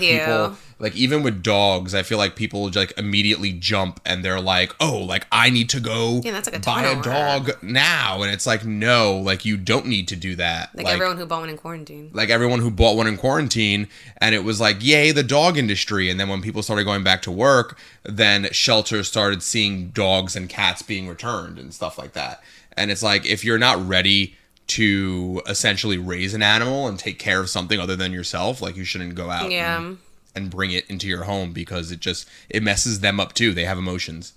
you. 0.50 0.56
Like 0.80 0.94
even 0.94 1.22
with 1.22 1.42
dogs 1.42 1.94
i 1.94 2.02
feel 2.02 2.18
like 2.18 2.36
people 2.36 2.70
like 2.74 2.92
immediately 2.98 3.52
jump 3.52 4.00
and 4.06 4.24
they're 4.24 4.40
like 4.40 4.72
oh 4.80 4.96
like 4.98 5.26
i 5.32 5.50
need 5.50 5.68
to 5.68 5.80
go 5.80 6.20
Yeah, 6.24 6.32
that's 6.32 6.48
like 6.48 6.56
a 6.56 6.60
buy 6.60 6.84
a 6.84 7.02
dog 7.02 7.50
now. 7.62 8.22
And 8.22 8.32
it's 8.32 8.46
like 8.46 8.64
no 8.64 9.16
like 9.18 9.44
you 9.44 9.56
don't 9.56 9.86
need 9.86 10.08
to 10.08 10.16
do 10.16 10.36
that. 10.36 10.70
Like, 10.74 10.86
everyone 10.86 11.16
who 11.16 11.26
bought 11.26 11.40
one 11.40 11.48
in 11.50 11.56
quarantine. 11.56 12.10
like 12.12 12.30
everyone 12.30 12.60
who 12.60 12.70
bought 12.70 12.96
one 12.96 13.06
in 13.06 13.16
quarantine 13.16 13.88
and 14.18 14.34
it 14.34 14.44
was 14.44 14.60
like 14.60 14.76
yay 14.80 15.10
the 15.12 15.22
dog 15.22 15.56
industry. 15.58 16.10
And 16.10 16.18
then 16.20 16.28
when 16.28 16.42
people 16.42 16.62
started 16.62 16.84
going 16.84 17.02
back 17.04 17.22
to 17.22 17.30
work 17.30 17.78
then 18.04 18.48
shelters 18.52 19.08
started 19.08 19.42
seeing 19.42 19.88
dogs 19.88 20.36
and 20.36 20.48
cats 20.48 20.82
being 20.82 21.08
returned 21.08 21.58
and 21.58 21.74
stuff 21.74 21.98
like 21.98 22.12
that. 22.12 22.42
And 22.76 22.90
it's 22.90 23.02
like 23.02 23.26
if 23.26 23.44
you're 23.44 23.58
not 23.58 23.84
ready 23.86 24.36
to 24.68 25.40
essentially 25.46 25.98
raise 25.98 26.34
an 26.34 26.42
animal 26.42 26.86
and 26.86 26.98
take 26.98 27.18
care 27.18 27.40
of 27.40 27.48
something 27.50 27.80
other 27.80 27.96
than 27.96 28.12
yourself 28.12 28.60
like 28.60 28.76
you 28.76 28.84
shouldn't 28.84 29.14
go 29.14 29.30
out 29.30 29.50
Yeah. 29.50 29.78
and, 29.78 29.98
and 30.38 30.50
bring 30.50 30.70
it 30.70 30.88
into 30.88 31.06
your 31.06 31.24
home 31.24 31.52
because 31.52 31.90
it 31.90 32.00
just 32.00 32.26
it 32.48 32.62
messes 32.62 33.00
them 33.00 33.20
up 33.20 33.34
too 33.34 33.52
they 33.52 33.64
have 33.64 33.76
emotions 33.78 34.32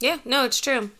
Yeah, 0.00 0.18
no, 0.24 0.44
it's 0.44 0.60
true. 0.60 0.90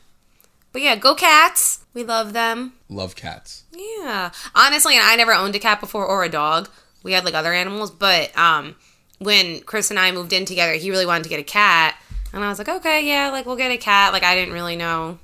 But 0.72 0.82
yeah, 0.82 0.96
go 0.96 1.14
cats. 1.14 1.84
We 1.92 2.02
love 2.04 2.32
them. 2.32 2.74
love 2.88 3.16
cats 3.16 3.64
Yeah. 3.72 4.30
Honestly, 4.54 4.94
and 4.96 5.04
I 5.04 5.16
never 5.16 5.32
owned 5.32 5.54
a 5.54 5.58
cat 5.58 5.80
before 5.80 6.06
or 6.06 6.24
a 6.24 6.28
dog. 6.28 6.68
We 7.02 7.12
had 7.12 7.24
like 7.24 7.34
other 7.34 7.52
animals, 7.52 7.90
but 7.90 8.36
um 8.36 8.76
when 9.18 9.60
Chris 9.60 9.90
and 9.90 9.98
I 9.98 10.10
moved 10.12 10.32
in 10.32 10.44
together, 10.44 10.74
he 10.74 10.90
really 10.90 11.06
wanted 11.06 11.24
to 11.24 11.28
get 11.28 11.40
a 11.40 11.44
cat. 11.44 11.96
And 12.32 12.42
I 12.42 12.48
was 12.48 12.58
like, 12.58 12.68
okay, 12.68 13.06
yeah, 13.06 13.30
like 13.30 13.46
we'll 13.46 13.56
get 13.56 13.70
a 13.70 13.76
cat. 13.76 14.12
Like 14.12 14.22
I 14.22 14.34
didn't 14.34 14.54
really 14.54 14.76
know 14.76 15.18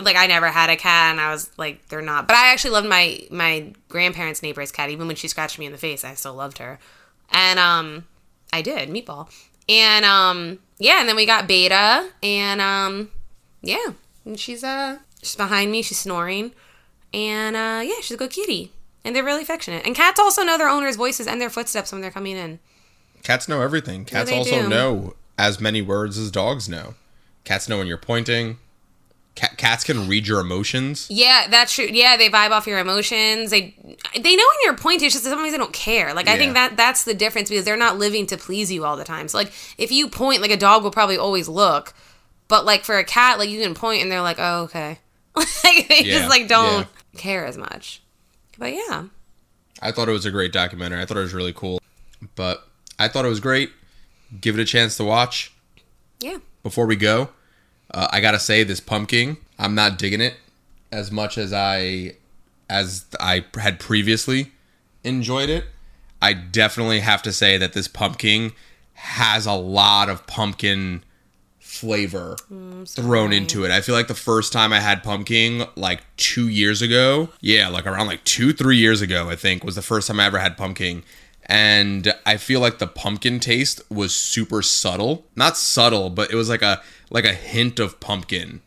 like 0.00 0.16
I 0.16 0.26
never 0.26 0.48
had 0.48 0.70
a 0.70 0.76
cat 0.76 1.12
and 1.12 1.20
I 1.20 1.30
was 1.30 1.50
like 1.58 1.86
they're 1.88 2.00
not. 2.00 2.26
But 2.26 2.36
I 2.36 2.52
actually 2.52 2.70
loved 2.70 2.88
my 2.88 3.20
my 3.30 3.72
grandparents' 3.88 4.42
neighbor's 4.42 4.72
cat 4.72 4.90
even 4.90 5.06
when 5.06 5.16
she 5.16 5.28
scratched 5.28 5.58
me 5.58 5.66
in 5.66 5.72
the 5.72 5.78
face. 5.78 6.04
I 6.04 6.14
still 6.14 6.34
loved 6.34 6.58
her. 6.58 6.78
And 7.32 7.58
um 7.58 8.04
I 8.52 8.62
did, 8.62 8.88
meatball. 8.90 9.28
And 9.68 10.04
um 10.04 10.58
yeah, 10.78 11.00
and 11.00 11.08
then 11.08 11.16
we 11.16 11.26
got 11.26 11.46
Beta 11.46 12.10
and 12.22 12.60
um 12.60 13.10
yeah, 13.62 13.92
and 14.24 14.38
she's 14.38 14.62
uh 14.64 14.98
she's 15.22 15.36
behind 15.36 15.70
me, 15.70 15.82
she's 15.82 15.98
snoring. 15.98 16.52
And 17.14 17.56
uh 17.56 17.82
yeah, 17.84 18.00
she's 18.00 18.12
a 18.12 18.16
good 18.16 18.30
kitty. 18.30 18.72
And 19.04 19.16
they're 19.16 19.24
really 19.24 19.42
affectionate. 19.42 19.84
And 19.84 19.96
cats 19.96 20.20
also 20.20 20.42
know 20.44 20.56
their 20.56 20.68
owner's 20.68 20.96
voices 20.96 21.26
and 21.26 21.40
their 21.40 21.50
footsteps 21.50 21.90
when 21.90 22.00
they're 22.02 22.10
coming 22.12 22.36
in. 22.36 22.60
cats 23.22 23.48
know 23.48 23.60
everything 23.62 24.04
cats 24.04 24.30
they 24.30 24.36
also 24.36 24.62
do. 24.62 24.68
know 24.68 25.14
as 25.38 25.60
many 25.60 25.80
words 25.82 26.18
as 26.18 26.30
dogs 26.30 26.68
know 26.68 26.94
cats 27.44 27.68
know 27.68 27.78
when 27.78 27.86
you're 27.86 27.96
pointing 27.96 28.58
Cat, 29.34 29.56
cats 29.56 29.82
can 29.82 30.08
read 30.08 30.26
your 30.26 30.40
emotions 30.40 31.06
Yeah, 31.08 31.46
that's 31.48 31.74
true. 31.74 31.86
Yeah, 31.90 32.18
they 32.18 32.28
vibe 32.28 32.50
off 32.50 32.66
your 32.66 32.78
emotions. 32.78 33.50
They 33.50 33.74
they 34.14 34.36
know 34.36 34.44
when 34.44 34.56
you're 34.64 34.76
pointing. 34.76 35.06
It's 35.06 35.14
just 35.14 35.24
that 35.24 35.30
sometimes 35.30 35.52
they 35.52 35.58
don't 35.58 35.72
care. 35.72 36.12
Like 36.12 36.28
I 36.28 36.36
think 36.36 36.52
that 36.52 36.76
that's 36.76 37.04
the 37.04 37.14
difference 37.14 37.48
because 37.48 37.64
they're 37.64 37.76
not 37.78 37.96
living 37.96 38.26
to 38.26 38.36
please 38.36 38.70
you 38.70 38.84
all 38.84 38.96
the 38.96 39.04
time. 39.04 39.28
So 39.28 39.38
like 39.38 39.50
if 39.78 39.90
you 39.90 40.08
point, 40.08 40.42
like 40.42 40.50
a 40.50 40.56
dog 40.58 40.82
will 40.82 40.90
probably 40.90 41.16
always 41.16 41.48
look, 41.48 41.94
but 42.48 42.66
like 42.66 42.84
for 42.84 42.98
a 42.98 43.04
cat, 43.04 43.38
like 43.38 43.48
you 43.48 43.62
can 43.62 43.74
point 43.74 44.02
and 44.02 44.12
they're 44.12 44.20
like, 44.20 44.36
oh 44.38 44.64
okay, 44.64 44.98
like 45.34 45.88
they 45.88 46.02
Yeah, 46.02 46.18
just 46.18 46.28
like 46.28 46.46
don't 46.46 46.86
care 47.16 47.46
as 47.46 47.56
much. 47.56 48.02
But 48.58 48.74
yeah, 48.74 49.04
I 49.80 49.92
thought 49.92 50.08
it 50.10 50.12
was 50.12 50.26
a 50.26 50.30
great 50.30 50.52
documentary. 50.52 51.00
I 51.00 51.06
thought 51.06 51.16
it 51.16 51.20
was 51.20 51.32
really 51.34 51.54
cool. 51.54 51.80
But 52.34 52.66
I 52.98 53.08
thought 53.08 53.24
it 53.24 53.28
was 53.30 53.40
great. 53.40 53.70
Give 54.40 54.58
it 54.58 54.62
a 54.62 54.66
chance 54.66 54.96
to 54.98 55.04
watch. 55.04 55.52
yeah, 56.20 56.38
Before 56.62 56.84
we 56.86 56.96
go, 56.96 57.30
uh, 57.92 58.08
I 58.10 58.20
gotta 58.20 58.38
say 58.38 58.64
this 58.64 58.80
pumpkin, 58.80 59.36
I'm 59.58 59.74
not 59.74 59.98
digging 59.98 60.20
it 60.20 60.34
as 60.90 61.10
much 61.10 61.38
as 61.38 61.52
I 61.52 62.16
as 62.68 63.06
I 63.20 63.44
had 63.58 63.78
previously 63.78 64.52
enjoyed 65.04 65.50
it. 65.50 65.64
I 66.20 66.32
definitely 66.32 67.00
have 67.00 67.22
to 67.22 67.32
say 67.32 67.58
that 67.58 67.72
this 67.72 67.88
pumpkin 67.88 68.52
has 68.94 69.46
a 69.46 69.52
lot 69.52 70.08
of 70.08 70.26
pumpkin 70.26 71.02
flavor 71.58 72.36
thrown 72.86 73.32
into 73.32 73.64
it. 73.64 73.70
I 73.70 73.80
feel 73.80 73.94
like 73.94 74.06
the 74.06 74.14
first 74.14 74.52
time 74.52 74.72
I 74.72 74.78
had 74.78 75.02
pumpkin, 75.02 75.64
like 75.74 76.02
two 76.16 76.48
years 76.48 76.82
ago, 76.82 77.30
yeah, 77.40 77.68
like 77.68 77.86
around 77.86 78.06
like 78.06 78.22
two, 78.24 78.52
three 78.52 78.76
years 78.76 79.00
ago, 79.00 79.28
I 79.28 79.36
think 79.36 79.64
was 79.64 79.74
the 79.74 79.82
first 79.82 80.06
time 80.06 80.20
I 80.20 80.26
ever 80.26 80.38
had 80.38 80.56
pumpkin. 80.56 81.02
And 81.46 82.14
I 82.24 82.36
feel 82.36 82.60
like 82.60 82.78
the 82.78 82.86
pumpkin 82.86 83.40
taste 83.40 83.80
was 83.90 84.14
super 84.14 84.62
subtle. 84.62 85.24
Not 85.34 85.56
subtle, 85.56 86.08
but 86.08 86.30
it 86.30 86.36
was 86.36 86.48
like 86.48 86.62
a 86.62 86.80
like 87.12 87.24
a 87.24 87.32
hint 87.34 87.78
of 87.78 88.00
pumpkin. 88.00 88.60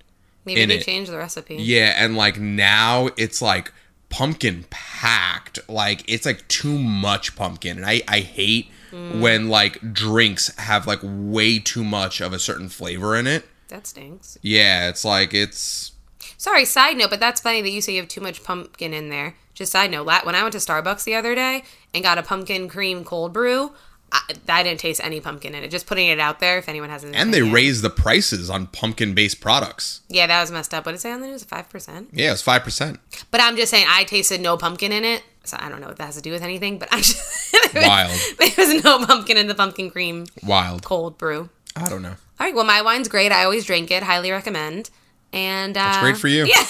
Maybe 0.46 0.64
they 0.66 0.78
it. 0.78 0.86
changed 0.86 1.12
the 1.12 1.18
recipe. 1.18 1.56
Yeah, 1.56 1.94
and 1.98 2.16
like 2.16 2.40
now 2.40 3.10
it's 3.18 3.42
like 3.42 3.74
pumpkin 4.10 4.66
packed. 4.70 5.60
Like 5.68 6.04
it's 6.08 6.26
like 6.26 6.48
too 6.48 6.78
much 6.80 7.36
pumpkin. 7.36 7.78
And 7.78 7.86
I, 7.86 8.02
I 8.08 8.20
hate 8.22 8.70
Mm. 8.92 9.20
when 9.20 9.50
like 9.50 9.94
drinks 9.94 10.56
have 10.58 10.86
like 10.88 11.00
way 11.04 11.58
too 11.60 11.84
much 11.84 12.22
of 12.22 12.32
a 12.32 12.40
certain 12.40 12.70
flavor 12.70 13.16
in 13.16 13.26
it. 13.28 13.44
That 13.68 13.88
stinks. 13.88 14.38
Yeah, 14.44 14.88
it's 14.90 15.04
like 15.04 15.34
it's 15.34 15.92
Sorry, 16.38 16.64
side 16.66 16.96
note, 16.96 17.10
but 17.10 17.20
that's 17.20 17.42
funny 17.42 17.62
that 17.62 17.72
you 17.72 17.82
say 17.82 17.94
you 17.96 18.00
have 18.02 18.08
too 18.08 18.22
much 18.22 18.44
pumpkin 18.44 18.94
in 18.94 19.10
there. 19.10 19.36
Just 19.56 19.72
side 19.72 19.90
note, 19.92 20.06
when 20.06 20.36
I 20.36 20.42
went 20.44 20.52
to 20.54 20.60
Starbucks 20.60 21.04
the 21.04 21.16
other 21.16 21.34
day 21.34 21.64
and 21.94 22.04
got 22.04 22.18
a 22.20 22.24
pumpkin 22.24 22.70
cream 22.70 23.04
cold 23.04 23.34
brew, 23.34 23.74
I, 24.12 24.22
I 24.48 24.64
didn't 24.64 24.80
taste 24.80 25.02
any 25.04 25.20
pumpkin 25.20 25.54
in 25.56 25.64
it. 25.64 25.72
Just 25.72 25.88
putting 25.88 26.08
it 26.08 26.20
out 26.20 26.40
there 26.40 26.58
if 26.58 26.70
anyone 26.70 26.90
hasn't. 26.90 27.16
and 27.16 27.34
they 27.34 27.42
raised 27.42 27.82
the 27.84 27.90
prices 27.90 28.50
on 28.50 28.68
pumpkin 28.68 29.14
based 29.14 29.42
products. 29.42 30.02
Yeah, 30.10 30.28
that 30.28 30.40
was 30.42 30.52
messed 30.52 30.74
up. 30.74 30.86
What 30.86 30.94
did 30.94 30.98
it 30.98 31.02
say 31.02 31.12
on 31.12 31.22
the 31.22 31.28
news? 31.28 31.44
Five 31.44 31.70
percent. 31.70 32.10
Yeah, 32.14 32.32
it's 32.32 32.42
five 32.42 32.64
percent. 32.64 33.00
But 33.32 33.42
I'm 33.42 33.56
just 33.58 33.72
saying, 33.72 33.86
I 33.90 34.04
tasted 34.06 34.42
no 34.42 34.58
pumpkin 34.58 34.92
in 34.92 35.04
it. 35.04 35.24
So 35.44 35.58
I 35.60 35.70
don't 35.70 35.80
know 35.82 35.88
what 35.88 35.98
that 35.98 36.06
has 36.06 36.16
to 36.16 36.22
do 36.22 36.32
with 36.32 36.42
anything. 36.44 36.78
But 36.80 36.90
I'm 36.92 37.00
just 37.02 37.54
Wild. 37.76 38.18
there 38.40 38.50
was 38.58 38.84
no 38.84 39.06
pumpkin 39.06 39.38
in 39.38 39.48
the 39.48 39.56
pumpkin 39.56 39.90
cream 39.92 40.26
Wild. 40.44 40.84
cold 40.84 41.18
brew. 41.18 41.50
I 41.76 41.90
don't 41.90 42.02
know. 42.02 42.16
All 42.40 42.48
right. 42.48 42.56
Well, 42.56 42.66
my 42.66 42.82
wine's 42.82 43.08
great. 43.08 43.32
I 43.32 43.44
always 43.44 43.66
drink 43.66 43.92
it. 43.92 44.02
Highly 44.04 44.32
recommend. 44.32 44.90
And 45.34 45.78
uh, 45.78 45.88
It's 45.90 46.00
great 46.00 46.18
for 46.18 46.28
you. 46.30 46.46
Yeah. 46.46 46.66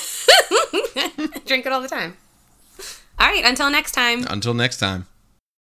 drink 1.46 1.66
it 1.66 1.72
all 1.72 1.82
the 1.82 1.88
time. 1.88 2.18
All 3.20 3.28
right. 3.28 3.46
Until 3.46 3.70
next 3.70 3.92
time. 3.94 4.26
Until 4.30 4.54
next 4.54 4.78
time. 4.78 5.06